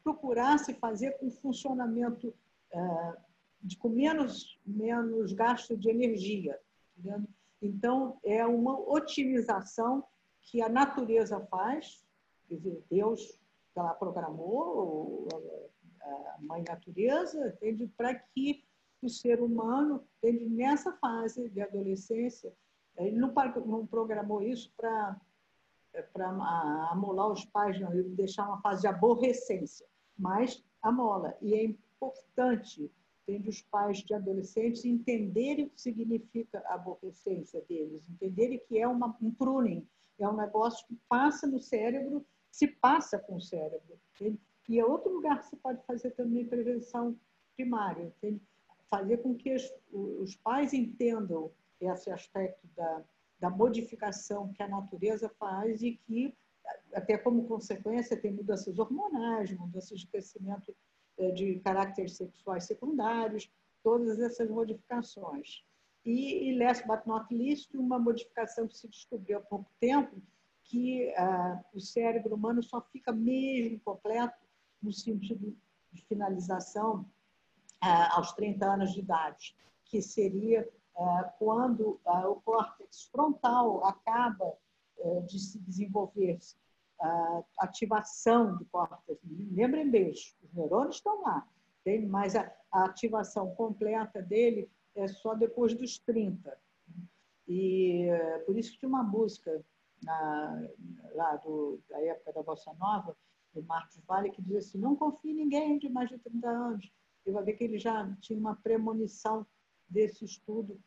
procurasse 0.04 0.74
fazer 0.74 1.18
com 1.18 1.32
funcionamento 1.32 2.28
uh, 2.74 3.18
de, 3.62 3.78
com 3.78 3.88
menos, 3.88 4.60
menos 4.66 5.32
gasto 5.32 5.78
de 5.78 5.90
energia. 5.90 6.60
Entendeu? 6.98 7.24
Então, 7.62 8.20
é 8.26 8.46
uma 8.46 8.78
otimização 8.78 10.04
que 10.42 10.62
a 10.62 10.68
natureza 10.68 11.40
faz, 11.46 12.04
quer 12.50 12.56
dizer, 12.56 12.84
Deus 12.90 13.40
ela 13.80 13.94
programou, 13.94 15.28
a 16.02 16.38
mãe 16.42 16.64
natureza, 16.68 17.58
para 17.98 18.16
que 18.16 18.64
o 19.02 19.10
ser 19.10 19.42
humano, 19.42 20.04
ele, 20.22 20.50
nessa 20.50 20.94
fase 20.94 21.50
de 21.50 21.62
adolescência, 21.62 22.54
ele 22.98 23.18
não, 23.18 23.34
não 23.66 23.86
programou 23.86 24.42
isso 24.42 24.72
para 24.78 25.20
para 26.12 26.28
amolar 26.90 27.32
os 27.32 27.46
pais, 27.46 27.80
não, 27.80 27.94
ele 27.94 28.16
deixar 28.16 28.48
uma 28.48 28.60
fase 28.62 28.82
de 28.82 28.88
aborrecência, 28.88 29.86
mas 30.18 30.64
amola. 30.82 31.38
E 31.40 31.54
é 31.54 31.64
importante 31.64 32.92
entende, 33.24 33.50
os 33.50 33.62
pais 33.62 34.00
de 34.00 34.14
adolescentes 34.14 34.86
entenderem 34.86 35.66
o 35.66 35.70
que 35.70 35.82
significa 35.82 36.62
a 36.68 36.76
aborrecência 36.76 37.62
deles, 37.68 38.02
entenderem 38.10 38.62
que 38.68 38.80
é 38.80 38.88
uma, 38.88 39.16
um 39.22 39.32
pruning, 39.32 39.88
é 40.20 40.28
um 40.28 40.36
negócio 40.36 40.86
que 40.88 40.98
passa 41.08 41.48
no 41.48 41.60
cérebro 41.60 42.26
se 42.54 42.68
passa 42.68 43.18
com 43.18 43.38
o 43.38 43.42
cérebro. 43.42 44.00
E 44.70 44.80
é 44.80 44.86
outro 44.86 45.12
lugar 45.12 45.40
que 45.40 45.48
você 45.48 45.56
pode 45.56 45.84
fazer 45.86 46.12
também 46.12 46.46
prevenção 46.46 47.20
primária, 47.56 48.04
entende? 48.04 48.40
fazer 48.94 49.18
com 49.18 49.34
que 49.36 49.52
os, 49.56 49.74
os 49.92 50.36
pais 50.36 50.72
entendam 50.72 51.52
esse 51.82 52.12
aspecto 52.12 52.68
da, 52.76 53.04
da 53.40 53.50
modificação 53.50 54.54
que 54.54 54.62
a 54.62 54.68
natureza 54.68 55.28
faz 55.40 55.82
e 55.82 55.96
que, 56.06 56.32
até 56.94 57.18
como 57.18 57.48
consequência, 57.48 58.16
tem 58.16 58.32
mudanças 58.32 58.78
hormonais, 58.78 59.52
mudanças 59.58 60.00
de 60.02 60.08
crescimento 60.08 60.76
eh, 61.18 61.32
de 61.32 61.60
caracteres 61.62 62.16
sexuais 62.16 62.66
secundários, 62.66 63.52
todas 63.82 64.20
essas 64.20 64.48
modificações. 64.48 65.64
E, 66.06 66.50
e 66.50 66.60
last 66.60 66.86
but 66.86 67.04
not 67.08 67.34
least, 67.34 67.76
uma 67.76 67.98
modificação 67.98 68.68
que 68.68 68.78
se 68.78 68.88
descobriu 68.88 69.40
há 69.40 69.42
pouco 69.42 69.72
tempo, 69.80 70.22
que 70.74 71.14
ah, 71.16 71.64
o 71.72 71.80
cérebro 71.80 72.34
humano 72.34 72.64
só 72.64 72.82
fica 72.82 73.12
mesmo 73.12 73.80
completo 73.82 74.36
no 74.82 74.92
sentido 74.92 75.56
de 75.92 76.02
finalização 76.08 77.06
ah, 77.80 78.18
aos 78.18 78.32
30 78.32 78.66
anos 78.66 78.92
de 78.92 79.02
idade, 79.02 79.56
que 79.86 80.02
seria 80.02 80.68
ah, 80.98 81.32
quando 81.38 82.02
o 82.04 82.36
córtex 82.42 83.04
frontal 83.12 83.86
acaba 83.86 84.58
eh, 84.98 85.22
de 85.22 85.40
se 85.40 85.60
desenvolver, 85.60 86.40
a 87.00 87.44
ativação 87.60 88.56
do 88.56 88.66
córtex. 88.66 89.20
Lembrem 89.52 89.92
bem, 89.92 90.10
os 90.10 90.36
neurônios 90.54 90.96
estão 90.96 91.22
lá, 91.22 91.46
mas 92.08 92.36
a, 92.36 92.50
ativação 92.72 93.54
completa 93.56 94.22
dele 94.22 94.72
é 94.96 95.08
só 95.08 95.36
depois 95.36 95.76
dos 95.76 96.00
30. 96.00 96.58
E 97.48 98.08
eh, 98.10 98.40
por 98.40 98.58
isso 98.58 98.72
que 98.72 98.80
tinha 98.80 98.90
uma 98.90 99.04
música 99.04 99.64
na, 100.04 100.68
lá 101.14 101.36
do, 101.38 101.80
da 101.90 102.00
época 102.02 102.34
da 102.34 102.44
Bossa 102.44 102.74
Nova, 102.74 103.16
do 103.54 103.64
Marcos 103.64 104.00
Vale, 104.08 104.32
que 104.32 104.42
dizia 104.42 104.60
assim: 104.60 104.78
não 104.78 104.96
confie 104.96 105.32
em 105.32 105.36
ninguém 105.36 105.78
de 105.78 105.90
mais 105.90 106.10
de 106.10 106.18
30 106.18 106.50
anos 106.50 106.92
você 107.24 107.32
vai 107.32 107.44
ver 107.44 107.54
que 107.54 107.64
ele 107.64 107.80
já 107.80 108.12
tinha 108.20 108.38
uma 108.38 108.56
premonição 108.56 109.48
desse 109.88 110.26
estudo, 110.26 110.80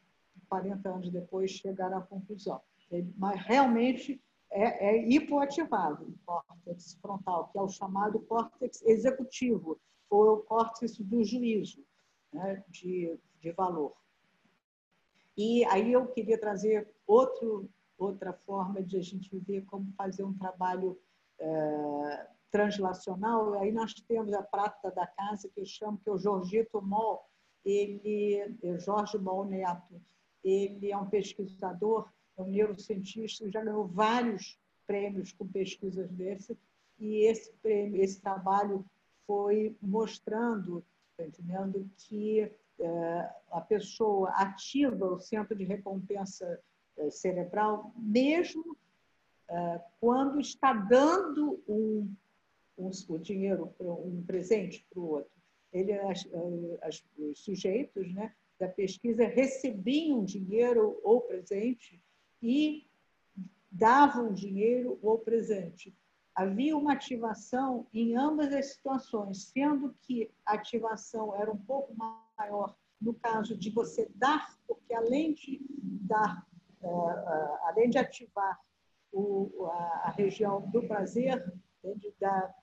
40 0.48 0.88
anos 0.88 1.10
depois 1.10 1.50
chegaram 1.50 1.98
à 1.98 2.02
conclusão. 2.02 2.60
Ele, 2.90 3.12
mas 3.16 3.40
realmente 3.40 4.22
é, 4.50 4.90
é 4.90 5.08
hipoativado 5.08 6.04
o 6.04 6.18
córtex 6.24 6.94
frontal, 7.00 7.48
que 7.48 7.58
é 7.58 7.62
o 7.62 7.68
chamado 7.68 8.20
córtex 8.20 8.82
executivo, 8.82 9.80
ou 10.10 10.34
o 10.34 10.42
córtex 10.42 10.98
do 10.98 11.24
juízo, 11.24 11.82
né, 12.32 12.62
de, 12.68 13.18
de 13.40 13.50
valor. 13.52 13.96
E 15.36 15.64
aí 15.66 15.92
eu 15.92 16.06
queria 16.08 16.38
trazer 16.38 16.94
outro, 17.06 17.68
outra 17.98 18.32
forma 18.32 18.82
de 18.82 18.96
a 18.96 19.02
gente 19.02 19.36
ver 19.38 19.64
como 19.64 19.92
fazer 19.92 20.24
um 20.24 20.36
trabalho 20.36 20.98
é, 21.38 22.26
translacional, 22.50 23.54
aí 23.54 23.72
nós 23.72 23.94
temos 23.94 24.32
a 24.32 24.42
prata 24.42 24.90
da 24.90 25.06
casa, 25.06 25.48
que 25.48 25.60
eu 25.60 25.66
chamo, 25.66 25.98
que 25.98 26.08
é 26.08 26.12
o 26.12 26.18
Jorgito 26.18 26.80
Moll, 26.80 27.20
ele, 27.64 28.56
é 28.62 28.78
Jorge 28.78 29.18
Moll 29.18 29.44
Neto, 29.44 30.00
ele 30.42 30.92
é 30.92 30.96
um 30.96 31.08
pesquisador, 31.08 32.08
é 32.36 32.42
um 32.42 32.46
neurocientista, 32.46 33.50
já 33.50 33.62
ganhou 33.62 33.86
vários 33.86 34.58
prêmios 34.86 35.32
com 35.32 35.46
pesquisas 35.46 36.08
desse, 36.10 36.56
e 36.98 37.26
esse 37.26 37.52
prêmio, 37.54 38.02
esse 38.02 38.20
trabalho 38.20 38.84
foi 39.26 39.76
mostrando, 39.82 40.84
tá 41.16 41.26
entendendo, 41.26 41.90
que 41.96 42.50
é, 42.78 43.30
a 43.50 43.60
pessoa 43.60 44.30
ativa 44.30 45.06
o 45.06 45.18
centro 45.18 45.56
de 45.56 45.64
recompensa 45.64 46.60
cerebral, 47.10 47.92
mesmo 47.96 48.76
é, 49.48 49.80
quando 50.00 50.40
está 50.40 50.72
dando 50.72 51.62
um 51.68 52.14
um, 52.78 52.90
o 53.08 53.18
dinheiro, 53.18 53.74
um 53.80 54.22
presente 54.26 54.84
para 54.90 55.00
o 55.00 55.08
outro. 55.08 55.30
Ele, 55.72 55.92
as, 55.92 56.26
as, 56.82 57.04
os 57.18 57.40
sujeitos 57.40 58.12
né, 58.12 58.34
da 58.58 58.68
pesquisa 58.68 59.26
recebiam 59.26 60.24
dinheiro 60.24 61.00
ou 61.02 61.20
presente 61.22 62.00
e 62.42 62.86
davam 63.70 64.32
dinheiro 64.32 64.98
ou 65.02 65.18
presente. 65.18 65.94
Havia 66.34 66.76
uma 66.76 66.92
ativação 66.92 67.86
em 67.92 68.14
ambas 68.14 68.52
as 68.52 68.74
situações, 68.74 69.44
sendo 69.44 69.94
que 70.02 70.30
a 70.44 70.54
ativação 70.54 71.34
era 71.34 71.50
um 71.50 71.56
pouco 71.56 71.94
maior 72.38 72.76
no 73.00 73.14
caso 73.14 73.56
de 73.56 73.70
você 73.70 74.08
dar, 74.14 74.58
porque 74.66 74.94
além 74.94 75.34
de 75.34 75.60
dar, 75.70 76.46
além 77.62 77.90
de 77.90 77.98
ativar 77.98 78.58
o, 79.12 79.66
a, 79.66 80.08
a, 80.08 80.10
região 80.10 80.68
do 80.70 80.86
prazer, 80.86 81.42
de 81.96 82.14
dar 82.20 82.54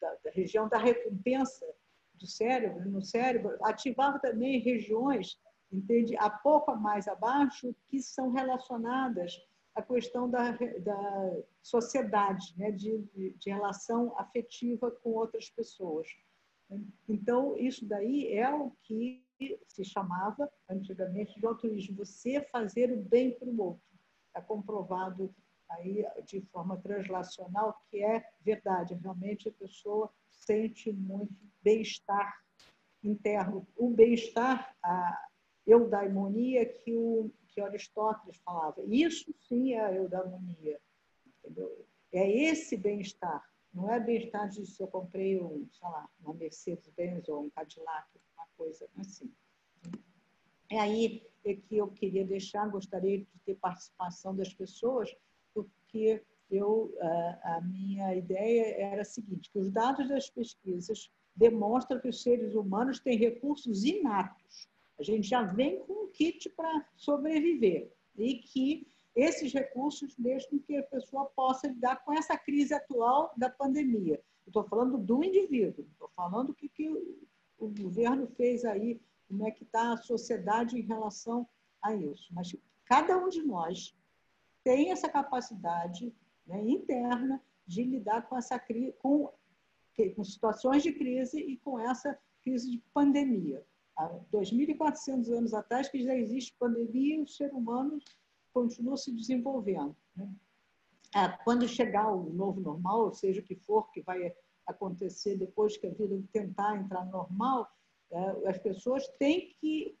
da, 0.00 0.14
da 0.24 0.30
região 0.30 0.68
da 0.68 0.78
recompensa 0.78 1.66
do 2.14 2.26
cérebro, 2.26 2.88
no 2.88 3.02
cérebro, 3.02 3.56
ativava 3.62 4.18
também 4.18 4.60
regiões, 4.60 5.40
entende, 5.72 6.16
a 6.16 6.30
pouco 6.30 6.74
mais 6.76 7.08
abaixo, 7.08 7.74
que 7.88 8.00
são 8.00 8.30
relacionadas 8.30 9.40
à 9.74 9.82
questão 9.82 10.28
da, 10.28 10.52
da 10.52 11.42
sociedade, 11.62 12.54
né, 12.56 12.70
de, 12.70 12.98
de 13.36 13.50
relação 13.50 14.14
afetiva 14.18 14.90
com 14.90 15.10
outras 15.10 15.48
pessoas. 15.50 16.06
Então, 17.08 17.56
isso 17.56 17.86
daí 17.86 18.32
é 18.32 18.52
o 18.54 18.70
que 18.82 19.24
se 19.66 19.84
chamava 19.84 20.50
antigamente 20.68 21.38
de 21.38 21.46
altruísmo, 21.46 21.96
você 21.96 22.40
fazer 22.40 22.92
o 22.92 23.02
bem 23.02 23.32
para 23.32 23.48
o 23.48 23.60
outro. 23.60 23.82
É 24.34 24.40
comprovado 24.40 25.34
aí 25.70 26.04
de 26.24 26.40
forma 26.52 26.76
translacional, 26.76 27.80
que 27.90 28.02
é 28.02 28.24
verdade, 28.40 28.94
realmente 28.94 29.48
a 29.48 29.52
pessoa 29.52 30.12
sente 30.30 30.92
muito 30.92 31.34
bem-estar 31.62 32.42
interno. 33.02 33.66
O 33.76 33.90
bem-estar, 33.90 34.76
a 34.82 35.28
eudaimonia 35.66 36.66
que, 36.66 36.96
o, 36.96 37.30
que 37.48 37.60
Aristóteles 37.60 38.36
falava. 38.38 38.82
Isso 38.86 39.32
sim 39.48 39.72
é 39.72 39.80
a 39.80 39.94
eudaimonia. 39.94 40.80
É 42.12 42.30
esse 42.30 42.76
bem-estar. 42.76 43.42
Não 43.72 43.90
é 43.90 43.98
bem-estar 43.98 44.48
de 44.48 44.66
se 44.66 44.82
eu 44.82 44.88
comprei 44.88 45.40
um, 45.40 45.66
sei 45.72 45.88
lá, 45.88 46.08
uma 46.20 46.34
Mercedes-Benz 46.34 47.28
ou 47.28 47.44
um 47.44 47.50
Cadillac, 47.50 48.06
coisa 48.62 48.88
assim. 48.98 49.30
É 50.70 50.78
aí 50.78 51.22
que 51.68 51.76
eu 51.76 51.88
queria 51.88 52.24
deixar, 52.24 52.70
gostaria 52.70 53.18
de 53.18 53.26
ter 53.44 53.56
participação 53.56 54.34
das 54.34 54.54
pessoas, 54.54 55.14
porque 55.52 56.22
eu, 56.50 56.94
a, 57.42 57.60
minha 57.62 58.14
ideia 58.14 58.76
era 58.78 59.02
a 59.02 59.04
seguinte, 59.04 59.50
que 59.50 59.58
os 59.58 59.70
dados 59.70 60.08
das 60.08 60.30
pesquisas 60.30 61.10
demonstram 61.34 62.00
que 62.00 62.08
os 62.08 62.22
seres 62.22 62.54
humanos 62.54 63.00
têm 63.00 63.18
recursos 63.18 63.84
inatos. 63.84 64.68
A 64.98 65.02
gente 65.02 65.26
já 65.28 65.42
vem 65.42 65.80
com 65.80 66.04
um 66.04 66.08
kit 66.08 66.48
para 66.50 66.86
sobreviver 66.96 67.90
e 68.16 68.36
que 68.36 68.86
esses 69.16 69.52
recursos 69.52 70.14
deixam 70.16 70.58
que 70.60 70.76
a 70.76 70.82
pessoa 70.84 71.26
possa 71.36 71.66
lidar 71.66 72.04
com 72.04 72.12
essa 72.12 72.36
crise 72.36 72.72
atual 72.72 73.32
da 73.36 73.50
pandemia. 73.50 74.22
Estou 74.46 74.64
falando 74.64 74.98
do 74.98 75.24
indivíduo, 75.24 75.84
estou 75.90 76.08
falando 76.10 76.54
que, 76.54 76.68
que 76.68 76.88
o 77.64 77.68
governo 77.68 78.26
fez 78.26 78.64
aí, 78.64 79.00
como 79.28 79.46
é 79.46 79.50
que 79.50 79.64
está 79.64 79.92
a 79.92 79.96
sociedade 79.96 80.78
em 80.78 80.82
relação 80.82 81.48
a 81.80 81.94
isso. 81.94 82.28
Mas 82.32 82.54
cada 82.84 83.16
um 83.16 83.28
de 83.28 83.42
nós 83.42 83.96
tem 84.64 84.90
essa 84.90 85.08
capacidade 85.08 86.14
né, 86.46 86.62
interna 86.62 87.42
de 87.66 87.84
lidar 87.84 88.22
com 88.28 88.36
essa 88.36 88.60
com, 88.98 89.32
com 90.16 90.24
situações 90.24 90.82
de 90.82 90.92
crise 90.92 91.40
e 91.40 91.56
com 91.58 91.78
essa 91.78 92.18
crise 92.42 92.70
de 92.70 92.78
pandemia. 92.92 93.64
Há 93.96 94.08
2.400 94.32 95.30
anos 95.30 95.54
atrás 95.54 95.88
que 95.88 96.02
já 96.02 96.16
existe 96.16 96.56
pandemia 96.58 97.16
e 97.16 97.22
o 97.22 97.28
ser 97.28 97.52
humano 97.52 97.98
continua 98.52 98.96
se 98.96 99.12
desenvolvendo. 99.12 99.96
Né? 100.16 100.28
Ah, 101.14 101.38
quando 101.44 101.68
chegar 101.68 102.10
o 102.10 102.32
novo 102.32 102.60
normal, 102.60 103.12
seja 103.12 103.40
o 103.40 103.44
que 103.44 103.54
for 103.54 103.90
que 103.90 104.02
vai 104.02 104.34
acontecer 104.72 105.36
depois 105.36 105.76
que 105.76 105.86
a 105.86 105.90
vida 105.90 106.22
tentar 106.32 106.76
entrar 106.76 107.04
normal, 107.06 107.70
é, 108.10 108.48
as 108.48 108.58
pessoas 108.58 109.06
têm 109.18 109.54
que 109.60 109.96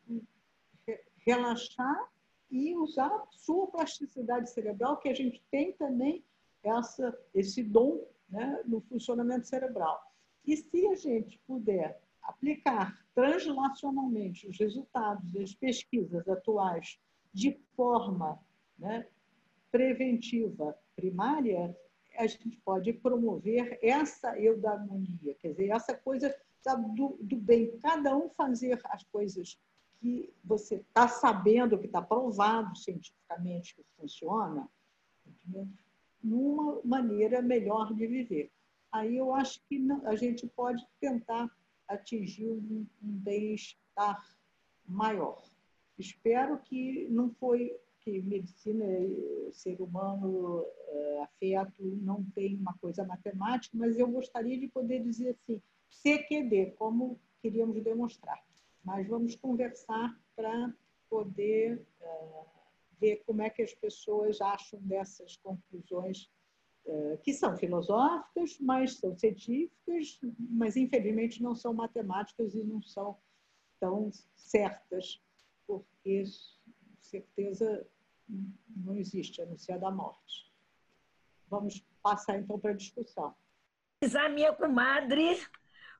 relaxar 1.24 2.10
e 2.50 2.76
usar 2.76 3.06
a 3.06 3.26
sua 3.30 3.66
plasticidade 3.68 4.50
cerebral, 4.50 4.98
que 4.98 5.08
a 5.08 5.14
gente 5.14 5.42
tem 5.50 5.72
também 5.72 6.22
essa, 6.62 7.18
esse 7.34 7.62
dom 7.62 8.06
né, 8.28 8.62
no 8.66 8.80
funcionamento 8.82 9.46
cerebral. 9.46 10.02
E 10.46 10.56
se 10.56 10.86
a 10.88 10.94
gente 10.94 11.38
puder 11.46 12.00
aplicar 12.22 13.02
translacionalmente 13.14 14.46
os 14.46 14.58
resultados 14.58 15.32
das 15.32 15.54
pesquisas 15.54 16.28
atuais 16.28 16.98
de 17.32 17.58
forma 17.74 18.38
né, 18.78 19.06
preventiva 19.70 20.76
primária, 20.94 21.76
a 22.16 22.26
gente 22.26 22.56
pode 22.64 22.92
promover 22.92 23.78
essa 23.82 24.38
eudaimonia, 24.38 25.34
quer 25.40 25.52
dizer, 25.52 25.70
essa 25.70 25.94
coisa 25.96 26.34
do, 26.94 27.18
do 27.20 27.36
bem, 27.36 27.78
cada 27.78 28.16
um 28.16 28.30
fazer 28.30 28.80
as 28.84 29.02
coisas 29.04 29.58
que 30.00 30.32
você 30.44 30.76
está 30.76 31.06
sabendo 31.08 31.78
que 31.78 31.86
está 31.86 32.02
provado 32.02 32.76
cientificamente 32.76 33.74
que 33.74 33.84
funciona, 33.96 34.68
numa 36.22 36.80
maneira 36.84 37.40
melhor 37.42 37.92
de 37.94 38.06
viver. 38.06 38.50
aí 38.90 39.16
eu 39.16 39.34
acho 39.34 39.60
que 39.68 39.78
não, 39.78 40.06
a 40.06 40.14
gente 40.14 40.46
pode 40.48 40.84
tentar 41.00 41.48
atingir 41.88 42.48
um, 42.48 42.86
um 43.02 43.12
bem-estar 43.18 44.22
maior. 44.86 45.42
Espero 45.98 46.58
que 46.58 47.08
não 47.10 47.30
foi 47.34 47.76
que 48.02 48.20
medicina, 48.22 48.84
ser 49.52 49.80
humano, 49.80 50.64
é, 50.88 51.22
afeto, 51.22 51.82
não 52.02 52.24
tem 52.34 52.56
uma 52.56 52.76
coisa 52.78 53.04
matemática, 53.04 53.76
mas 53.76 53.98
eu 53.98 54.08
gostaria 54.08 54.58
de 54.58 54.68
poder 54.68 55.02
dizer 55.02 55.30
assim, 55.30 55.62
CQD, 55.90 56.72
como 56.72 57.20
queríamos 57.40 57.82
demonstrar. 57.82 58.42
Mas 58.84 59.06
vamos 59.06 59.36
conversar 59.36 60.18
para 60.34 60.74
poder 61.08 61.86
é, 62.00 62.44
ver 63.00 63.22
como 63.24 63.42
é 63.42 63.50
que 63.50 63.62
as 63.62 63.74
pessoas 63.74 64.40
acham 64.40 64.80
dessas 64.82 65.36
conclusões 65.36 66.30
é, 66.84 67.16
que 67.22 67.32
são 67.32 67.56
filosóficas, 67.56 68.58
mas 68.60 68.98
são 68.98 69.16
científicas, 69.16 70.18
mas 70.38 70.76
infelizmente 70.76 71.42
não 71.42 71.54
são 71.54 71.72
matemáticas 71.72 72.54
e 72.54 72.64
não 72.64 72.82
são 72.82 73.16
tão 73.78 74.10
certas, 74.34 75.22
porque 75.66 76.24
certeza 77.00 77.86
não 78.76 78.96
existe, 78.96 79.42
a 79.42 79.46
não 79.46 79.56
ser 79.56 79.72
a 79.72 79.78
da 79.78 79.90
morte. 79.90 80.50
Vamos 81.48 81.84
passar 82.02 82.38
então 82.38 82.58
para 82.58 82.70
a 82.70 82.74
discussão. 82.74 83.34
A 84.02 84.28
minha 84.28 84.52
comadre 84.52 85.38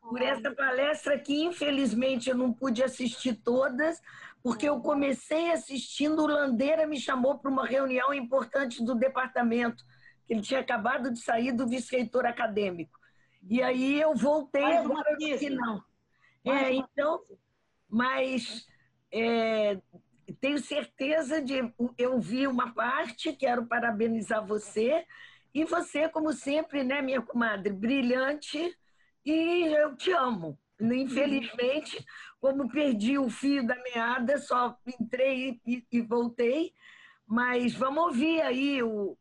por 0.02 0.20
essa 0.20 0.50
palestra 0.50 1.18
que 1.18 1.44
infelizmente 1.44 2.28
eu 2.28 2.36
não 2.36 2.52
pude 2.52 2.82
assistir 2.82 3.34
todas, 3.36 4.02
porque 4.42 4.68
eu 4.68 4.80
comecei 4.80 5.52
assistindo, 5.52 6.22
o 6.22 6.26
Landeira 6.26 6.86
me 6.86 6.98
chamou 6.98 7.38
para 7.38 7.50
uma 7.50 7.64
reunião 7.64 8.12
importante 8.12 8.84
do 8.84 8.94
departamento, 8.94 9.84
que 10.26 10.34
ele 10.34 10.42
tinha 10.42 10.60
acabado 10.60 11.12
de 11.12 11.20
sair 11.20 11.52
do 11.52 11.68
vice-reitor 11.68 12.26
acadêmico. 12.26 12.98
E 13.48 13.62
aí 13.62 14.00
eu 14.00 14.14
voltei 14.14 14.62
Mais 14.62 14.84
agora 14.84 15.16
no 15.18 15.38
final. 15.38 15.84
É, 16.44 16.72
então, 16.72 17.22
mas 17.88 18.66
é, 19.12 19.80
tenho 20.42 20.58
certeza 20.58 21.40
de. 21.40 21.72
Eu 21.96 22.18
vi 22.18 22.48
uma 22.48 22.74
parte, 22.74 23.32
quero 23.32 23.64
parabenizar 23.64 24.44
você. 24.44 25.06
E 25.54 25.64
você, 25.64 26.08
como 26.08 26.32
sempre, 26.32 26.82
né, 26.82 27.00
minha 27.00 27.22
comadre, 27.22 27.72
brilhante, 27.72 28.76
e 29.24 29.64
eu 29.66 29.94
te 29.94 30.10
amo. 30.10 30.58
Infelizmente, 30.80 32.04
como 32.40 32.68
perdi 32.68 33.16
o 33.18 33.30
fio 33.30 33.64
da 33.64 33.76
meada, 33.84 34.36
só 34.38 34.76
entrei 34.98 35.60
e, 35.64 35.86
e 35.92 36.00
voltei. 36.00 36.74
Mas 37.24 37.72
vamos 37.72 38.02
ouvir 38.02 38.40
aí 38.42 38.82
o, 38.82 39.16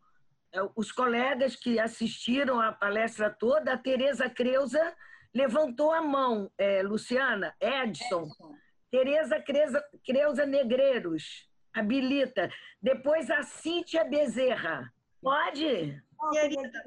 os 0.76 0.92
colegas 0.92 1.56
que 1.56 1.80
assistiram 1.80 2.60
a 2.60 2.72
palestra 2.72 3.30
toda. 3.30 3.74
A 3.74 3.78
Tereza 3.78 4.28
Creuza 4.28 4.96
levantou 5.32 5.94
a 5.94 6.02
mão, 6.02 6.52
é, 6.58 6.82
Luciana, 6.82 7.54
Edson. 7.62 8.24
Edson. 8.24 8.61
Tereza 8.92 9.42
Creuza, 9.42 9.84
Creuza 10.06 10.46
Negreiros, 10.46 11.50
habilita. 11.74 12.52
Depois 12.82 13.32
a 13.32 13.42
Cíntia 13.44 14.04
Bezerra. 14.04 14.94
Pode? 15.22 16.02
Querida, 16.32 16.84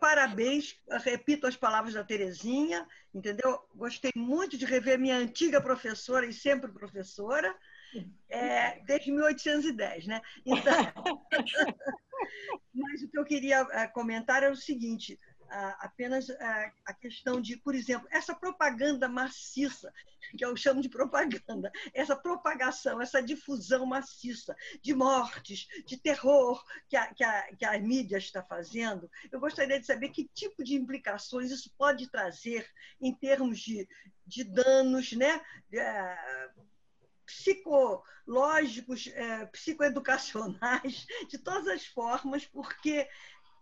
parabéns, 0.00 0.78
repito 1.02 1.46
as 1.46 1.56
palavras 1.56 1.94
da 1.94 2.04
Terezinha, 2.04 2.86
entendeu? 3.12 3.58
Gostei 3.74 4.12
muito 4.14 4.56
de 4.56 4.64
rever 4.64 4.98
minha 4.98 5.16
antiga 5.16 5.60
professora 5.60 6.26
e 6.26 6.32
sempre 6.32 6.72
professora, 6.72 7.54
é, 8.28 8.80
desde 8.80 9.10
1810, 9.12 10.06
né? 10.06 10.20
Então, 10.44 10.74
mas 12.74 13.02
o 13.02 13.08
que 13.08 13.18
eu 13.18 13.24
queria 13.24 13.66
é, 13.72 13.86
comentar 13.88 14.42
é 14.42 14.50
o 14.50 14.56
seguinte: 14.56 15.18
apenas 15.80 16.28
a 16.84 16.94
questão 16.94 17.40
de, 17.40 17.56
por 17.56 17.74
exemplo, 17.74 18.08
essa 18.10 18.34
propaganda 18.34 19.08
maciça, 19.08 19.92
que 20.36 20.44
eu 20.44 20.56
chamo 20.56 20.80
de 20.80 20.88
propaganda, 20.88 21.70
essa 21.92 22.16
propagação, 22.16 23.00
essa 23.00 23.22
difusão 23.22 23.86
maciça 23.86 24.56
de 24.82 24.94
mortes, 24.94 25.66
de 25.86 25.96
terror 25.96 26.62
que 26.88 26.96
a, 26.96 27.12
que 27.14 27.22
a, 27.22 27.54
que 27.54 27.64
a 27.64 27.78
mídia 27.78 28.16
está 28.16 28.42
fazendo, 28.42 29.10
eu 29.30 29.38
gostaria 29.38 29.78
de 29.78 29.86
saber 29.86 30.08
que 30.08 30.28
tipo 30.34 30.64
de 30.64 30.74
implicações 30.74 31.50
isso 31.50 31.72
pode 31.76 32.10
trazer 32.10 32.68
em 33.00 33.14
termos 33.14 33.60
de, 33.60 33.88
de 34.26 34.44
danos, 34.44 35.12
né? 35.12 35.40
É, 35.72 36.50
psicológicos, 37.26 39.06
é, 39.08 39.46
psicoeducacionais, 39.46 41.06
de 41.28 41.38
todas 41.38 41.66
as 41.68 41.86
formas, 41.86 42.44
porque 42.46 43.08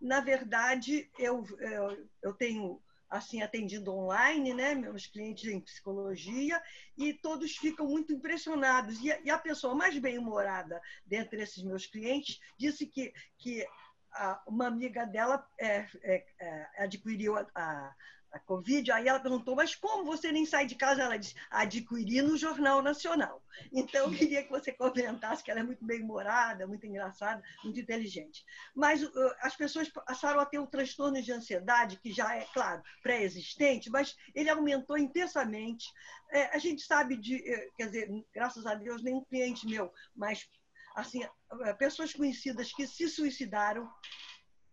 na 0.03 0.19
verdade, 0.19 1.09
eu, 1.17 1.45
eu, 1.59 2.09
eu 2.21 2.33
tenho 2.33 2.81
assim 3.09 3.41
atendido 3.41 3.93
online, 3.93 4.53
né, 4.53 4.75
meus 4.75 5.07
clientes 5.07 5.45
em 5.45 5.61
psicologia, 5.61 6.61
e 6.97 7.13
todos 7.13 7.55
ficam 7.55 7.87
muito 7.87 8.11
impressionados. 8.11 8.99
E 8.99 9.07
e 9.23 9.29
a 9.29 9.37
pessoa 9.37 9.73
mais 9.73 9.97
bem-humorada 9.97 10.81
dentre 11.05 11.41
esses 11.41 11.63
meus 11.63 11.85
clientes 11.85 12.39
disse 12.57 12.85
que, 12.85 13.13
que 13.37 13.65
a, 14.11 14.43
uma 14.45 14.67
amiga 14.67 15.05
dela 15.05 15.47
é, 15.57 15.87
é, 16.01 16.25
é, 16.39 16.83
adquiriu 16.83 17.37
a, 17.37 17.47
a, 17.55 17.95
a 18.33 18.39
Covid, 18.39 18.91
aí 18.91 19.07
ela 19.07 19.19
perguntou, 19.19 19.55
mas 19.55 19.75
como 19.75 20.03
você 20.03 20.31
nem 20.31 20.43
sai 20.43 20.65
de 20.65 20.73
casa? 20.73 21.03
Ela 21.03 21.17
disse, 21.17 21.35
adquiri 21.51 22.21
no 22.23 22.35
Jornal 22.35 22.81
Nacional. 22.81 23.43
Então, 23.71 24.11
eu 24.11 24.17
queria 24.17 24.43
que 24.43 24.49
você 24.49 24.71
comentasse 24.71 25.43
que 25.43 25.51
ela 25.51 25.59
é 25.59 25.63
muito 25.63 25.85
bem-humorada, 25.85 26.65
muito 26.65 26.87
engraçada, 26.87 27.43
muito 27.63 27.79
inteligente. 27.79 28.43
Mas 28.75 29.03
uh, 29.03 29.35
as 29.41 29.55
pessoas 29.55 29.87
passaram 29.87 30.39
a 30.39 30.45
ter 30.47 30.57
o 30.57 30.65
transtorno 30.65 31.21
de 31.21 31.31
ansiedade, 31.31 31.99
que 31.99 32.11
já 32.11 32.35
é, 32.35 32.45
claro, 32.53 32.81
pré-existente, 33.03 33.91
mas 33.91 34.17
ele 34.33 34.49
aumentou 34.49 34.97
intensamente. 34.97 35.85
É, 36.31 36.55
a 36.55 36.57
gente 36.57 36.81
sabe 36.81 37.15
de, 37.15 37.35
eh, 37.47 37.69
quer 37.77 37.85
dizer, 37.85 38.25
graças 38.33 38.65
a 38.65 38.73
Deus, 38.73 39.03
nenhum 39.03 39.23
cliente 39.23 39.67
meu, 39.67 39.93
mas 40.15 40.49
assim, 40.95 41.23
eh, 41.23 41.73
pessoas 41.73 42.11
conhecidas 42.11 42.73
que 42.73 42.87
se 42.87 43.07
suicidaram, 43.07 43.87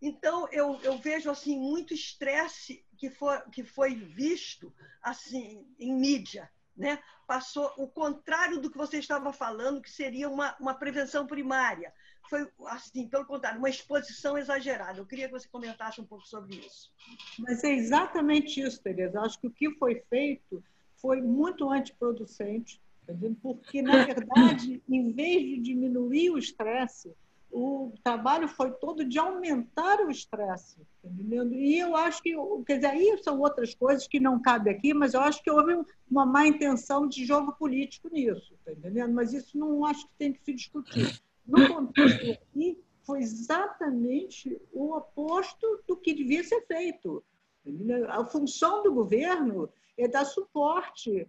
então, 0.01 0.47
eu, 0.51 0.81
eu 0.81 0.97
vejo 0.97 1.29
assim 1.29 1.59
muito 1.59 1.93
estresse 1.93 2.83
que 3.01 3.09
foi, 3.09 3.41
que 3.51 3.63
foi 3.63 3.95
visto 3.95 4.71
assim 5.01 5.65
em 5.79 5.91
mídia. 5.91 6.47
Né? 6.77 6.99
Passou 7.25 7.73
o 7.77 7.87
contrário 7.87 8.61
do 8.61 8.69
que 8.69 8.77
você 8.77 8.99
estava 8.99 9.33
falando, 9.33 9.81
que 9.81 9.89
seria 9.89 10.29
uma, 10.29 10.55
uma 10.59 10.75
prevenção 10.75 11.25
primária. 11.25 11.91
Foi, 12.29 12.47
assim, 12.67 13.07
pelo 13.07 13.25
contrário, 13.25 13.57
uma 13.57 13.71
exposição 13.71 14.37
exagerada. 14.37 14.99
Eu 14.99 15.05
queria 15.07 15.25
que 15.25 15.33
você 15.33 15.47
comentasse 15.47 15.99
um 15.99 16.05
pouco 16.05 16.27
sobre 16.27 16.57
isso. 16.57 16.93
Mas 17.39 17.63
é 17.63 17.71
exatamente 17.71 18.61
isso, 18.61 18.79
Tereza. 18.83 19.19
Acho 19.19 19.39
que 19.39 19.47
o 19.47 19.51
que 19.51 19.71
foi 19.71 19.95
feito 20.07 20.63
foi 20.97 21.21
muito 21.21 21.67
antiproducente, 21.71 22.79
porque, 23.41 23.81
na 23.81 24.05
verdade, 24.05 24.79
em 24.87 25.11
vez 25.11 25.41
de 25.41 25.57
diminuir 25.57 26.29
o 26.29 26.37
estresse, 26.37 27.11
o 27.51 27.93
trabalho 28.03 28.47
foi 28.47 28.71
todo 28.71 29.03
de 29.03 29.19
aumentar 29.19 29.99
o 29.99 30.09
estresse, 30.09 30.81
entendeu? 31.03 31.51
E 31.51 31.77
eu 31.77 31.95
acho 31.95 32.23
que, 32.23 32.33
quer 32.65 32.75
dizer, 32.75 32.87
aí 32.87 33.19
são 33.23 33.39
outras 33.39 33.75
coisas 33.75 34.07
que 34.07 34.19
não 34.19 34.41
cabe 34.41 34.69
aqui, 34.69 34.93
mas 34.93 35.13
eu 35.13 35.21
acho 35.21 35.43
que 35.43 35.51
houve 35.51 35.83
uma 36.09 36.25
má 36.25 36.47
intenção 36.47 37.07
de 37.07 37.25
jogo 37.25 37.51
político 37.53 38.09
nisso, 38.09 38.53
tá? 38.63 38.71
Mas 39.11 39.33
isso 39.33 39.57
não 39.57 39.85
acho 39.85 40.07
que 40.07 40.13
tem 40.17 40.31
que 40.31 40.43
se 40.43 40.53
discutir. 40.53 41.21
No 41.45 41.67
contexto 41.67 42.31
aqui, 42.31 42.79
foi 43.03 43.19
exatamente 43.19 44.59
o 44.71 44.95
oposto 44.95 45.83
do 45.87 45.97
que 45.97 46.13
devia 46.13 46.43
ser 46.43 46.61
feito. 46.65 47.23
Entendeu? 47.65 48.09
A 48.09 48.25
função 48.25 48.81
do 48.83 48.93
governo 48.93 49.69
é 49.97 50.07
dar 50.07 50.25
suporte 50.25 51.27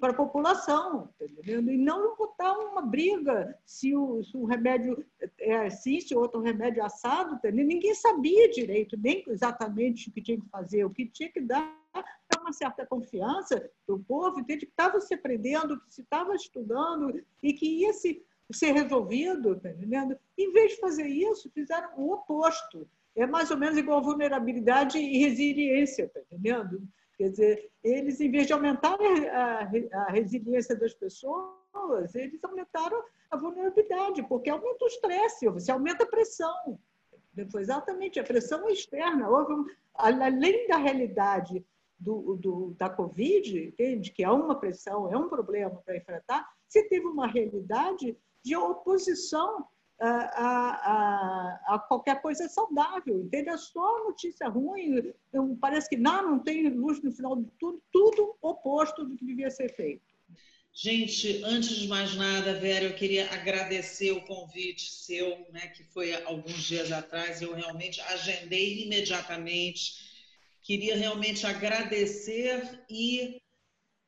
para 0.00 0.10
a 0.10 0.16
população, 0.16 1.08
tá? 1.18 1.24
E 1.46 1.60
não 1.60 2.16
botar 2.16 2.58
uma 2.58 2.82
briga 2.82 3.56
se 3.64 3.94
o, 3.94 4.22
se 4.24 4.36
o 4.36 4.44
remédio 4.44 5.04
é 5.38 5.66
assim, 5.66 6.00
se 6.00 6.14
o 6.14 6.18
outro 6.18 6.40
remédio 6.40 6.82
é 6.82 6.86
assado, 6.86 7.40
tá 7.40 7.50
ninguém 7.50 7.94
sabia 7.94 8.50
direito 8.50 8.96
nem 8.96 9.24
exatamente 9.28 10.08
o 10.08 10.12
que 10.12 10.20
tinha 10.20 10.40
que 10.40 10.48
fazer, 10.48 10.84
o 10.84 10.90
que 10.90 11.06
tinha 11.06 11.30
que 11.30 11.40
dar 11.40 11.72
é 11.94 12.40
uma 12.40 12.52
certa 12.52 12.84
confiança 12.84 13.70
do 13.86 13.98
povo, 14.00 14.40
entende? 14.40 14.66
que 14.66 14.72
estava 14.72 15.00
se 15.00 15.14
aprendendo, 15.14 15.80
que 15.80 15.94
se 15.94 16.02
estava 16.02 16.34
estudando 16.34 17.22
e 17.42 17.52
que 17.52 17.66
ia 17.82 17.92
se, 17.92 18.22
ser 18.52 18.72
resolvido, 18.72 19.58
tá 19.60 19.70
entendendo? 19.70 20.18
Em 20.36 20.52
vez 20.52 20.72
de 20.72 20.80
fazer 20.80 21.06
isso, 21.06 21.50
fizeram 21.50 21.90
o 21.96 22.12
oposto. 22.12 22.88
É 23.16 23.26
mais 23.26 23.50
ou 23.52 23.56
menos 23.56 23.78
igual 23.78 24.02
vulnerabilidade 24.02 24.98
e 24.98 25.18
resiliência, 25.18 26.08
tá 26.08 26.20
entendendo? 26.20 26.82
Quer 27.16 27.30
dizer, 27.30 27.70
eles, 27.82 28.20
em 28.20 28.30
vez 28.30 28.46
de 28.46 28.52
aumentar 28.52 28.96
a, 29.32 29.70
a 30.06 30.10
resiliência 30.10 30.76
das 30.76 30.94
pessoas, 30.94 32.14
eles 32.14 32.42
aumentaram 32.42 33.02
a 33.30 33.36
vulnerabilidade, 33.36 34.22
porque 34.24 34.50
aumenta 34.50 34.84
o 34.84 34.88
estresse, 34.88 35.48
você 35.48 35.70
aumenta 35.70 36.04
a 36.04 36.08
pressão. 36.08 36.78
Foi 37.50 37.62
exatamente 37.62 38.18
a 38.18 38.24
pressão 38.24 38.68
externa. 38.68 39.28
Houve, 39.28 39.70
além 39.94 40.66
da 40.68 40.76
realidade 40.76 41.64
do, 41.98 42.36
do, 42.36 42.74
da 42.78 42.88
Covid, 42.88 43.68
entende? 43.68 44.10
que 44.10 44.22
é 44.22 44.30
uma 44.30 44.58
pressão, 44.58 45.12
é 45.12 45.16
um 45.16 45.28
problema 45.28 45.82
para 45.84 45.96
enfrentar, 45.96 46.48
você 46.68 46.82
teve 46.88 47.06
uma 47.06 47.26
realidade 47.26 48.16
de 48.42 48.56
oposição 48.56 49.66
a, 50.00 50.08
a, 50.08 51.74
a, 51.74 51.78
qualquer 51.78 52.20
coisa 52.20 52.48
saudável, 52.48 53.20
entende? 53.20 53.48
É 53.48 53.56
só 53.56 54.04
notícia 54.04 54.48
ruim, 54.48 55.12
parece 55.60 55.88
que 55.88 55.96
não, 55.96 56.30
não 56.30 56.38
tem 56.38 56.68
luz 56.68 57.02
no 57.02 57.12
final 57.12 57.36
de 57.36 57.50
tudo, 57.58 57.82
tudo 57.92 58.36
oposto 58.42 59.04
do 59.04 59.16
que 59.16 59.24
devia 59.24 59.50
ser 59.50 59.74
feito. 59.74 60.02
Gente, 60.72 61.40
antes 61.44 61.76
de 61.76 61.86
mais 61.86 62.16
nada, 62.16 62.58
Vera, 62.58 62.86
eu 62.86 62.96
queria 62.96 63.30
agradecer 63.32 64.10
o 64.10 64.22
convite 64.22 64.90
seu, 64.90 65.46
né, 65.52 65.68
que 65.68 65.84
foi 65.84 66.12
alguns 66.24 66.64
dias 66.64 66.90
atrás, 66.90 67.40
eu 67.40 67.54
realmente 67.54 68.00
agendei 68.00 68.82
imediatamente. 68.82 70.12
Queria 70.60 70.96
realmente 70.96 71.46
agradecer 71.46 72.84
e 72.90 73.40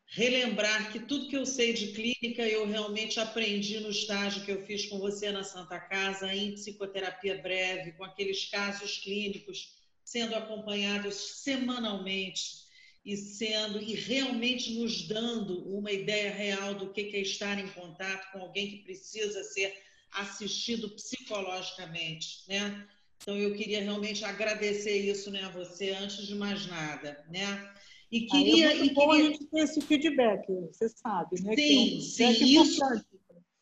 relembrar 0.06 0.92
que 0.92 1.00
tudo 1.00 1.28
que 1.28 1.36
eu 1.36 1.44
sei 1.44 1.72
de 1.72 1.88
clínica 1.88 2.42
eu 2.42 2.66
realmente 2.66 3.18
aprendi 3.18 3.80
no 3.80 3.90
estágio 3.90 4.44
que 4.44 4.52
eu 4.52 4.64
fiz 4.64 4.86
com 4.86 4.98
você 4.98 5.32
na 5.32 5.42
Santa 5.42 5.78
Casa, 5.80 6.32
em 6.32 6.52
psicoterapia 6.52 7.38
breve, 7.42 7.92
com 7.92 8.04
aqueles 8.04 8.46
casos 8.46 8.98
clínicos 8.98 9.74
sendo 10.04 10.36
acompanhados 10.36 11.14
semanalmente 11.42 12.64
e 13.04 13.16
sendo 13.16 13.80
e 13.80 13.94
realmente 13.94 14.74
nos 14.74 15.06
dando 15.06 15.68
uma 15.68 15.90
ideia 15.90 16.32
real 16.32 16.74
do 16.74 16.92
que 16.92 17.00
é 17.00 17.20
estar 17.20 17.58
em 17.58 17.68
contato 17.68 18.32
com 18.32 18.38
alguém 18.38 18.70
que 18.70 18.84
precisa 18.84 19.42
ser 19.42 19.76
assistido 20.12 20.90
psicologicamente, 20.90 22.44
né? 22.48 22.86
Então 23.20 23.36
eu 23.36 23.54
queria 23.54 23.82
realmente 23.82 24.24
agradecer 24.24 24.96
isso, 24.98 25.30
né, 25.30 25.42
a 25.42 25.50
você 25.50 25.90
antes 25.90 26.26
de 26.26 26.34
mais 26.34 26.66
nada, 26.66 27.24
né? 27.28 27.74
E 28.10 28.22
queria. 28.22 28.68
Aí 28.68 28.76
é 28.76 28.78
muito 28.78 28.94
bom 28.94 29.10
queria... 29.10 29.28
a 29.28 29.32
gente 29.32 29.44
ter 29.46 29.60
esse 29.60 29.80
feedback, 29.80 30.46
você 30.72 30.88
sabe, 30.88 31.40
né? 31.42 31.56
Sim, 31.56 31.94
é 31.94 31.96
um 31.96 32.00
sim. 32.00 32.62
Isso, 32.62 32.80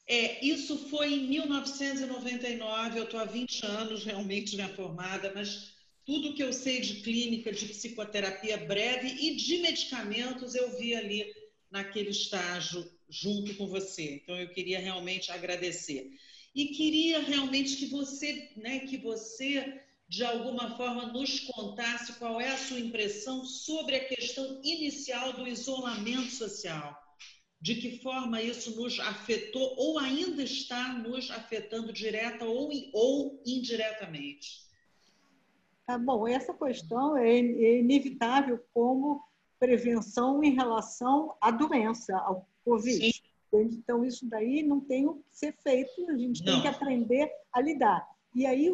é, 0.07 0.45
isso 0.45 0.77
foi 0.91 1.15
em 1.15 1.29
1999, 1.29 2.99
eu 2.99 3.05
estou 3.05 3.21
há 3.21 3.25
20 3.25 3.65
anos 3.65 4.05
realmente 4.05 4.55
minha 4.55 4.69
formada, 4.69 5.33
mas 5.35 5.73
tudo 6.05 6.35
que 6.35 6.43
eu 6.43 6.53
sei 6.53 6.81
de 6.81 6.97
clínica, 6.97 7.51
de 7.51 7.67
psicoterapia 7.67 8.59
breve 8.59 9.09
e 9.09 9.35
de 9.37 9.59
medicamentos 9.59 10.55
eu 10.55 10.77
vi 10.77 10.95
ali 10.95 11.25
naquele 11.71 12.11
estágio 12.11 12.87
junto 13.09 13.55
com 13.55 13.67
você. 13.67 14.21
Então 14.23 14.37
eu 14.37 14.49
queria 14.49 14.79
realmente 14.79 15.33
agradecer. 15.33 16.11
E 16.55 16.67
queria 16.67 17.21
realmente 17.21 17.77
que 17.77 17.87
você, 17.87 18.51
né, 18.57 18.81
que 18.81 18.99
você 18.99 19.81
de 20.09 20.25
alguma 20.25 20.77
forma 20.77 21.07
nos 21.07 21.41
contasse 21.41 22.19
qual 22.19 22.41
é 22.41 22.51
a 22.51 22.59
sua 22.59 22.79
impressão 22.79 23.45
sobre 23.45 23.97
a 23.97 24.05
questão 24.07 24.61
inicial 24.63 25.33
do 25.33 25.47
isolamento 25.47 26.31
social. 26.31 26.97
De 27.61 27.77
que 27.77 28.03
forma 28.03 28.43
isso 28.43 28.77
nos 28.77 29.01
afetou 29.01 29.75
ou 29.79 29.99
ainda 29.99 30.43
está 30.43 30.93
nos 30.93 31.31
afetando 31.31 31.93
direta 31.93 32.45
ou, 32.45 32.71
ou 32.93 33.43
indiretamente? 33.47 34.65
Ah, 35.87 35.99
bom, 35.99 36.29
essa 36.29 36.53
questão 36.53 37.17
é, 37.17 37.31
é 37.31 37.79
inevitável 37.79 38.63
como 38.73 39.23
prevenção 39.59 40.43
em 40.45 40.55
relação 40.55 41.35
à 41.41 41.51
doença, 41.51 42.17
ao 42.19 42.47
Covid. 42.65 43.13
Sim. 43.13 43.23
Então, 43.53 44.05
isso 44.05 44.29
daí 44.29 44.63
não 44.63 44.81
tem 44.81 45.07
o 45.07 45.15
que 45.15 45.25
ser 45.31 45.55
feito, 45.63 46.11
a 46.11 46.17
gente 46.19 46.45
não. 46.45 46.55
tem 46.55 46.63
que 46.63 46.69
aprender 46.69 47.31
a 47.53 47.61
lidar. 47.61 48.14
E 48.35 48.47
aí 48.47 48.69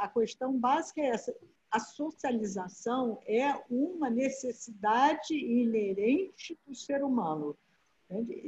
a, 0.00 0.08
questão 0.08 0.58
básica 0.58 1.00
é 1.00 1.08
essa: 1.08 1.34
a 1.70 1.78
socialização 1.78 3.20
é 3.26 3.54
uma 3.68 4.08
necessidade 4.08 5.34
inerente 5.34 6.58
do 6.66 6.74
ser 6.74 7.04
humano. 7.04 7.56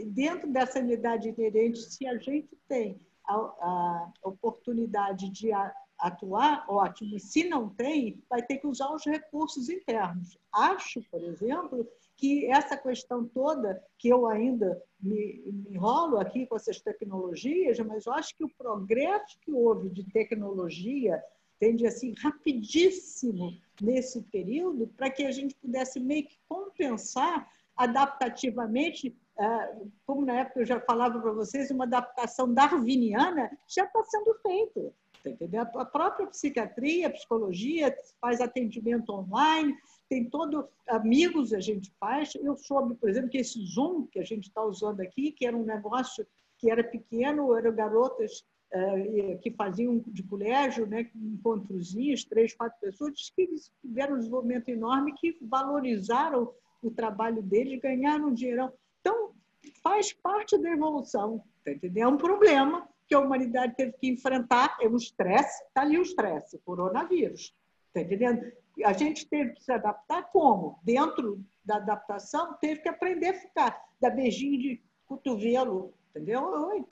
Dentro 0.07 0.51
dessa 0.51 0.79
unidade 0.79 1.29
inerente, 1.29 1.79
se 1.81 2.07
a 2.07 2.17
gente 2.17 2.57
tem 2.69 2.99
a, 3.27 3.35
a 3.35 4.13
oportunidade 4.23 5.29
de 5.31 5.51
atuar, 5.99 6.65
ótimo. 6.69 7.19
Se 7.19 7.49
não 7.49 7.69
tem, 7.69 8.23
vai 8.31 8.41
ter 8.41 8.59
que 8.59 8.67
usar 8.67 8.91
os 8.95 9.05
recursos 9.05 9.69
internos. 9.69 10.39
Acho, 10.53 11.03
por 11.11 11.23
exemplo, 11.23 11.87
que 12.19 12.47
essa 12.47 12.77
questão 12.77 13.25
toda, 13.25 13.81
que 13.97 14.09
eu 14.09 14.27
ainda 14.27 14.83
me, 15.01 15.41
me 15.47 15.71
enrolo 15.71 16.19
aqui 16.19 16.47
com 16.47 16.57
essas 16.57 16.81
tecnologias, 16.81 17.79
mas 17.79 18.07
eu 18.07 18.13
acho 18.13 18.37
que 18.37 18.45
o 18.45 18.51
progresso 18.59 19.39
que 19.41 19.53
houve 19.53 19.89
de 19.89 20.03
tecnologia 20.11 21.23
tende 21.61 21.87
assim 21.87 22.13
rapidíssimo 22.19 23.57
nesse 23.81 24.21
período 24.23 24.89
para 24.89 25.11
que 25.11 25.25
a 25.25 25.31
gente 25.31 25.55
pudesse 25.55 26.01
meio 26.01 26.27
que 26.27 26.37
compensar 26.49 27.49
adaptativamente, 27.77 29.17
é, 29.39 29.77
como 30.05 30.27
na 30.27 30.41
época 30.41 30.61
eu 30.61 30.67
já 30.67 30.81
falava 30.81 31.21
para 31.21 31.33
vocês, 31.33 31.71
uma 31.71 31.85
adaptação 31.85 32.53
darwiniana 32.53 33.49
já 33.69 33.85
está 33.85 34.03
sendo 34.03 34.35
feita. 34.43 34.93
Tá? 35.23 35.81
A 35.81 35.85
própria 35.85 36.27
psiquiatria, 36.27 37.07
a 37.07 37.11
psicologia 37.11 37.97
faz 38.21 38.41
atendimento 38.41 39.13
online, 39.13 39.77
tem 40.09 40.25
todo 40.25 40.69
amigos 40.89 41.53
a 41.53 41.61
gente 41.61 41.93
faz. 42.01 42.35
Eu 42.37 42.57
soube, 42.57 42.95
por 42.95 43.09
exemplo, 43.09 43.31
que 43.31 43.39
esse 43.39 43.61
Zoom 43.67 44.07
que 44.07 44.19
a 44.19 44.25
gente 44.25 44.49
está 44.49 44.65
usando 44.65 45.01
aqui, 45.01 45.33
que 45.33 45.47
era 45.47 45.57
um 45.57 45.65
negócio 45.65 46.27
que 46.59 46.71
era 46.71 46.83
pequeno, 46.83 47.55
eram 47.55 47.75
garotas 47.75 48.45
uh, 48.73 49.39
que 49.41 49.51
faziam 49.53 50.03
de 50.07 50.23
colégio, 50.23 50.87
né, 50.87 51.09
encontrozinhos, 51.15 52.25
três, 52.25 52.55
quatro 52.55 52.79
pessoas, 52.81 53.31
que 53.35 53.43
eles 53.43 53.71
tiveram 53.81 54.17
um 54.17 54.19
desenvolvimento 54.19 54.69
enorme, 54.69 55.15
que 55.15 55.37
valorizaram 55.43 56.53
o 56.83 56.91
trabalho 56.91 57.43
deles, 57.43 57.81
ganharam 57.81 58.33
dinheiro. 58.33 58.73
Então, 59.01 59.33
faz 59.83 60.13
parte 60.13 60.59
da 60.59 60.71
evolução, 60.71 61.43
tá 61.65 61.73
entendendo? 61.73 62.05
É 62.05 62.09
um 62.09 62.17
problema 62.17 62.89
que 63.07 63.15
a 63.15 63.21
humanidade 63.21 63.75
teve 63.75 63.93
que 63.93 64.09
enfrentar, 64.09 64.77
é 64.81 64.89
um 64.89 64.97
estresse, 64.97 65.65
está 65.65 65.83
ali 65.83 65.99
o 65.99 66.03
estresse, 66.03 66.59
coronavírus, 66.59 67.55
tá 67.93 68.01
entendendo? 68.01 68.53
A 68.85 68.93
gente 68.93 69.27
teve 69.29 69.53
que 69.55 69.65
se 69.65 69.73
adaptar 69.73 70.31
como? 70.31 70.79
Dentro 70.83 71.45
da 71.65 71.77
adaptação, 71.77 72.55
teve 72.61 72.81
que 72.81 72.89
aprender 72.89 73.29
a 73.29 73.35
ficar, 73.35 73.81
dar 74.01 74.11
beijinho 74.11 74.59
de 74.59 74.83
cotovelo, 75.07 75.95
entendeu? 76.11 76.43
Oi, 76.43 76.85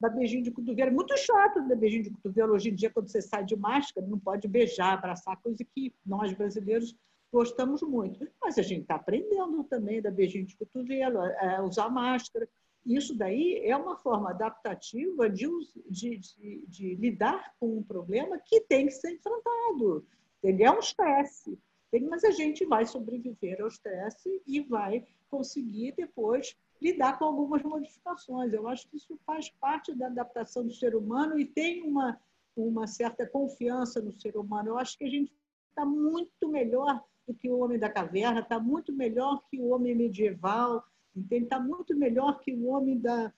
dar 0.00 0.10
beijinho 0.10 0.42
de 0.42 0.50
cotovelo. 0.50 0.90
É 0.90 0.92
muito 0.92 1.16
chato 1.18 1.66
dar 1.66 1.76
beijinho 1.76 2.04
de 2.04 2.10
cotovelo 2.10 2.54
hoje 2.54 2.70
em 2.70 2.74
dia, 2.74 2.90
quando 2.90 3.08
você 3.08 3.22
sai 3.22 3.44
de 3.44 3.56
máscara, 3.56 4.06
não 4.06 4.18
pode 4.18 4.46
beijar, 4.48 4.94
abraçar, 4.94 5.40
coisa 5.40 5.64
que 5.74 5.94
nós 6.04 6.32
brasileiros 6.32 6.96
gostamos 7.32 7.82
muito. 7.82 8.26
Mas 8.40 8.58
a 8.58 8.62
gente 8.62 8.82
está 8.82 8.94
aprendendo 8.94 9.64
também 9.64 9.98
a 9.98 10.02
dar 10.02 10.10
beijinho 10.12 10.46
de 10.46 10.56
cotovelo, 10.56 11.18
a 11.20 11.62
usar 11.62 11.88
máscara. 11.88 12.48
Isso 12.86 13.16
daí 13.16 13.62
é 13.64 13.74
uma 13.76 13.96
forma 13.96 14.30
adaptativa 14.30 15.28
de, 15.28 15.48
de, 15.88 16.18
de, 16.18 16.64
de 16.68 16.94
lidar 16.96 17.54
com 17.58 17.78
um 17.78 17.82
problema 17.82 18.38
que 18.38 18.60
tem 18.60 18.86
que 18.86 18.92
ser 18.92 19.12
enfrentado. 19.12 20.06
Ele 20.44 20.62
é 20.62 20.70
um 20.70 20.78
estresse, 20.78 21.58
mas 22.02 22.22
a 22.22 22.30
gente 22.30 22.66
vai 22.66 22.84
sobreviver 22.84 23.62
ao 23.62 23.68
estresse 23.68 24.42
e 24.46 24.60
vai 24.60 25.06
conseguir 25.30 25.94
depois 25.96 26.54
lidar 26.82 27.18
com 27.18 27.24
algumas 27.24 27.62
modificações. 27.62 28.52
Eu 28.52 28.68
acho 28.68 28.86
que 28.88 28.96
isso 28.96 29.18
faz 29.24 29.48
parte 29.48 29.94
da 29.94 30.06
adaptação 30.06 30.66
do 30.66 30.72
ser 30.72 30.94
humano 30.94 31.38
e 31.38 31.46
tem 31.46 31.82
uma, 31.82 32.20
uma 32.54 32.86
certa 32.86 33.26
confiança 33.26 34.02
no 34.02 34.12
ser 34.12 34.36
humano. 34.36 34.70
Eu 34.70 34.78
acho 34.78 34.98
que 34.98 35.04
a 35.04 35.10
gente 35.10 35.32
está 35.70 35.86
muito 35.86 36.48
melhor 36.48 37.02
do 37.26 37.34
que 37.34 37.48
o 37.48 37.58
homem 37.58 37.78
da 37.78 37.88
caverna, 37.88 38.40
está 38.40 38.60
muito 38.60 38.92
melhor 38.92 39.42
que 39.48 39.58
o 39.58 39.68
homem 39.68 39.94
medieval? 39.94 40.84
Está 41.30 41.58
muito 41.58 41.96
melhor 41.96 42.38
que 42.40 42.52
o 42.52 42.66
homem 42.66 42.98
da, 42.98 43.32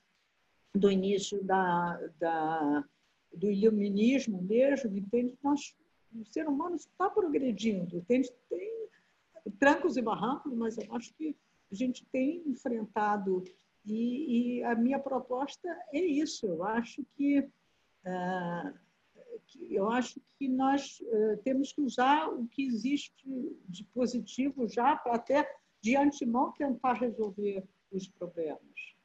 do 0.74 0.90
início 0.90 1.42
da, 1.44 2.00
da, 2.18 2.84
do 3.32 3.50
iluminismo 3.50 4.42
mesmo, 4.42 4.96
entende? 4.96 5.34
Nós 5.42 5.76
o 6.20 6.26
ser 6.26 6.48
humano 6.48 6.76
está 6.76 7.08
progredindo. 7.10 8.02
Tem, 8.06 8.22
tem 8.48 8.88
trancos 9.58 9.96
e 9.96 10.02
barrancos, 10.02 10.52
mas 10.52 10.76
eu 10.78 10.94
acho 10.94 11.14
que 11.14 11.36
a 11.70 11.74
gente 11.74 12.04
tem 12.06 12.42
enfrentado. 12.46 13.44
E, 13.84 14.58
e 14.58 14.64
a 14.64 14.74
minha 14.74 14.98
proposta 14.98 15.68
é 15.92 16.00
isso. 16.00 16.46
Eu 16.46 16.64
acho 16.64 17.04
que, 17.16 17.40
uh, 17.40 18.78
que 19.46 19.74
eu 19.74 19.88
acho 19.90 20.20
que 20.38 20.48
nós 20.48 21.00
uh, 21.00 21.36
temos 21.44 21.72
que 21.72 21.80
usar 21.80 22.28
o 22.28 22.46
que 22.48 22.64
existe 22.66 23.14
de 23.68 23.84
positivo 23.84 24.68
já 24.68 24.96
para 24.96 25.14
até 25.14 25.48
de 25.80 25.96
antemão 25.96 26.52
tentar 26.52 26.94
resolver 26.94 27.64
os 27.92 28.08
problemas. 28.08 28.96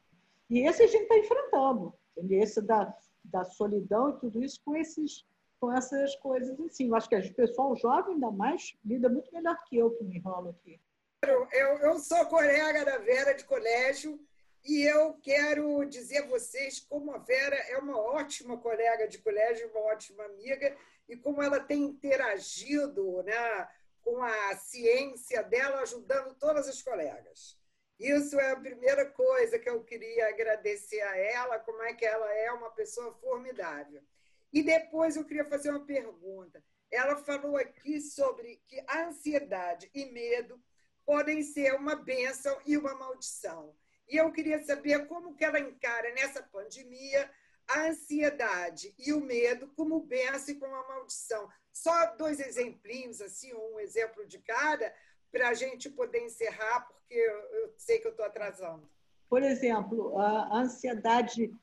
E 0.50 0.60
esse 0.68 0.84
a 0.84 0.88
gente 0.88 1.04
está 1.04 1.18
enfrentando, 1.18 1.94
esse 2.30 2.62
da, 2.62 2.94
da 3.24 3.46
solidão 3.46 4.10
e 4.10 4.20
tudo 4.20 4.44
isso 4.44 4.60
com 4.66 4.76
esses 4.76 5.24
com 5.62 5.72
essas 5.72 6.16
coisas 6.16 6.60
assim. 6.60 6.88
Eu 6.88 6.96
acho 6.96 7.08
que 7.08 7.16
o 7.16 7.34
pessoal 7.36 7.76
jovem, 7.76 8.16
ainda 8.16 8.32
mais, 8.32 8.76
lida 8.84 9.08
muito 9.08 9.32
melhor 9.32 9.56
que 9.66 9.78
eu 9.78 9.92
que 9.92 10.04
me 10.04 10.18
enrolo 10.18 10.50
aqui. 10.50 10.82
Eu, 11.54 11.78
eu 11.78 12.00
sou 12.00 12.26
colega 12.26 12.84
da 12.84 12.98
Vera 12.98 13.34
de 13.34 13.46
colégio 13.46 14.20
e 14.66 14.82
eu 14.82 15.14
quero 15.22 15.86
dizer 15.86 16.24
a 16.24 16.28
vocês 16.28 16.80
como 16.80 17.12
a 17.12 17.20
Vera 17.20 17.56
é 17.56 17.78
uma 17.78 17.96
ótima 17.96 18.58
colega 18.58 19.08
de 19.08 19.20
colégio, 19.20 19.70
uma 19.70 19.82
ótima 19.82 20.26
amiga, 20.26 20.76
e 21.08 21.16
como 21.16 21.44
ela 21.44 21.60
tem 21.60 21.84
interagido 21.84 23.22
né, 23.22 23.68
com 24.02 24.24
a 24.24 24.56
ciência 24.56 25.44
dela, 25.44 25.82
ajudando 25.82 26.34
todas 26.40 26.68
as 26.68 26.82
colegas. 26.82 27.56
Isso 28.00 28.40
é 28.40 28.52
a 28.52 28.60
primeira 28.60 29.06
coisa 29.06 29.60
que 29.60 29.70
eu 29.70 29.84
queria 29.84 30.30
agradecer 30.30 31.02
a 31.02 31.16
ela, 31.18 31.60
como 31.60 31.84
é 31.84 31.94
que 31.94 32.04
ela 32.04 32.34
é 32.34 32.52
uma 32.52 32.72
pessoa 32.72 33.14
formidável. 33.14 34.02
E 34.52 34.62
depois 34.62 35.16
eu 35.16 35.26
queria 35.26 35.46
fazer 35.46 35.70
uma 35.70 35.86
pergunta. 35.86 36.64
Ela 36.92 37.16
falou 37.16 37.56
aqui 37.56 38.02
sobre 38.02 38.62
que 38.68 38.84
a 38.88 39.08
ansiedade 39.08 39.90
e 39.94 40.06
medo 40.06 40.62
podem 41.06 41.42
ser 41.42 41.74
uma 41.76 41.96
bênção 41.96 42.58
e 42.66 42.78
uma 42.78 42.94
maldição. 42.96 43.74
E 44.10 44.18
eu 44.18 44.32
queria 44.32 44.62
saber 44.64 45.08
como 45.08 45.36
que 45.36 45.46
ela 45.46 45.60
encara 45.60 46.14
nessa 46.14 46.44
pandemia 46.44 47.32
a 47.68 47.88
ansiedade 47.88 48.94
e 49.00 49.14
o 49.14 49.22
medo 49.22 49.70
como 49.76 50.02
bênção 50.02 50.54
e 50.54 50.60
como 50.60 50.74
uma 50.74 50.88
maldição. 50.88 51.50
Só 51.72 52.16
dois 52.18 52.40
exemplinhos, 52.42 53.22
assim, 53.22 53.54
um 53.54 53.80
exemplo 53.80 54.28
de 54.28 54.40
cada, 54.40 54.94
para 55.32 55.48
a 55.48 55.54
gente 55.54 55.90
poder 55.90 56.26
encerrar, 56.26 56.82
porque 56.82 57.16
eu 57.16 57.74
sei 57.78 58.00
que 58.00 58.08
eu 58.08 58.12
estou 58.12 58.26
atrasando. 58.26 58.90
Por 59.30 59.42
exemplo, 59.42 60.18
a 60.20 60.58
ansiedade 60.58 61.58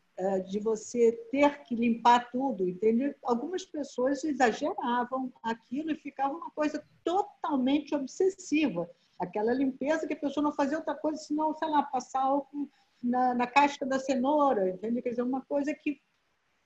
de 0.48 0.58
você 0.58 1.12
ter 1.30 1.62
que 1.62 1.76
limpar 1.76 2.30
tudo, 2.30 2.68
entendeu? 2.68 3.14
Algumas 3.22 3.64
pessoas 3.64 4.24
exageravam 4.24 5.32
aquilo 5.42 5.92
e 5.92 5.96
ficava 5.96 6.34
uma 6.34 6.50
coisa 6.50 6.84
totalmente 7.04 7.94
obsessiva. 7.94 8.90
Aquela 9.18 9.52
limpeza 9.52 10.06
que 10.06 10.14
a 10.14 10.18
pessoa 10.18 10.42
não 10.42 10.52
fazia 10.52 10.78
outra 10.78 10.94
coisa 10.94 11.22
senão, 11.22 11.54
sei 11.54 11.68
lá, 11.68 11.84
passar 11.84 12.22
álcool 12.22 12.68
na, 13.02 13.32
na 13.34 13.46
casca 13.46 13.86
da 13.86 13.98
cenoura, 13.98 14.68
entende? 14.70 15.02
Quer 15.02 15.10
dizer, 15.10 15.22
uma 15.22 15.42
coisa 15.42 15.72
que 15.72 16.00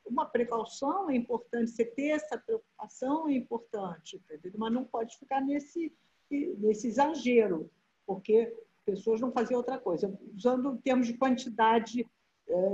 uma 0.07 0.27
precaução 0.27 1.11
é 1.11 1.17
importante, 1.17 1.71
você 1.71 1.85
ter 1.85 2.09
essa 2.09 2.37
preocupação 2.39 3.29
é 3.29 3.35
importante, 3.35 4.17
entendeu? 4.17 4.53
mas 4.57 4.73
não 4.73 4.85
pode 4.85 5.17
ficar 5.19 5.41
nesse, 5.41 5.93
nesse 6.31 6.89
exagero, 6.89 7.71
porque 8.07 8.53
pessoas 8.85 9.21
não 9.21 9.31
faziam 9.31 9.59
outra 9.59 9.79
coisa. 9.79 10.13
Usando 10.35 10.79
termos 10.79 11.07
de 11.07 11.15
quantidade 11.15 12.09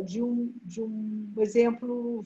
de 0.05 0.23
um, 0.23 0.53
de 0.63 0.83
um 0.83 1.33
exemplo 1.39 2.25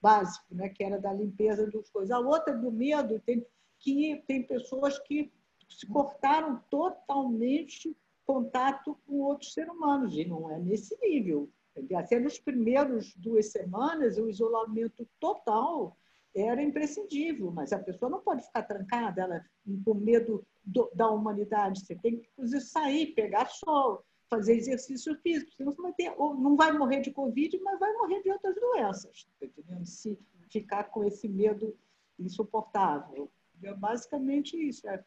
básico, 0.00 0.54
né, 0.54 0.68
que 0.68 0.84
era 0.84 1.00
da 1.00 1.12
limpeza 1.12 1.66
dos 1.66 1.88
coisas. 1.90 2.10
A 2.10 2.18
outra 2.18 2.54
do 2.54 2.70
medo, 2.70 3.18
tem, 3.20 3.44
que 3.78 4.22
tem 4.26 4.46
pessoas 4.46 4.98
que 4.98 5.32
se 5.68 5.86
cortaram 5.86 6.62
totalmente 6.70 7.96
contato 8.26 8.98
com 9.06 9.20
outros 9.20 9.52
seres 9.52 9.72
humanos, 9.72 10.14
e 10.16 10.24
não 10.24 10.50
é 10.50 10.58
nesse 10.58 10.96
nível. 11.00 11.50
Até 11.96 12.18
nos 12.20 12.38
primeiros 12.38 13.14
duas 13.16 13.50
semanas, 13.50 14.18
o 14.18 14.28
isolamento 14.28 15.08
total 15.18 15.96
era 16.34 16.62
imprescindível, 16.62 17.50
mas 17.50 17.72
a 17.72 17.78
pessoa 17.78 18.10
não 18.10 18.20
pode 18.20 18.44
ficar 18.44 18.62
trancada, 18.62 19.22
ela 19.22 19.44
com 19.84 19.94
medo 19.94 20.44
do, 20.64 20.90
da 20.94 21.08
humanidade. 21.08 21.80
Você 21.80 21.94
tem 21.94 22.18
que, 22.18 22.28
inclusive, 22.32 22.60
sair, 22.60 23.14
pegar 23.14 23.46
sol, 23.46 24.04
fazer 24.28 24.56
exercício 24.56 25.14
físico, 25.20 25.52
senão 25.52 25.72
você 25.72 25.82
vai 25.82 25.92
ter, 25.92 26.14
não 26.16 26.56
vai 26.56 26.72
morrer 26.72 27.00
de 27.00 27.10
Covid, 27.10 27.58
mas 27.62 27.78
vai 27.78 27.92
morrer 27.94 28.22
de 28.22 28.30
outras 28.30 28.54
doenças, 28.54 29.28
tá 29.38 29.46
entendendo? 29.46 29.86
Se 29.86 30.18
ficar 30.50 30.84
com 30.84 31.04
esse 31.04 31.28
medo 31.28 31.76
insuportável. 32.18 33.30
É 33.62 33.74
basicamente 33.74 34.56
isso. 34.56 34.86
É. 34.88 35.02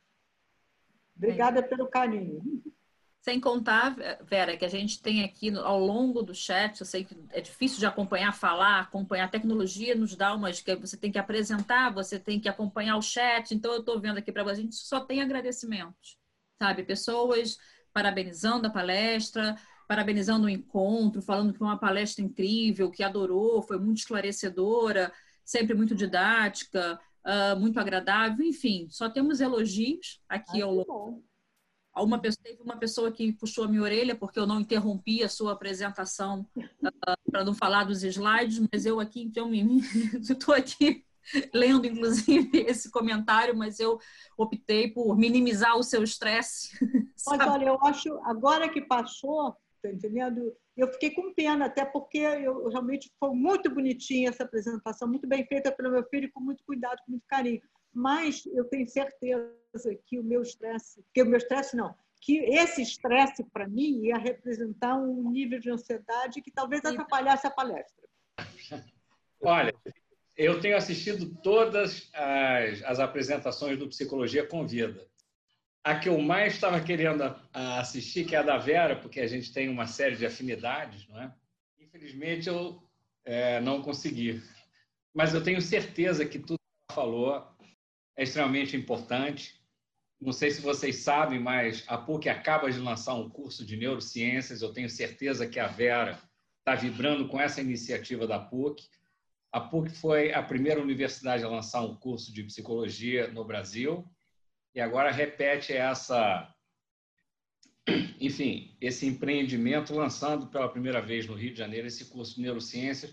Obrigada 1.15 1.63
pelo 1.63 1.87
carinho. 1.87 2.41
Sem 3.19 3.39
contar, 3.41 3.95
Vera, 4.23 4.55
que 4.55 4.63
a 4.63 4.69
gente 4.69 5.01
tem 5.01 5.23
aqui 5.23 5.53
ao 5.57 5.79
longo 5.79 6.21
do 6.21 6.33
chat, 6.33 6.79
eu 6.79 6.85
sei 6.85 7.03
que 7.03 7.17
é 7.31 7.41
difícil 7.41 7.79
de 7.79 7.85
acompanhar, 7.85 8.33
falar, 8.33 8.79
acompanhar. 8.79 9.25
A 9.25 9.29
tecnologia 9.29 9.95
nos 9.95 10.15
dá 10.15 10.33
umas 10.33 10.61
que 10.61 10.75
você 10.75 10.95
tem 10.95 11.11
que 11.11 11.19
apresentar, 11.19 11.93
você 11.93 12.17
tem 12.19 12.39
que 12.39 12.47
acompanhar 12.47 12.95
o 12.95 13.01
chat. 13.01 13.53
Então, 13.53 13.73
eu 13.73 13.79
estou 13.79 13.99
vendo 13.99 14.17
aqui 14.17 14.31
para 14.31 14.43
você, 14.43 14.61
a 14.61 14.63
gente 14.63 14.75
só 14.75 15.01
tem 15.01 15.21
agradecimentos, 15.21 16.17
sabe? 16.61 16.83
Pessoas 16.83 17.57
parabenizando 17.97 18.67
a 18.67 18.69
palestra, 18.69 19.57
parabenizando 19.87 20.45
o 20.45 20.49
encontro, 20.49 21.19
falando 21.19 21.51
que 21.51 21.57
foi 21.57 21.65
uma 21.65 21.79
palestra 21.79 22.23
incrível, 22.23 22.91
que 22.91 23.01
adorou, 23.01 23.63
foi 23.63 23.79
muito 23.79 23.97
esclarecedora, 23.97 25.11
sempre 25.43 25.73
muito 25.73 25.95
didática, 25.95 26.99
uh, 27.25 27.59
muito 27.59 27.79
agradável, 27.79 28.45
enfim, 28.45 28.87
só 28.91 29.09
temos 29.09 29.41
elogios 29.41 30.21
aqui 30.29 30.57
Ai, 30.57 30.61
ao 30.61 30.75
longo. 30.75 31.25
Uma 31.95 32.19
pessoa, 32.19 32.43
teve 32.43 32.61
uma 32.61 32.77
pessoa 32.77 33.11
que 33.11 33.33
puxou 33.33 33.63
a 33.63 33.67
minha 33.67 33.81
orelha 33.81 34.13
porque 34.13 34.37
eu 34.37 34.45
não 34.45 34.61
interrompi 34.61 35.23
a 35.23 35.29
sua 35.29 35.53
apresentação 35.53 36.47
uh, 36.55 37.31
para 37.31 37.43
não 37.43 37.55
falar 37.55 37.85
dos 37.85 38.03
slides, 38.03 38.61
mas 38.71 38.85
eu 38.85 38.99
aqui, 38.99 39.23
então, 39.23 39.49
estou 40.21 40.53
aqui 40.53 41.03
lendo, 41.51 41.87
inclusive, 41.87 42.59
esse 42.67 42.91
comentário, 42.91 43.57
mas 43.57 43.79
eu 43.79 43.99
optei 44.37 44.87
por 44.87 45.17
minimizar 45.17 45.75
o 45.75 45.83
seu 45.83 46.03
estresse. 46.03 46.77
Mas 47.29 47.47
olha, 47.47 47.65
eu 47.65 47.79
acho, 47.83 48.19
agora 48.23 48.69
que 48.69 48.81
passou, 48.81 49.55
tá 49.81 49.89
entendendo? 49.89 50.55
Eu 50.75 50.87
fiquei 50.93 51.11
com 51.11 51.33
pena, 51.33 51.65
até 51.65 51.83
porque 51.85 52.19
eu 52.19 52.69
realmente 52.69 53.11
foi 53.19 53.31
muito 53.31 53.69
bonitinha 53.73 54.29
essa 54.29 54.43
apresentação, 54.43 55.07
muito 55.07 55.27
bem 55.27 55.45
feita 55.45 55.71
pelo 55.71 55.91
meu 55.91 56.03
filho, 56.05 56.31
com 56.31 56.39
muito 56.39 56.63
cuidado, 56.63 56.99
com 57.05 57.11
muito 57.11 57.25
carinho. 57.27 57.61
Mas 57.93 58.45
eu 58.45 58.65
tenho 58.65 58.87
certeza 58.87 59.51
que 60.05 60.19
o 60.19 60.23
meu 60.23 60.41
estresse, 60.41 61.03
que 61.13 61.23
o 61.23 61.25
meu 61.25 61.37
estresse 61.37 61.75
não, 61.75 61.95
que 62.21 62.39
esse 62.39 62.81
estresse 62.81 63.43
para 63.43 63.67
mim 63.67 64.05
ia 64.05 64.17
representar 64.17 64.95
um 64.95 65.31
nível 65.31 65.59
de 65.59 65.69
ansiedade 65.69 66.41
que 66.41 66.51
talvez 66.51 66.83
atrapalhasse 66.83 67.47
a 67.47 67.51
palestra. 67.51 68.07
Olha, 69.41 69.73
eu 70.35 70.59
tenho 70.59 70.77
assistido 70.77 71.35
todas 71.41 72.09
as, 72.13 72.83
as 72.83 72.99
apresentações 72.99 73.77
do 73.77 73.87
Psicologia 73.87 74.45
Convida. 74.45 75.07
A 75.87 75.97
que 75.97 76.09
eu 76.09 76.19
mais 76.19 76.55
estava 76.55 76.81
querendo 76.81 77.23
assistir, 77.53 78.25
que 78.25 78.35
é 78.35 78.39
a 78.39 78.43
da 78.43 78.57
Vera, 78.57 78.93
porque 78.97 79.21
a 79.21 79.25
gente 79.25 79.53
tem 79.53 79.69
uma 79.69 79.87
série 79.87 80.17
de 80.17 80.25
afinidades, 80.25 81.07
não 81.07 81.21
é? 81.21 81.33
Infelizmente, 81.79 82.49
eu 82.49 82.83
é, 83.23 83.61
não 83.61 83.81
consegui. 83.81 84.43
Mas 85.13 85.33
eu 85.33 85.41
tenho 85.41 85.61
certeza 85.61 86.25
que 86.25 86.39
tudo 86.39 86.57
que 86.57 86.91
ela 86.91 86.93
falou 86.93 87.47
é 88.17 88.23
extremamente 88.23 88.75
importante. 88.75 89.61
Não 90.19 90.33
sei 90.33 90.51
se 90.51 90.59
vocês 90.59 90.97
sabem, 90.97 91.39
mas 91.39 91.85
a 91.87 91.97
PUC 91.97 92.27
acaba 92.27 92.69
de 92.69 92.79
lançar 92.79 93.13
um 93.13 93.29
curso 93.29 93.65
de 93.65 93.77
neurociências. 93.77 94.61
Eu 94.61 94.73
tenho 94.73 94.89
certeza 94.89 95.47
que 95.47 95.57
a 95.57 95.67
Vera 95.67 96.21
está 96.59 96.75
vibrando 96.75 97.29
com 97.29 97.39
essa 97.39 97.61
iniciativa 97.61 98.27
da 98.27 98.39
PUC. 98.39 98.83
A 99.53 99.61
PUC 99.61 99.91
foi 99.91 100.33
a 100.33 100.43
primeira 100.43 100.81
universidade 100.81 101.45
a 101.45 101.49
lançar 101.49 101.81
um 101.81 101.95
curso 101.95 102.33
de 102.33 102.43
psicologia 102.43 103.29
no 103.29 103.45
Brasil 103.45 104.05
e 104.77 104.79
agora 104.79 105.09
repete 105.09 105.73
essa, 105.73 106.53
enfim, 108.21 108.77
esse 108.79 109.07
empreendimento 109.07 109.91
lançando 109.91 110.45
pela 110.45 110.69
primeira 110.69 111.01
vez 111.01 111.25
no 111.25 111.33
Rio 111.33 111.51
de 111.51 111.57
Janeiro 111.57 111.87
esse 111.87 112.05
curso 112.05 112.35
de 112.35 112.43
neurociências 112.43 113.11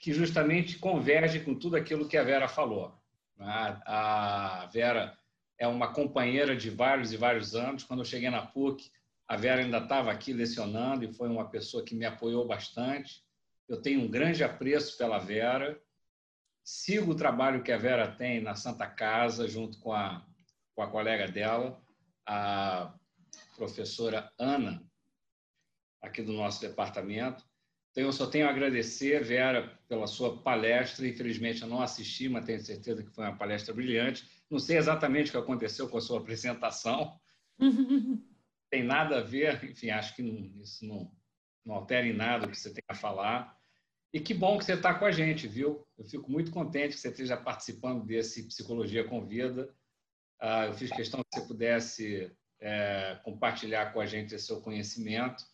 que 0.00 0.14
justamente 0.14 0.78
converge 0.78 1.40
com 1.40 1.54
tudo 1.54 1.76
aquilo 1.76 2.08
que 2.08 2.16
a 2.16 2.24
Vera 2.24 2.48
falou. 2.48 2.98
A 3.38 4.70
Vera 4.72 5.18
é 5.58 5.68
uma 5.68 5.92
companheira 5.92 6.56
de 6.56 6.70
vários 6.70 7.12
e 7.12 7.18
vários 7.18 7.54
anos. 7.54 7.84
Quando 7.84 8.00
eu 8.00 8.06
cheguei 8.06 8.30
na 8.30 8.46
PUC, 8.46 8.90
a 9.28 9.36
Vera 9.36 9.60
ainda 9.60 9.76
estava 9.76 10.10
aqui 10.10 10.32
lecionando 10.32 11.04
e 11.04 11.12
foi 11.12 11.28
uma 11.28 11.46
pessoa 11.50 11.84
que 11.84 11.94
me 11.94 12.06
apoiou 12.06 12.46
bastante. 12.46 13.22
Eu 13.68 13.82
tenho 13.82 14.00
um 14.00 14.08
grande 14.08 14.42
apreço 14.42 14.96
pela 14.96 15.18
Vera. 15.18 15.78
Sigo 16.64 17.12
o 17.12 17.16
trabalho 17.16 17.62
que 17.62 17.70
a 17.70 17.76
Vera 17.76 18.10
tem 18.10 18.40
na 18.40 18.54
Santa 18.54 18.86
Casa, 18.86 19.46
junto 19.46 19.78
com 19.78 19.92
a, 19.92 20.24
com 20.76 20.82
a 20.82 20.90
colega 20.90 21.26
dela, 21.26 21.82
a 22.26 22.94
professora 23.56 24.30
Ana, 24.38 24.84
aqui 26.02 26.22
do 26.22 26.34
nosso 26.34 26.60
departamento. 26.60 27.42
Então, 27.90 28.04
eu 28.04 28.12
só 28.12 28.26
tenho 28.26 28.46
a 28.46 28.50
agradecer, 28.50 29.24
Vera, 29.24 29.80
pela 29.88 30.06
sua 30.06 30.42
palestra. 30.42 31.08
Infelizmente, 31.08 31.62
eu 31.62 31.68
não 31.68 31.80
assisti, 31.80 32.28
mas 32.28 32.44
tenho 32.44 32.60
certeza 32.60 33.02
que 33.02 33.10
foi 33.10 33.24
uma 33.24 33.38
palestra 33.38 33.72
brilhante. 33.72 34.28
Não 34.50 34.58
sei 34.58 34.76
exatamente 34.76 35.28
o 35.28 35.32
que 35.32 35.38
aconteceu 35.38 35.88
com 35.88 35.96
a 35.96 36.00
sua 36.02 36.20
apresentação. 36.20 37.18
tem 38.70 38.82
nada 38.82 39.18
a 39.18 39.22
ver, 39.22 39.64
enfim, 39.64 39.88
acho 39.88 40.14
que 40.14 40.22
não, 40.22 40.60
isso 40.60 40.84
não, 40.84 41.10
não 41.64 41.76
altera 41.76 42.06
em 42.06 42.12
nada 42.12 42.46
o 42.46 42.50
que 42.50 42.58
você 42.58 42.70
tem 42.70 42.84
a 42.86 42.94
falar. 42.94 43.56
E 44.12 44.20
que 44.20 44.34
bom 44.34 44.58
que 44.58 44.64
você 44.66 44.74
está 44.74 44.92
com 44.92 45.06
a 45.06 45.10
gente, 45.10 45.48
viu? 45.48 45.86
Eu 45.96 46.04
fico 46.04 46.30
muito 46.30 46.50
contente 46.50 46.94
que 46.94 47.00
você 47.00 47.08
esteja 47.08 47.36
participando 47.36 48.04
desse 48.04 48.46
Psicologia 48.46 49.04
Convida. 49.04 49.70
Ah, 49.70 49.76
eu 50.66 50.74
fiz 50.74 50.90
questão 50.90 51.22
que 51.22 51.40
você 51.40 51.46
pudesse 51.46 52.32
é, 52.60 53.18
compartilhar 53.24 53.92
com 53.92 54.00
a 54.00 54.06
gente 54.06 54.34
esse 54.34 54.46
seu 54.46 54.60
conhecimento. 54.60 55.44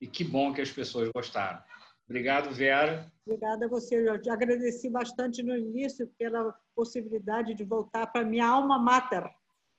E 0.00 0.06
que 0.06 0.24
bom 0.24 0.52
que 0.52 0.60
as 0.60 0.70
pessoas 0.70 1.10
gostaram. 1.14 1.62
Obrigado, 2.08 2.50
Vera. 2.52 3.10
Obrigada 3.26 3.66
a 3.66 3.68
você. 3.68 4.18
Te 4.18 4.30
agradeci 4.30 4.88
bastante 4.88 5.42
no 5.42 5.56
início 5.56 6.08
pela 6.18 6.52
possibilidade 6.74 7.54
de 7.54 7.62
voltar 7.62 8.06
para 8.06 8.24
minha 8.24 8.46
alma 8.46 8.78
mater. 8.78 9.30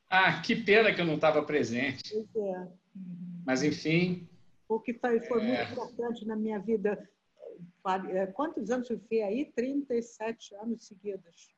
Ah, 0.10 0.42
que 0.42 0.56
pena 0.56 0.94
que 0.94 1.02
eu 1.02 1.06
não 1.06 1.16
estava 1.16 1.44
presente. 1.44 2.14
Pois 2.14 2.36
é. 2.36 2.68
Mas, 3.46 3.64
enfim. 3.64 4.30
O 4.68 4.80
que 4.80 4.94
foi, 4.94 5.20
foi 5.22 5.42
é... 5.42 5.58
muito 5.58 5.72
importante 5.74 6.26
na 6.26 6.36
minha 6.36 6.60
vida 6.60 6.98
é, 8.10 8.28
quantos 8.28 8.70
anos 8.70 8.90
eu 8.90 9.00
fiquei 9.00 9.24
aí? 9.24 9.46
37 9.46 10.56
anos 10.56 10.86
seguidos 10.86 11.54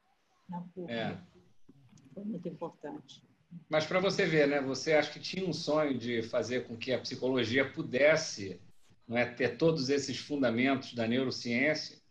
na 0.49 0.61
PUC. 0.61 0.91
É. 0.91 1.17
Foi 2.13 2.23
muito 2.23 2.47
importante. 2.47 3.23
Mas 3.69 3.85
para 3.85 3.99
você 3.99 4.25
ver, 4.25 4.47
né? 4.47 4.61
Você 4.61 4.93
acha 4.93 5.11
que 5.11 5.19
tinha 5.19 5.47
um 5.47 5.53
sonho 5.53 5.97
de 5.97 6.23
fazer 6.23 6.67
com 6.67 6.75
que 6.75 6.91
a 6.91 6.99
psicologia 6.99 7.69
pudesse 7.69 8.59
não 9.07 9.17
é, 9.17 9.25
ter 9.25 9.57
todos 9.57 9.89
esses 9.89 10.17
fundamentos 10.17 10.93
da 10.93 11.07
neurociência. 11.07 12.01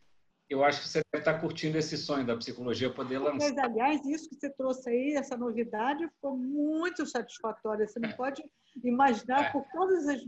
Eu 0.48 0.62
acho 0.62 0.82
que 0.82 0.88
você 0.88 1.00
deve 1.10 1.22
estar 1.22 1.40
curtindo 1.40 1.78
esse 1.78 1.96
sonho 1.96 2.26
da 2.26 2.36
psicologia 2.36 2.92
poder 2.92 3.18
lançar. 3.18 3.48
Mas, 3.48 3.58
aliás, 3.58 4.04
isso 4.04 4.28
que 4.28 4.36
você 4.36 4.50
trouxe 4.50 4.90
aí, 4.90 5.14
essa 5.14 5.36
novidade, 5.36 6.06
foi 6.20 6.36
muito 6.36 7.06
satisfatória. 7.06 7.86
Você 7.86 7.98
não 7.98 8.10
é. 8.10 8.12
pode 8.12 8.44
imaginar 8.84 9.46
é. 9.46 9.50
por 9.50 9.64
todas 9.72 10.06
as, 10.06 10.20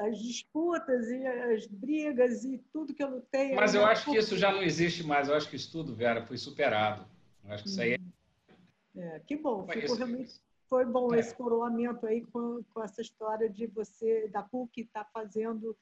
as, 0.00 0.18
disputas 0.18 1.08
e 1.08 1.24
as 1.24 1.66
brigas 1.68 2.44
e 2.44 2.58
tudo 2.72 2.92
que 2.92 3.02
eu 3.02 3.10
lutei. 3.10 3.54
Mas 3.54 3.74
eu 3.74 3.84
acho 3.86 4.10
que 4.10 4.18
isso 4.18 4.36
já 4.36 4.50
não 4.50 4.62
existe 4.62 5.04
mais. 5.04 5.28
Eu 5.28 5.36
acho 5.36 5.48
que 5.48 5.54
isso 5.54 5.70
tudo, 5.70 5.94
Vera, 5.94 6.26
foi 6.26 6.36
superado. 6.36 7.06
Eu 7.44 7.52
acho 7.52 7.62
que 7.62 7.68
isso 7.68 7.80
aí 7.80 7.92
é... 7.92 7.99
é 9.16 9.20
que 9.20 9.36
bom. 9.36 9.66
Ficou 9.66 9.96
realmente 9.96 10.40
foi 10.68 10.84
bom 10.84 11.12
é. 11.12 11.18
esse 11.18 11.34
coroamento 11.34 12.06
aí 12.06 12.24
com, 12.26 12.62
com, 12.72 12.82
essa 12.82 13.02
história 13.02 13.50
de 13.50 13.66
você, 13.66 14.28
da 14.28 14.42
PUC, 14.42 14.82
estar 14.82 15.04
tá 15.04 15.10
fazendo 15.12 15.76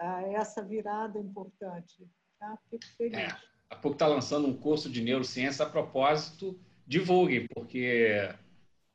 uh, 0.00 0.34
essa 0.34 0.64
virada 0.64 1.18
importante. 1.20 2.08
Tá? 2.40 2.58
Fico 2.68 2.84
feliz. 2.96 3.18
É. 3.18 3.28
A 3.70 3.76
PUC 3.76 3.94
está 3.94 4.06
lançando 4.08 4.48
um 4.48 4.56
curso 4.56 4.90
de 4.90 5.00
neurociência 5.00 5.64
a 5.64 5.70
propósito, 5.70 6.58
divulguem, 6.86 7.46
porque 7.54 8.28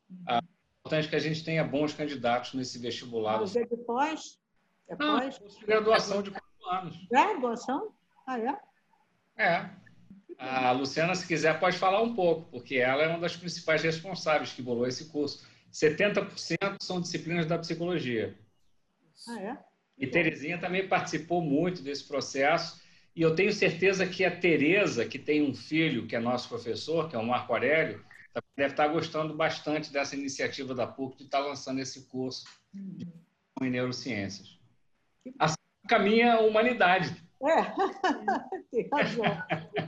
uhum. 0.10 0.24
a 0.28 0.44
importante 0.88 1.08
é 1.08 1.10
que 1.10 1.16
a 1.16 1.20
gente 1.20 1.44
tenha 1.44 1.64
bons 1.64 1.94
candidatos 1.94 2.54
nesse 2.54 2.80
vestibular. 2.80 3.40
Mas 3.40 3.56
é 3.56 3.66
depois? 3.66 4.40
É 4.88 4.96
pós? 4.96 5.40
Não, 5.40 5.68
graduação 5.68 6.22
de 6.22 6.32
quatro 6.32 6.70
anos. 6.70 7.08
Graduação? 7.10 7.94
Ah, 8.26 8.40
é? 8.40 8.60
É. 9.38 9.70
A 10.38 10.72
Luciana, 10.72 11.16
se 11.16 11.26
quiser, 11.26 11.60
pode 11.60 11.78
falar 11.78 12.02
um 12.02 12.14
pouco, 12.14 12.50
porque 12.52 12.76
ela 12.76 13.04
é 13.04 13.08
uma 13.08 13.20
das 13.20 13.36
principais 13.36 13.82
responsáveis 13.82 14.54
que 14.54 14.62
bolou 14.62 14.88
esse 14.88 15.06
curso. 15.06 15.46
70% 15.74 16.78
são 16.80 17.02
disciplinas 17.02 17.46
da 17.46 17.58
psicologia. 17.58 18.38
Ah, 19.28 19.42
é? 19.42 19.58
E 19.98 20.06
Terezinha 20.06 20.60
também 20.60 20.88
participou 20.88 21.42
muito 21.42 21.82
desse 21.82 22.08
processo. 22.08 22.80
E 23.16 23.22
eu 23.22 23.34
tenho 23.34 23.52
certeza 23.52 24.06
que 24.06 24.24
a 24.24 24.40
Tereza, 24.40 25.06
que 25.06 25.18
tem 25.18 25.42
um 25.42 25.56
filho 25.56 26.06
que 26.06 26.16
é 26.16 26.20
nosso 26.20 26.48
professor, 26.48 27.10
que 27.10 27.16
é 27.16 27.20
o 27.20 27.26
Marco 27.26 27.52
Aurélio, 27.52 28.06
deve 28.56 28.74
estar 28.74 28.88
gostando 28.88 29.34
bastante 29.34 29.92
dessa 29.92 30.16
iniciativa 30.16 30.76
da 30.76 30.86
PUC 30.86 31.18
de 31.18 31.24
estar 31.24 31.40
lançando 31.40 31.80
esse 31.80 32.08
curso 32.08 32.46
uhum. 32.76 33.00
em 33.64 33.72
neurociências. 33.72 34.60
Assim 35.40 35.56
caminha 35.88 36.34
a 36.34 36.40
humanidade. 36.42 37.16
É, 37.44 37.62
tem 38.72 38.90
razão. 38.92 39.26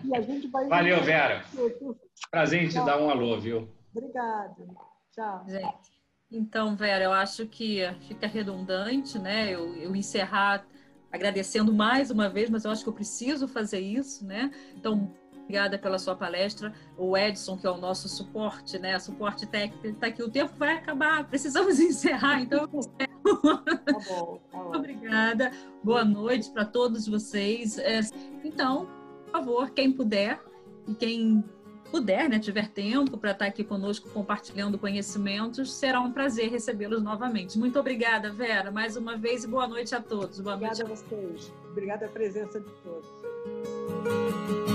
E 0.03 0.15
a 0.15 0.21
gente 0.21 0.47
vai... 0.47 0.67
Valeu, 0.67 1.03
Vera. 1.03 1.43
Prazer 2.29 2.63
em 2.63 2.69
te 2.69 2.75
dar 2.75 3.01
um 3.01 3.09
alô, 3.09 3.39
viu? 3.39 3.67
Obrigada. 3.95 4.55
Tchau. 5.11 5.45
Gente, 5.47 5.99
então, 6.31 6.75
Vera, 6.75 7.03
eu 7.03 7.11
acho 7.11 7.47
que 7.47 7.81
fica 8.07 8.27
redundante, 8.27 9.17
né? 9.17 9.49
Eu, 9.49 9.75
eu 9.75 9.95
encerrar 9.95 10.65
agradecendo 11.11 11.73
mais 11.73 12.11
uma 12.11 12.29
vez, 12.29 12.49
mas 12.49 12.65
eu 12.65 12.71
acho 12.71 12.83
que 12.83 12.89
eu 12.89 12.93
preciso 12.93 13.47
fazer 13.47 13.79
isso, 13.79 14.25
né? 14.25 14.51
Então, 14.75 15.11
obrigada 15.49 15.79
pela 15.79 15.97
sua 15.97 16.15
palestra. 16.15 16.71
O 16.95 17.17
Edson, 17.17 17.57
que 17.57 17.65
é 17.65 17.71
o 17.71 17.77
nosso 17.77 18.07
suporte, 18.07 18.77
né? 18.77 18.99
Suporte 18.99 19.47
técnico, 19.47 19.87
está 19.87 20.07
aqui. 20.07 20.21
O 20.21 20.29
tempo 20.29 20.53
vai 20.55 20.75
acabar, 20.75 21.27
precisamos 21.27 21.79
encerrar, 21.81 22.41
então 22.41 22.67
Tá 22.67 22.79
bom, 24.07 24.39
tá 24.47 24.57
bom. 24.57 24.71
Obrigada. 24.77 25.51
Boa 25.83 26.05
noite 26.05 26.51
para 26.51 26.65
todos 26.65 27.07
vocês. 27.07 27.79
É, 27.79 27.99
então, 28.43 28.87
por 29.25 29.31
favor, 29.31 29.71
quem 29.71 29.91
puder 29.91 30.39
e 30.87 30.93
quem 30.93 31.43
puder, 31.91 32.29
né, 32.29 32.37
tiver 32.37 32.69
tempo 32.69 33.17
para 33.17 33.31
estar 33.31 33.45
aqui 33.45 33.63
conosco 33.63 34.07
compartilhando 34.09 34.77
conhecimentos, 34.77 35.73
será 35.73 35.99
um 35.99 36.11
prazer 36.11 36.51
recebê-los 36.51 37.01
novamente. 37.01 37.57
Muito 37.57 37.79
obrigada, 37.79 38.31
Vera, 38.31 38.69
mais 38.71 38.95
uma 38.95 39.17
vez 39.17 39.43
e 39.43 39.47
boa 39.47 39.67
noite 39.67 39.95
a 39.95 40.01
todos. 40.01 40.39
Boa 40.39 40.55
obrigada 40.55 40.83
noite 40.83 40.91
a 40.91 40.95
vocês. 40.95 41.51
Obrigada 41.71 42.05
a 42.05 42.09
presença 42.09 42.59
de 42.59 42.69
todos. 42.83 44.68